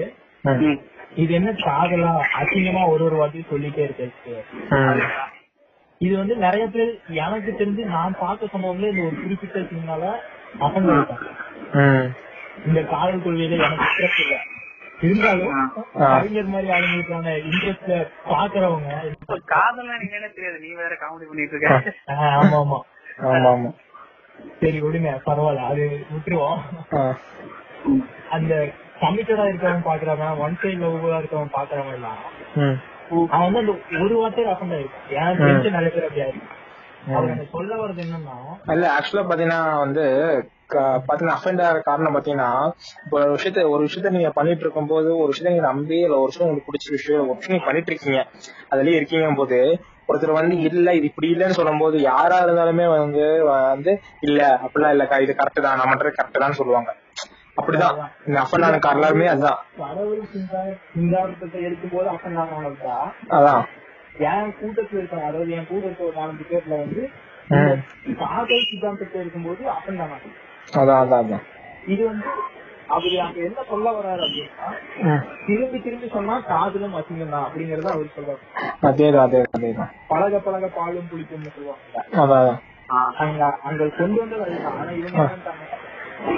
இது 1.17 1.33
என்ன 1.35 1.51
காதலா 1.61 2.09
அசிங்கமா 2.39 2.83
ஒரு 2.89 3.03
ஒரு 3.05 3.17
வாட்டியும் 3.17 3.51
சொல்லிட்டே 3.51 3.85
இருக்கு. 3.85 4.07
இது 6.01 6.15
வந்து 6.17 6.35
நிறைய 6.37 6.65
பேர் 6.69 6.91
எனக்கு 7.19 7.51
தெரிஞ்சு 7.53 7.85
நான் 7.93 8.19
பார்க்க 8.19 8.51
சொன்னவங்களே 8.53 8.91
இந்த 8.91 9.05
ஒரு 9.07 9.17
குறிப்பிட்ட 9.23 9.61
சீனால 9.69 10.09
அசங்க. 10.61 10.97
இந்த 12.67 12.81
காதல் 12.91 13.25
கொள்கையில 13.25 13.59
எனக்கு 13.61 13.87
இன்ட்ரெஸ்ட் 13.87 14.23
இல்ல 14.25 14.37
இருந்தாலும். 15.01 15.57
கவிஞர் 16.03 16.53
மாதிரி 16.53 16.69
ஆளுங்களுக்கான 16.73 17.33
இன்ட்ரெஸ்ட்ல 17.43 17.97
பாக்குறவங்க 18.31 18.91
இப்ப 19.13 19.39
காதல்லாம் 19.53 20.01
நீங்க 20.03 20.17
என்ன 20.19 20.31
தெரியாது 20.31 20.59
நீ 20.59 20.71
வேற 20.75 20.95
காமெடி 21.03 21.27
பண்ணிட்டு 21.27 21.57
இருக்க. 21.57 21.93
ஆமா 22.35 22.59
ஆமா. 22.61 22.79
ஆமா 23.27 23.51
ஆமா. 23.51 23.71
சரி 24.61 24.79
விடுங்க 24.81 25.11
பரவாயில்ல 25.27 25.69
அது 25.69 25.85
விட்டுருவோம். 26.11 26.59
அந்த 28.31 28.53
கமிட்டடா 29.01 29.45
இருக்கவன் 29.49 29.87
பாக்குறவன் 29.87 30.41
ஒன் 30.45 30.59
சைட் 30.61 30.83
லவ்வா 30.83 31.19
இருக்கவன் 31.19 31.57
பாக்குறவன் 31.57 31.97
எல்லாம் 31.97 32.21
ம். 32.61 32.77
அவன் 33.31 33.47
வந்து 33.49 33.61
அந்த 33.63 33.73
ஒரு 34.05 34.15
வார்த்தை 34.17 34.45
அசண்டா 34.53 34.79
இருக்கும் 34.79 35.17
ஏன் 35.19 35.41
தெரிஞ்ச 35.41 35.71
நிறைய 35.71 35.91
பேர் 35.91 36.07
அப்படியா 36.07 36.29
இருக்கு. 36.29 36.53
அவர் 37.11 37.51
சொல்ல 37.53 37.73
வர்றது 37.77 38.03
என்னன்னா 38.05 38.37
இல்ல 38.73 38.87
ஆக்சுவலா 38.95 39.27
பாத்தீங்கன்னா 39.27 39.61
வந்து 39.79 40.05
பாத்தீங்கன்னா 40.71 41.37
அஃபெண்ட் 41.37 41.63
ஆகிற 41.63 41.81
காரணம் 41.81 42.15
பாத்தீங்கன்னா 42.15 42.51
இப்போ 43.05 43.17
ஒரு 43.21 43.33
விஷயத்த 43.35 43.69
ஒரு 43.71 43.83
விஷயத்த 43.87 44.11
நீங்க 44.11 44.31
பண்ணிட்டு 44.31 44.61
இருக்கும் 44.61 44.87
போது 44.87 45.19
ஒரு 45.19 45.29
விஷயத்த 45.33 45.49
நீங்க 45.49 45.67
நம்பி 45.67 45.99
இல்ல 45.99 46.17
ஒரு 46.17 46.31
விஷயம் 46.31 46.47
உங்களுக்கு 46.47 46.69
பிடிச்ச 46.69 46.91
விஷயம் 46.91 47.23
ஒரு 47.23 47.37
விஷயம் 47.37 47.55
நீங்க 47.55 47.67
பண்ணிட்டு 47.67 47.93
இருக்கீங்க. 47.93 48.21
அதுலயே 48.71 48.97
இருக்கீங்க 48.97 49.35
போது 49.35 49.59
ஒருத்தர் 50.09 50.33
வந்து 50.33 50.57
இல்ல 50.63 50.95
இது 50.95 51.07
இப்படி 51.07 51.29
இல்லன்னு 51.35 51.51
சொல்லும் 51.51 51.79
போது 51.79 51.97
யாரா 52.03 52.37
இருந்தாலுமே 52.43 52.87
வந்து 52.95 53.23
வந்து 53.47 53.93
இல்ல 54.21 54.41
அப்படிலாம் 54.65 54.95
இல்லக்கா 54.95 55.21
இது 55.21 55.33
கரெக்ட் 55.33 55.65
தான் 55.65 55.79
நான் 55.79 55.91
பண்றது 55.93 56.19
கரெக்ட் 56.19 56.45
தான் 56.45 56.53
சொல்லுவாங்க. 56.53 56.91
அப்படிதான். 57.57 57.97
இந்த 58.27 58.39
அஃபெண்ட் 58.41 58.67
ஆன 58.67 58.79
எல்லாருமே 58.91 59.27
அதுதான். 59.27 59.61
கடவுள் 59.79 60.23
சிங்கா- 60.33 60.65
சிங்காரத்தை 60.93 61.61
எடுக்கும் 61.63 61.95
போது 61.95 62.09
அசன் 62.09 62.39
ஆனவங்கள்டா 62.39 62.97
அதான். 63.31 63.65
என் 64.27 64.53
கூட்டத்துல 64.59 64.99
இருக்காங்க 64.99 65.27
அதாவது 65.27 65.53
என் 65.53 65.67
கூட 65.67 65.83
இருக்க 65.87 66.05
ஒரு 66.05 66.17
நாலஞ்சு 66.17 66.45
பேர்ல 66.51 66.77
வந்து. 66.79 67.03
காதல் 68.21 68.69
சித்தாந்தத்தை 68.71 69.21
இருக்கும்போது 69.21 69.63
அசன் 69.71 70.01
ஆனாங்க 70.01 70.29
அதான் 70.67 71.01
அதான் 71.05 71.45
இது 71.87 72.03
வந்து 72.07 72.29
அவரு 72.89 73.17
அங்க 73.21 73.39
என்ன 73.49 73.61
சொல்ல 73.71 73.87
வர்றாரு 73.97 74.23
அப்படின்னா. 74.25 75.15
திரும்பி 75.47 75.79
திரும்பி 75.81 76.09
சொன்னா 76.09 76.35
காதலும் 76.51 76.95
அசிங்கம் 76.99 77.33
தான் 77.35 77.47
அப்படிங்கறத 77.47 77.89
அவர் 77.95 78.15
சொல்றாரு. 78.17 78.43
அதேதான் 78.89 79.25
அதேதான் 79.27 79.57
அதேதான். 79.59 79.91
பழக 80.09 80.39
பழக 80.47 80.69
பாலும் 80.77 81.09
புளிக்கும்னு 81.11 81.53
சொல்லுவாங்க. 81.57 82.53
அங்க 83.23 83.41
அங்க 83.69 83.89
கொண்டு 83.99 84.21
வந்தது 84.23 84.43
அதுதான் 84.47 84.79
ஆனா 84.81 84.93
இவங்க 85.01 85.27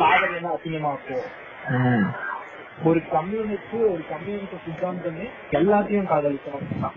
காதல் 0.01 0.37
என்ன 0.39 0.53
அசிங்கமா 0.57 0.93
இருக்கும். 0.95 1.27
ஒரு 2.89 3.01
கம்யூனிஸ்ட் 3.15 3.75
ஒரு 3.93 4.03
கம்யூனிஸ்ட் 4.13 4.65
சித்தாந்தமே 4.67 5.27
எல்லாத்தையும் 5.61 6.11
காதலிக்கணும். 6.13 6.97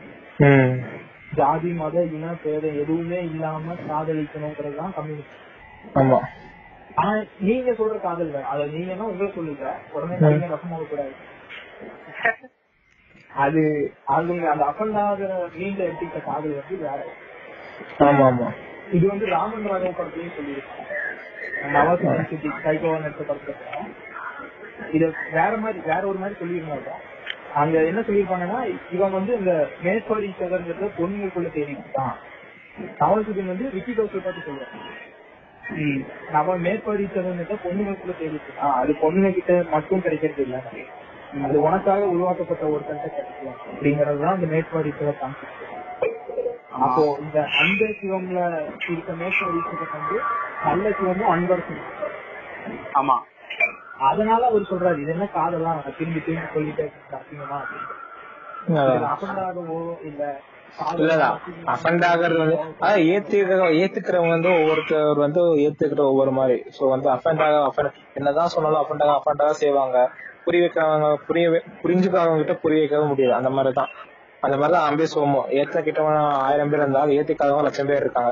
ஜாதி 1.39 1.71
மத 1.81 2.03
இன 2.15 2.35
பேதம் 2.43 2.79
எதுவுமே 2.83 3.19
இல்லாம 3.31 3.75
காதலிக்கணுங்கிறது 3.89 4.75
தான் 4.75 4.95
கம்யூனிஸ்ட். 4.99 5.37
ஆமா. 5.95 6.19
ஆனா 6.95 7.11
நீங்க 7.39 7.71
சொல்ற 7.71 7.97
காதல் 7.99 8.33
வேற. 8.33 8.45
அத 8.51 8.65
நீங்கன்னா 8.73 9.05
உங்களை 9.09 9.29
சொல்லுங்க 9.31 9.65
உடனே 9.93 10.15
நீங்க 10.23 10.47
ரசமாக 10.53 10.85
கூடாது. 10.85 11.13
அது 13.41 13.61
அவங்க 14.13 14.49
அந்த 14.51 14.63
அஃபண்ட் 14.71 14.97
ஆகிற 15.01 15.29
நீங்க 15.55 15.79
எடுத்துக்கிட்ட 15.83 16.21
காதல் 16.25 16.57
வந்து 16.57 16.77
வேற. 16.83 16.99
ஆமா 18.05 18.25
ஆமா. 18.27 18.47
இது 18.91 19.05
வந்து 19.07 19.25
ராமன் 19.27 19.69
ராகவ 19.71 19.91
படத்துலயும் 19.91 20.35
சொல்லியிருக்காங்க. 20.37 20.77
நவாஸ் 21.73 22.03
சித்தி 22.29 22.49
கைகோவா 22.63 22.97
நடிச்ச 23.01 23.23
படத்துல 23.23 23.55
இத 24.95 25.03
வேற 25.33 25.51
மாதிரி 25.57 25.79
வேற 25.85 26.01
ஒரு 26.07 26.19
மாதிரி 26.19 26.35
சொல்லியிருந்தாங்க 26.39 26.91
அங்க 27.55 27.77
என்ன 27.89 28.01
சொல்லியிருப்பாங்கன்னா 28.01 28.59
இவன் 28.95 29.15
வந்து 29.17 29.33
இந்த 29.37 29.53
மேற்படி 29.83 30.29
சதங்கிறத 30.39 30.89
பொண்ணுங்களுக்குள்ள 30.97 31.49
தேடிட்டு 31.55 31.91
தான் 31.97 32.15
நவாசுதீன் 32.99 33.51
வந்து 33.51 33.67
விக்கி 33.75 33.93
கௌசல் 33.93 34.25
பார்த்து 34.25 34.45
சொல்லுவாங்க 34.47 34.79
நம்ம 36.31 36.55
மேற்படி 36.57 37.03
சதங்கிறத 37.07 37.55
பொண்ணுங்களுக்குள்ள 37.63 38.13
தேடிட்டு 38.17 38.53
அது 38.73 38.91
பொண்ணுங்க 39.01 39.29
கிட்ட 39.33 39.53
மட்டும் 39.71 40.01
கிடைக்கிறது 40.01 40.43
இல்ல. 40.43 40.57
அது 41.43 41.57
உனக்காக 41.61 42.07
உருவாக்கப்பட்ட 42.07 42.63
ஒரு 42.67 42.83
கண்ட 42.85 43.05
கிடைக்கலாம் 43.09 43.59
அப்படிங்கறதுதான் 43.67 44.35
அந்த 44.35 44.47
மேற்பாடி 44.47 44.91
சிவ 44.97 45.11
கான்செப்ட் 45.19 45.59
அப்போ 46.79 47.03
இந்த 47.21 47.37
அந்த 47.61 47.85
சிவம்ல 47.97 48.39
இருக்க 48.85 49.11
மேற்பாடி 49.15 49.59
சிவம் 49.63 49.93
வந்து 49.95 50.17
நல்ல 50.65 50.85
சிவமும் 50.91 51.31
அன்பரசும் 51.33 51.83
ஆமா. 52.93 53.17
அதனால 54.05 54.41
அவர் 54.45 54.69
சொல்றாரு 54.69 55.01
இது 55.01 55.11
என்ன 55.11 55.25
காதெல்லாம் 55.33 55.81
திரும்பி 55.97 56.21
திரும்பி 56.21 56.47
சொல்லிட்டே 56.53 56.85
அசிங்கமா 57.17 57.57
அப்படின்னு. 57.61 57.97
அசந்தாகவோ 59.11 59.77
இல்ல 60.03 60.21
காதல் 60.77 61.01
இல்ல 61.05 61.25
அஃபண்ட் 61.73 62.05
ஆகிறது 62.07 62.39
வந்து 62.41 62.55
அதான் 62.79 63.01
ஏத்துக்க 63.09 63.53
ஏத்துக்கிறவங்க 63.79 64.33
வந்து 64.35 64.49
ஒவ்வொருத்தர் 64.57 65.21
வந்து 65.23 65.41
ஏத்துக்கிற 65.63 66.01
ஒவ்வொரு 66.07 66.31
மாதிரி. 66.37 66.57
சோ 66.75 66.89
வந்து 66.89 67.07
அஃபண்ட் 67.13 67.41
ஆக 67.41 67.57
அஃபண்ட் 67.67 67.89
என்னதான் 68.13 68.53
சொன்னாலும் 68.53 68.81
அஃபண்ட் 68.81 69.03
ஆக 69.05 69.15
அஃபண்ட் 69.19 69.43
ஆக 69.43 69.55
செய்வாங்க. 69.61 69.97
புரிய 70.45 70.61
வைக்கிறவங்க 70.63 71.09
புரிய 71.27 71.47
வை- 71.49 71.65
புரிஞ்சுக்கிறவங்க 71.81 72.39
கிட்ட 72.39 72.55
புரிய 72.61 72.79
வைக்கவே 72.81 73.05
முடியாது. 73.05 73.33
அந்த 73.35 73.51
மாதிரி 73.51 73.73
தான் 73.73 73.91
அந்த 74.43 74.55
மாதிரி 74.57 74.73
தான் 74.73 74.87
அம்பே 74.87 75.07
சோமோ 75.11 75.41
ஏத்த 75.57 75.83
கிட்டவன் 75.83 76.15
ஆயிரம் 76.43 76.71
பேர் 76.71 76.81
இருந்தாலும் 76.81 77.15
ஏத்துக்காதவங்க 77.17 77.67
லட்சம் 77.67 77.89
பேர் 77.89 78.01
இருக்காங்க. 78.01 78.31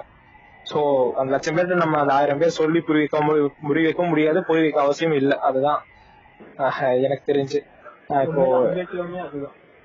சோ 0.65 0.79
அந்த 1.15 1.29
லட்சம் 1.31 1.55
பேர்ட்ட 1.55 1.75
நம்ம 1.77 1.99
அந்த 1.99 2.13
ஆயிரம் 2.13 2.39
பேர் 2.39 2.57
சொல்லி 2.57 2.79
புரிய 2.81 3.03
வைக்க 3.03 3.19
புரிய 3.63 3.85
வைக்க 3.85 4.03
முடியாது 4.05 4.41
புரிய 4.43 4.63
வைக்க 4.63 4.81
அவசியம் 4.81 5.13
இல்ல. 5.13 5.33
அதுதான் 5.47 5.79
ஆஹ், 6.59 6.75
எனக்கு 7.05 7.23
தெரிஞ்சு. 7.29 7.59
இப்போ 8.23 8.43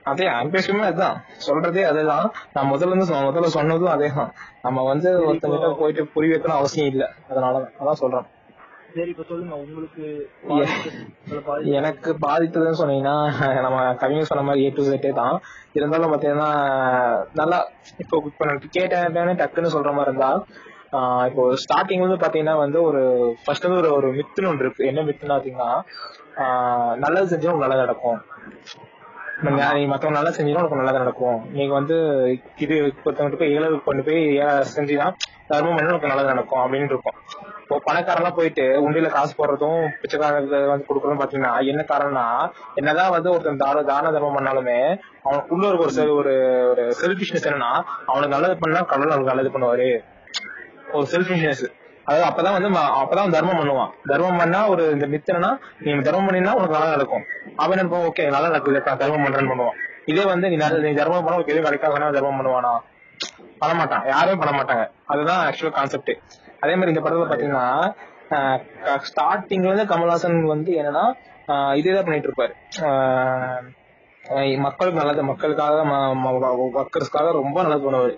அதே 0.05 0.27
அன்பேஷமே 0.39 0.85
அதுதான் 0.89 1.17
சொல்றதே 1.47 1.83
அதுதான். 1.91 2.27
நான் 2.55 2.71
முதல்ல 2.73 2.93
இருந்து 2.93 3.07
முதல்ல 3.29 3.51
சொன்னதும் 3.59 3.95
அதேதான். 3.95 4.31
நம்ம 4.63 4.85
வந்து 4.91 5.11
ஒருத்தங்கிட்ட 5.29 5.71
போயிட்டு 5.81 6.05
புரிய 6.15 6.33
வைக்கணும் 6.35 6.61
அவசியம் 6.61 6.91
இல்ல. 6.93 7.05
அதனால 7.31 7.63
அதான் 7.81 8.01
சொல்றேன். 8.03 8.27
எனக்கு 11.79 12.11
பாதித்ததுன்னு 12.25 12.81
சொன்னீங்கன்னா 12.81 13.15
நம்ம 13.65 13.79
கவிஞர் 14.03 14.29
சொன்ன 14.31 14.45
மாதிரி 14.49 14.65
ஏ 14.65 14.71
டு 14.77 14.83
செட்டே 14.89 15.11
தான். 15.13 15.37
இருந்தாலும் 15.73 16.13
பாத்தீங்கன்னா 16.13 16.51
நல்லா 17.41 17.59
இப்போ 18.03 18.23
இப்ப 18.31 18.45
கேட்டேன் 18.77 19.41
டக்குன்னு 19.43 19.75
சொல்ற 19.77 19.93
மாதிரி 19.97 20.11
இருந்தா 20.11 20.31
இப்போ 21.29 21.45
ஸ்டார்டிங் 21.63 22.05
வந்து 22.07 22.23
பாத்தீங்கன்னா 22.25 22.57
வந்து 22.57 22.79
ஒரு 22.83 23.01
ஃபர்ஸ்ட் 23.45 23.67
வந்து 23.67 23.81
ஒரு 23.81 23.91
ஒரு 23.99 24.09
மித்துன்னு 24.19 24.51
ஒன்று 24.53 24.65
இருக்கு. 24.67 24.89
என்ன 24.91 25.03
மித்துன்னு 25.09 25.37
பாத்தீங்கன்னா 25.37 25.71
நல்லது 27.05 27.33
செஞ்சா 27.33 27.51
உங்களுக்கு 27.51 27.65
நல்லது 27.65 27.85
நடக்கும். 27.85 28.21
நீங்க 29.43 29.63
மத்தவங்க 29.91 30.17
நல்லா 30.17 30.33
செஞ்சீங்கன்னா 30.35 30.63
உனக்கு 30.65 30.81
நல்லது 30.81 31.03
நடக்கும். 31.03 31.39
நீங்க 31.57 31.73
வந்து 31.79 31.97
இது 32.65 32.75
ஒருத்தவங்க 33.05 33.39
போய் 33.41 33.55
ஏழை 33.57 33.69
கொண்டு 33.87 34.03
போய் 34.09 34.21
செஞ்சீங்கன்னா 34.75 35.09
தர்மம் 35.51 35.75
பண்ணி 35.77 35.93
உனக்கு 35.93 36.11
நல்லது 36.13 36.33
நடக்கும் 36.33 36.63
அப்படின்னு 36.65 36.91
இருக்கும். 36.93 37.17
இப்போ 37.63 37.77
பணக்காரன்லாம் 37.87 38.37
போயிட்டு 38.39 38.65
உண்டியில 38.85 39.09
காசு 39.15 39.33
போடுறதும் 39.39 39.83
பிச்சைக்காரங்களுக்கு 40.01 40.73
வந்து 40.73 40.89
கொடுக்கறதும் 40.89 41.21
பாத்தீங்கன்னா 41.23 41.53
என்ன 41.73 41.83
காரணம்னா 41.93 42.27
என்னதான் 42.81 43.15
வந்து 43.17 43.31
ஒருத்தன் 43.35 43.63
தான 43.65 43.83
தான 43.93 44.13
தர்மம் 44.17 44.37
பண்ணாலுமே 44.39 44.79
அவனுக்குள்ள 45.27 45.71
இருக்க 45.71 45.87
ஒரு 45.87 46.07
ஒரு 46.21 46.35
ஒரு 46.73 46.85
செல்பிஷ்னஸ் 47.01 47.49
என்னன்னா 47.51 47.73
அவனுக்கு 48.11 48.35
நல்லது 48.37 48.57
பண்ணா 48.65 48.83
கடவுள் 48.93 49.15
அவனுக்கு 49.15 49.33
நல்லது 49.33 49.55
பண்ணுவாரு. 49.57 49.89
ஒரு 50.97 51.07
செல்ஃபிஷ்னஸ் 51.15 51.65
அதாவது 52.07 52.25
அப்பதான் 52.29 52.55
வந்து 52.57 52.71
அப்பதான் 52.99 53.35
தர்மம் 53.35 53.59
பண்ணுவான் 53.61 53.93
தர்மம் 54.07 54.41
பண்ணா 54.41 54.61
ஒரு 54.69 54.85
இந்த 54.91 55.07
மித்தனா 55.13 55.51
நீ 55.81 55.93
தர்மம் 56.03 56.27
பண்ணினா 56.29 56.55
உனக்கு 56.57 56.77
நல்லா 56.77 56.91
நடக்கும் 56.91 57.25
அவன் 57.57 57.77
என்ன 57.77 58.01
ஓகே 58.03 58.25
நல்லா 58.29 58.49
நடக்குது 58.49 58.81
தர்மம் 59.03 59.25
பண்றேன்னு 59.25 59.53
பண்ணுவான் 59.53 59.79
இதே 60.07 60.25
வந்து 60.31 60.47
நீ 60.51 60.57
நல்ல- 60.63 60.83
நீ 60.83 60.93
தர்மம் 60.95 61.23
பண்ண 61.23 61.37
உனக்கு 61.37 61.53
எதுவும் 61.53 61.69
கிடைக்காதுன்னா 61.69 62.11
தர்மம் 62.17 62.41
பண்ணுவானா 62.41 62.73
பண்ண 63.61 63.73
மாட்டான் 63.75 64.05
யாருமே 64.09 64.39
பண்ண 64.41 64.53
மாட்டாங்க 64.55 64.85
அதுதான் 65.07 65.43
ஆக்சுவல் 65.47 65.77
கான்செப்ட் 65.77 66.13
அதே 66.63 66.75
மாதிரி 66.75 66.93
இந்த 66.93 67.05
படத்துல 67.05 67.31
பாத்தீங்கன்னா 67.31 67.67
ஸ்டார்டிங்ல 69.07 69.71
இருந்து 69.71 69.91
கமல்ஹாசன் 69.91 70.39
வந்து 70.49 70.73
என்னன்னா 70.81 71.05
ஆஹ் 71.49 71.75
இதேதான் 71.79 72.07
பண்ணிட்டு 72.07 72.29
இருப்பாரு 72.29 72.53
ஆஹ் 72.85 73.65
மக்களுக்கு 74.65 75.01
நல்லது 75.01 75.23
மக்களுக்காக 75.23 75.81
ஒர்க்கர்ஸ்க்காக 76.77 77.33
ரொம்ப 77.39 77.57
நல்லது 77.63 77.87
பண்ணுவாரு 77.87 78.15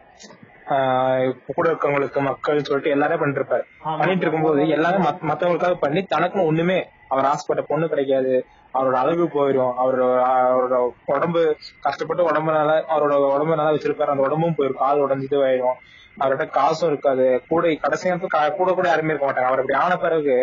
கூட 1.55 1.71
இருக்கவங்களுக்கு 1.71 2.21
மக்கள் 2.21 2.63
சொல்லிட்டு 2.63 2.91
எல்லாரும் 2.91 3.19
பண்ணிட்டு 3.19 3.41
இருப்பாரு 3.41 3.65
பண்ணிட்டு 3.83 4.27
இருக்கும்போது 4.27 4.69
எல்லாமே 4.69 5.05
மத்த- 5.05 5.29
மத்தவங்களுக்காக 5.29 5.75
பண்ணி 5.75 6.07
தனக்குன்னு 6.15 6.47
ஒண்ணுமே 6.47 6.89
அவர் 7.09 7.25
ஆசைப்பட்ட 7.25 7.63
பொண்ணு 7.63 7.89
கிடைக்காது. 7.89 8.33
அவரோட 8.75 8.93
அழகு 8.93 9.25
போயிடும் 9.25 9.73
அவரோட 9.83 10.05
அவரோட 10.31 10.77
உடம்பு 11.07 11.43
கஷ்டப்பட்டு 11.81 12.31
உடம்புனால 12.31 12.83
அவரோட 12.95 13.15
உடம்பு 13.35 13.57
நல்லா 13.57 13.71
வச்சிருப்பாரு. 13.71 14.13
அந்த 14.15 14.23
உடம்பும் 14.23 14.55
போயிடும் 14.59 14.75
கால் 14.75 14.99
உடஞ்சிட்டு 14.99 15.39
ஆயிடும் 15.49 15.77
அவர்கிட்ட 16.21 16.51
காசும் 16.51 16.89
இருக்காது. 16.89 17.43
கூட 17.49 17.75
கடைசி 17.75 18.11
நேரத்துல 18.11 18.57
கூட 18.57 18.73
கூட 18.73 18.89
யாருமே 18.89 19.09
இருக்க 19.09 19.27
மாட்டாங்க. 19.27 19.49
அவர் 19.51 19.61
அப்படி 19.61 19.79
ஆன 19.79 19.97
பிறகு 19.97 20.37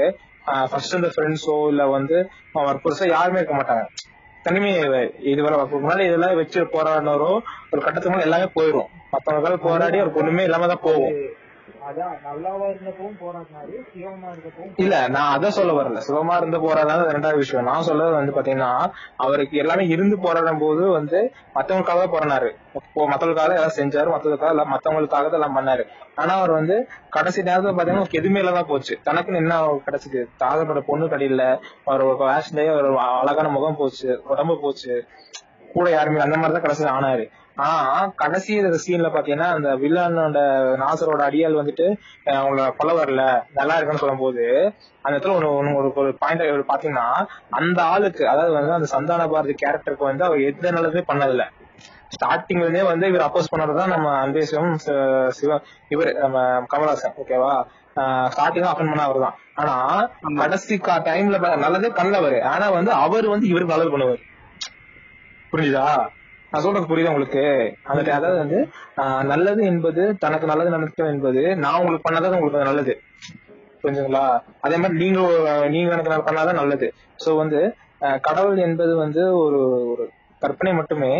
ஃபர்ஸ்ட் 0.45 0.95
இந்த 0.95 1.09
ஃப்ரெண்ட்ஸோ 1.15 1.67
இல்ல 1.67 1.87
வந்து 1.87 2.29
அவர் 2.53 2.81
புதுசா 2.83 3.07
யாருமே 3.07 3.39
இருக்க 3.39 3.55
மாட்டாங்க. 3.55 3.85
தனிமையாயிடுவாரு 4.45 5.09
இதுவரை 5.23 5.57
முன்னாடி 5.73 6.03
இதெல்லாம் 6.05 6.35
வச்சு 6.35 6.61
போராடினாரோ 6.73 7.29
ஒரு 7.71 7.81
கட்டத்துக்கு 7.81 8.09
மேல 8.09 8.27
எல்லாமே 8.29 8.49
போயிடும் 8.55 8.89
மத்தவங்க 9.11 9.57
போராடி 9.67 10.01
ஒரு 10.01 10.11
பொண்ணுமே 10.15 10.43
இல்லாம 10.43 10.67
தான் 10.67 10.83
போகும். 10.83 11.15
அதான் 11.87 12.13
சிவமா 13.93 14.29
இல்ல 14.83 14.95
நான் 15.07 15.31
அத 15.35 15.51
சொல்ல 15.51 15.71
வரல. 15.73 16.01
சுகமா 16.07 16.35
இருந்து 16.37 16.57
போராடாத 16.65 17.07
ரெண்டாவது 17.15 17.35
விஷயம். 17.35 17.67
நான் 17.69 17.85
சொல்றது 17.87 18.11
வந்து 18.11 18.35
பாத்தீங்கன்னா 18.35 18.69
அவருக்கு 19.17 19.57
எல்லாமே 19.57 19.87
இருந்து 19.87 20.17
போராடும் 20.19 20.57
போது 20.57 20.83
வந்து 20.89 21.19
மத்தவங்களுக்காக 21.55 22.05
தான் 22.13 22.47
இப்போ 22.79 23.01
மத்தவங்களுக்காக 23.11 23.57
எல்லாம் 23.59 23.77
செஞ்சாரு 23.79 24.09
மத்தவங்களுக்காக 24.13 24.55
எல்லாம் 24.55 24.71
மத்தவங்களுக்காக 24.73 25.25
தான் 25.25 25.39
எல்லாம் 25.39 25.57
பண்ணாரு. 25.59 25.83
ஆனா 26.15 26.33
அவர் 26.33 26.51
வந்து 26.51 26.75
கடைசி 27.09 27.41
நேரத்துல 27.41 27.75
பாத்தீங்கன்னா 27.77 28.17
எதுவுமே 28.19 28.41
இல்லாதான் 28.41 28.71
போச்சு. 28.71 28.93
தனக்குன்னு 29.09 29.41
என்ன 29.43 29.55
கிடைச்சது? 29.87 30.21
தாகப்பட 30.43 30.81
பொண்ணு 30.89 31.05
கடையில 31.05 31.45
அவர் 31.85 32.03
ஆக்சிடே 32.35 32.67
ஒரு 32.79 32.89
அழகான 33.21 33.47
முகம் 33.49 33.79
போச்சு 33.81 34.09
உடம்பு 34.33 34.57
போச்சு. 34.65 34.93
கூட 35.75 35.87
யாருமே 35.89 36.25
அந்த 36.25 36.35
மாதிரி 36.37 36.55
தான் 36.55 36.65
கடைசியில் 36.65 36.95
ஆனாரு. 36.97 37.23
ஆனா 37.27 37.42
கடைசி 38.15 38.53
சீன்ல 38.83 39.07
பாத்தீங்கன்னா 39.09 39.49
அந்த 39.53 39.75
வில்லனோட 39.75 40.39
நாசரோட 40.77 41.21
அடியால் 41.27 41.59
வந்துட்டு 41.59 41.85
அவங்கள 42.35 42.75
கொல்ல 42.75 42.93
வரல 42.93 43.23
நல்லா 43.53 43.75
இருக்குன்னு 43.75 43.99
சொல்லும்போது 43.99 44.45
அந்த 45.01 45.17
இடத்துல 45.17 45.35
ஒண்ணு 45.53 45.75
ஒரு 45.75 45.93
ஒரு 45.95 46.17
பாயிண்ட் 46.17 46.43
பாத்தீங்கன்னா 46.67 47.07
அந்த 47.49 47.83
ஆளுக்கு 47.83 48.27
அதாவது 48.27 48.51
வந்து 48.51 48.73
அந்த 48.73 48.85
சந்தான 48.85 49.27
பாரதி 49.27 49.55
கேரக்டருக்கு 49.63 50.03
வந்து 50.03 50.23
அவர் 50.23 50.41
எந்த 50.41 50.71
நல்லதுமே 50.71 51.03
பண்ணதில்ல. 51.07 51.45
ஸ்டார்டிங்ல 52.09 52.61
இருந்தே 52.61 52.81
வந்து 52.83 53.07
இவர் 53.07 53.21
அப்போஸ் 53.21 53.51
பண்ணறதுதான் 53.51 53.89
நம்ம 53.89 54.17
அன்பே 54.17 54.41
சிவம் 54.41 54.75
ச- 54.85 55.29
சிவம் 55.29 55.63
இவர் 55.89 56.13
நம்ம 56.13 56.39
கமலஹாசன் 56.73 57.15
ஓகேவா 57.17 57.53
ஸ்டார்டிங் 58.29 58.67
அஃபன் 58.69 58.89
பண்ண 58.89 59.03
அவர் 59.03 59.19
தான் 59.19 59.35
ஆனா 59.55 59.75
கடைசி 60.37 60.75
டைம்ல 61.07 61.55
நல்லதே 61.57 61.87
பண்ணல 61.89 62.13
அவரு. 62.13 62.43
ஆனா 62.43 62.69
வந்து 62.69 62.91
அவர் 62.91 63.27
வந்து 63.27 63.47
இவருக்கு 63.47 63.73
நல்லது 63.73 63.97
பண்ணுவார். 63.97 64.21
புரியுதா 65.53 65.87
நான் 66.53 66.63
சொல்றது 66.63 66.89
புரியுதா 66.89 67.11
உங்களுக்கு? 67.11 67.43
அந்த 67.83 68.01
அதாவது 68.15 68.37
வந்து 68.37 68.57
நல்லது 69.23 69.61
என்பது 69.63 70.01
தனக்கு 70.17 70.45
நல்லது 70.45 70.69
நடக்கும் 70.69 71.11
என்பது 71.13 71.41
நான் 71.55 71.77
உங்களுக்கு 71.79 72.07
பண்ணாதான் 72.07 72.35
உங்களுக்கு 72.37 72.69
நல்லது. 72.69 72.93
புரிஞ்சுங்களா? 73.81 74.25
அதே 74.61 74.75
மாதிரி 74.77 74.99
நீங்க 75.03 75.21
நீங்க 75.69 75.89
எனக்கு 75.95 76.13
நான் 76.13 76.27
பண்ணாதான் 76.27 76.59
நல்லது. 76.61 76.87
சோ 77.23 77.31
வந்து 77.35 77.59
கடவுள் 78.21 78.59
என்பது 78.67 78.93
வந்து 78.95 79.21
ஒரு 79.37 79.59
ஒரு 79.91 80.05
கற்பனை 80.41 80.73
மட்டுமே 80.73 81.11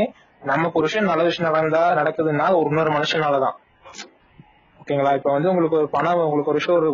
நமக்கு 0.41 0.79
ஒரு 0.79 0.88
விஷயம் 0.88 1.09
நல்ல 1.11 1.23
விஷயம் 1.23 1.49
நடந்தா 1.49 1.84
நடக்குதுன்னா 1.99 2.47
ஒரு 2.59 2.67
இன்னொரு 2.71 2.91
மனுஷனாலதான். 2.91 3.57
ஓகேங்களா? 4.79 5.11
இப்ப 5.15 5.29
வந்து 5.31 5.49
உங்களுக்கு 5.49 5.77
ஒரு 5.77 5.89
பணம் 5.89 6.21
உங்களுக்கு 6.23 6.51
ஒரு 6.51 6.59
விஷயம் 6.61 6.79
ஒரு 6.79 6.89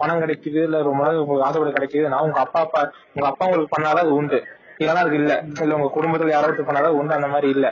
பணம் 0.00 0.22
கிடைக்குது 0.22 0.60
இல்ல 0.68 0.78
ரொம்ப 0.82 1.02
நாள் 1.04 1.20
உங்களுக்கு 1.22 1.46
ஆசைப்பட 1.48 1.72
கிடைக்குது 1.76 2.08
நான் 2.08 2.24
உங்க 2.28 2.40
அப்பா 2.40 2.60
அப்பா 2.60 2.80
உங்க 3.14 3.26
அப்பா 3.28 3.46
உங்களுக்கு 3.46 3.74
பண்ணாதான் 3.76 4.04
அது 4.06 4.14
உண்டு. 4.14 4.40
இல்லைன்னா 4.78 5.02
அது 5.06 5.14
இல்ல. 5.14 5.32
இல்ல 5.62 5.74
உங்க 5.74 5.90
குடும்பத்துல 5.96 6.30
யாராவது 6.30 6.68
பண்ணாதான் 6.68 6.98
உண்டு 7.00 7.14
அந்த 7.14 7.28
மாதிரி 7.34 7.48
இல்ல. 7.48 7.66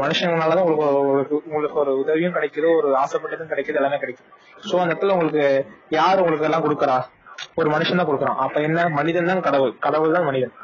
மனுஷங்களாலதான் 0.00 0.66
உங்களுக்கு 0.66 1.36
உங்களுக்கு 1.46 1.78
ஒரு 1.78 1.92
உதவியும் 1.98 2.34
கிடைக்குது 2.34 2.68
ஒரு 2.76 2.88
ஆசைப்பட்டதும் 2.94 3.50
கிடைக்குது 3.52 3.78
எல்லாமே 3.80 3.96
கிடைக்குது. 3.96 4.28
சோ 4.68 4.74
அந்த 4.82 4.92
இடத்துல 4.94 5.14
உங்களுக்கு 5.16 5.44
யார் 5.98 6.20
உங்களுக்கு 6.20 6.46
எல்லாம் 6.48 6.66
கொடுக்கறா? 6.66 6.98
ஒரு 7.54 7.68
மனுஷன் 7.70 8.00
தான் 8.00 8.08
கொடுக்குறான். 8.08 8.38
அப்ப 8.44 8.60
என்ன? 8.60 8.88
மனிதன் 8.88 9.30
தான் 9.32 9.40
கடவுள். 9.40 9.74
கடவுள் 9.78 10.16
தான் 10.16 10.24
மனிதன். 10.24 10.54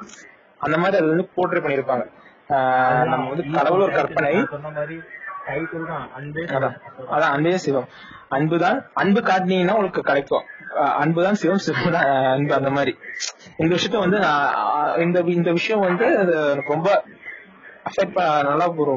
அந்த 0.61 0.77
மாதிரி 0.79 0.99
அது 1.01 1.11
வந்து 1.13 1.27
போர்ட்ரே 1.37 1.63
பண்ணிருப்பாங்க 1.65 2.05
நம்ம 3.11 3.29
வந்து 3.29 3.45
கடவுள் 3.59 3.85
ஒரு 3.87 3.93
கற்பனை 3.93 4.33
அதான். 6.57 7.33
அன்பே 7.37 7.57
சிவம். 7.65 7.89
அன்புதான் 8.29 8.79
அன்பு 8.95 9.21
காட்டினீங்கன்னா 9.21 9.75
உங்களுக்கு 9.77 10.03
கிடைக்கும். 10.03 10.45
அன்புதான் 11.03 11.39
சிவம் 11.41 11.63
சிவம் 11.67 11.97
அன்பு 12.35 12.55
அந்த 12.55 12.71
மாதிரி. 12.71 12.93
இந்த 13.63 13.73
விஷயத்த 13.77 13.99
வந்து 14.05 14.19
இந்த 15.05 15.19
இந்த 15.39 15.51
விஷயம் 15.59 15.85
வந்து 15.89 16.07
எனக்கு 16.23 16.73
ரொம்ப 16.73 16.89
அஃபெக்ட் 17.89 18.19
நல்லா 18.49 18.67
ஒரு 18.83 18.93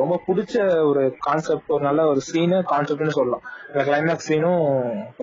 ரொம்ப 0.00 0.14
பிடிச்ச 0.26 0.54
ஒரு 0.90 1.02
கான்செப்ட் 1.26 1.72
ஒரு 1.76 1.82
நல்ல 1.88 2.06
ஒரு 2.10 2.20
சீனு 2.28 2.58
கான்செப்ட்னு 2.72 3.16
சொல்லலாம். 3.18 3.44
இந்த 3.70 3.82
கிளைமேக்ஸ் 3.88 4.28
சீனும் 4.28 4.62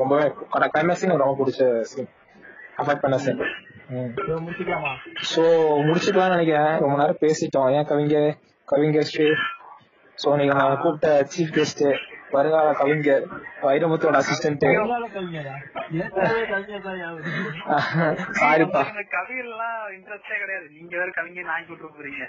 ரொம்பவே 0.02 0.26
கிளைமேக்ஸ் 0.74 1.02
சீன் 1.04 1.22
ரொம்ப 1.24 1.36
பிடிச்ச 1.42 1.70
சீன் 1.92 2.10
அஃபெக்ட் 2.82 3.04
பண்ண 3.06 3.18
சீன் 3.26 3.42
முடிச்சுக்கலாமா? 4.46 4.92
சோ 5.32 5.44
முடிச்சுக்கலாம்னு 5.88 6.36
நினைக்கிறேன். 6.36 6.74
ரொம்ப 6.84 6.96
நேரம் 7.02 7.22
பேசிட்டோம். 7.26 7.70
ஏன் 7.78 7.88
கவிஞர் 7.92 8.30
கவிஞர் 8.72 9.10
ஸ்ரீ. 9.12 9.28
சோ 10.18 10.36
நீங்க 10.40 10.54
கூப்பிட்ட 10.84 11.10
சீஃப் 11.34 11.54
கெஸ்ட் 11.58 11.86
வருங்கால 12.32 12.72
கவிஞர் 12.74 13.26
வைரமுத்தோட 13.62 14.16
அசிஸ்டன்ட். 14.22 14.64
சாரிப்பா 18.42 18.82
இன்ட்ரெஸ்டே 19.96 20.36
கிடையாது. 20.42 20.68
நீங்க 20.78 20.98
வேற 20.98 21.10
கவிஞர் 21.14 21.52
போறீங்க. 21.98 22.24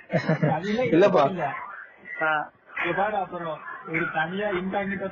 இல்லப்பா. 0.94 1.24
இல்ல. 1.30 1.46
அப்புறம் 3.18 3.58
ஒரு 3.88 4.04
தனியா 4.14 4.48
இன்டாங்கிட்ட 4.48 5.06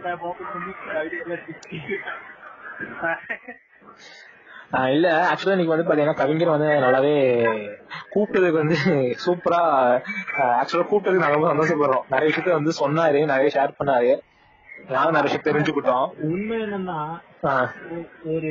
ஆக்சுவலா 5.30 5.54
இன்னைக்கு 5.54 5.74
வந்து 5.74 5.88
பாத்தீங்கன்னா 5.88 6.14
கவிஞர் 6.14 6.48
வந்து 6.48 6.66
நல்லாவே 6.66 7.12
கூப்பிட்டதுக்கு 8.14 8.60
வந்து 8.62 8.76
சூப்பரா 9.26 9.60
ஆக்சுவலா 10.62 10.86
கூப்பிட்டதுக்கு 10.90 11.24
நாங்க 11.24 11.36
ரொம்ப 11.36 11.52
சந்தோஷப்படுறோம். 11.52 12.06
நிறைய 12.10 12.34
விஷயத்த 12.34 12.52
வந்து 12.52 12.72
சொன்னாரு 12.80 13.24
நிறைய 13.24 13.48
ஷேர் 13.56 13.78
பண்ணாரு. 13.80 14.14
நானும் 14.88 15.12
நிறைய 15.12 15.36
தெரிஞ்சுக்கிட்டோம். 15.44 16.06
உண்மை 16.30 16.56
என்னன்னா 16.62 16.98
ஒரு 18.24 18.50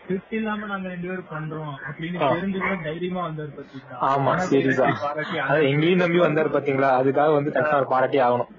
ஸ்கிரிப்ட் 0.00 0.32
இல்லாம 0.32 0.66
நாங்க 0.66 0.88
ரெண்டு 0.88 1.08
பேரும் 1.08 1.30
பண்றோம் 1.30 1.72
அப்படின்னு 1.88 2.18
ஆ. 2.20 2.28
தெரிஞ்சுக்கிற 2.32 2.82
தைரியமா 2.82 3.22
வந்தாரு 3.28 3.52
பாத்தீங்களா? 3.56 3.96
ஆமா 4.10 4.32
சீரியஸா. 4.50 4.88
பாராட்டி 5.02 5.38
அது 5.46 5.68
எங்களையும் 5.68 5.98
நம்பி 5.98 6.18
வந்தாரு 6.18 6.50
பாத்தீங்களா? 6.50 6.90
அதுக்காக 7.00 7.32
வந்து 7.32 7.50
கரெக்டா 7.50 7.74
ஒரு 7.74 7.86
பாராட்டி 7.86 8.18
ஆகணும். 8.18 8.52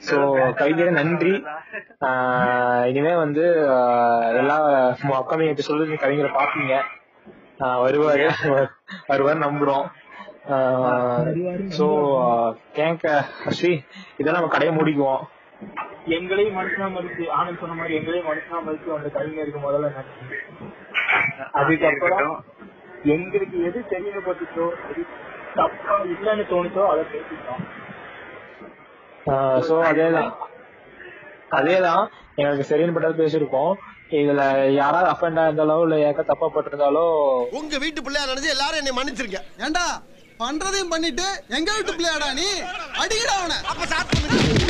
சோ 0.00 0.16
கவிஞரே 0.60 0.90
நன்றி. 0.90 1.34
இனிமே 2.90 3.14
வந்து 3.14 3.44
எல்லா 4.40 4.56
அப்கமிங் 5.18 5.52
எபிசோடு 5.52 5.86
நீங்க 5.86 6.00
கவிஞரை 6.06 6.30
பாப்பீங்க 6.38 6.74
வருவாரு. 7.84 8.24
வருவாரு 9.08 9.38
நம்புறோம். 9.38 9.84
சோ 11.78 11.86
கேங்க 12.76 13.06
ஸ்ரீ. 13.48 13.72
இதை 14.16 14.32
நம்ம 14.32 14.48
கடையை 14.48 14.76
முடிக்குவோம். 14.76 15.22
எங்களையும் 16.16 16.56
மனுஷனா 16.56 16.86
மதிச்சு 16.94 17.24
ஆனந்த் 17.30 17.60
சொன்ன 17.60 17.74
மாதிரி 17.74 17.96
எங்களையும் 17.96 18.28
மனுஷனா 18.28 18.60
மதிச்சு 18.66 18.96
அந்த 18.96 19.08
கவிஞருக்கு 19.08 19.60
முதல்ல 19.64 19.90
நன்றி 19.96 20.38
அதுக்கப்புறம் 21.60 22.34
எங்களுக்கு 23.14 23.58
எது 23.68 23.78
தெரியப்பட்டுச்சோ 23.92 24.66
எது 24.90 25.02
தப்பா 25.56 25.96
இல்லைன்னு 26.12 26.44
தோணுச்சோ 26.50 26.84
அதை 26.92 27.04
பேசிட்டோம் 27.12 27.62
சோ 29.62 29.74
அதேதான். 29.88 30.30
அதேதான். 31.50 32.04
எங்களுக்கு 32.36 32.64
சரின்னு 32.68 32.94
பட்டது 32.94 33.20
பேசியிருக்கோம். 33.20 33.72
இதுல 34.18 34.42
யாராவது 34.72 35.08
அஃபெண்டா 35.10 35.42
இருந்தாலோ 35.46 35.76
இல்ல 35.84 35.96
ஏக்க 36.06 36.22
தப்பா 36.22 36.46
பட்டிருந்தாலோ 36.48 37.04
உங்க 37.52 37.78
வீட்டு 37.78 38.04
பிள்ளையா 38.04 38.28
நினைச்சு 38.30 38.54
எல்லாரும் 38.54 38.80
என்னை 38.80 38.94
மன்னிச்சிருங்க. 38.98 39.40
ஏண்டா 39.66 39.84
பண்றதையும் 40.40 40.92
பண்ணிட்டு 40.94 41.26
எங்க 41.58 41.70
வீட்டு 41.76 41.96
பிள்ளையாடா 41.98 42.30
நீ? 42.40 42.48
அடிக்கடா 43.02 43.34
அவனை. 43.40 43.58
அப்ப 43.72 43.84
சாப்பிட்டு 43.86 44.61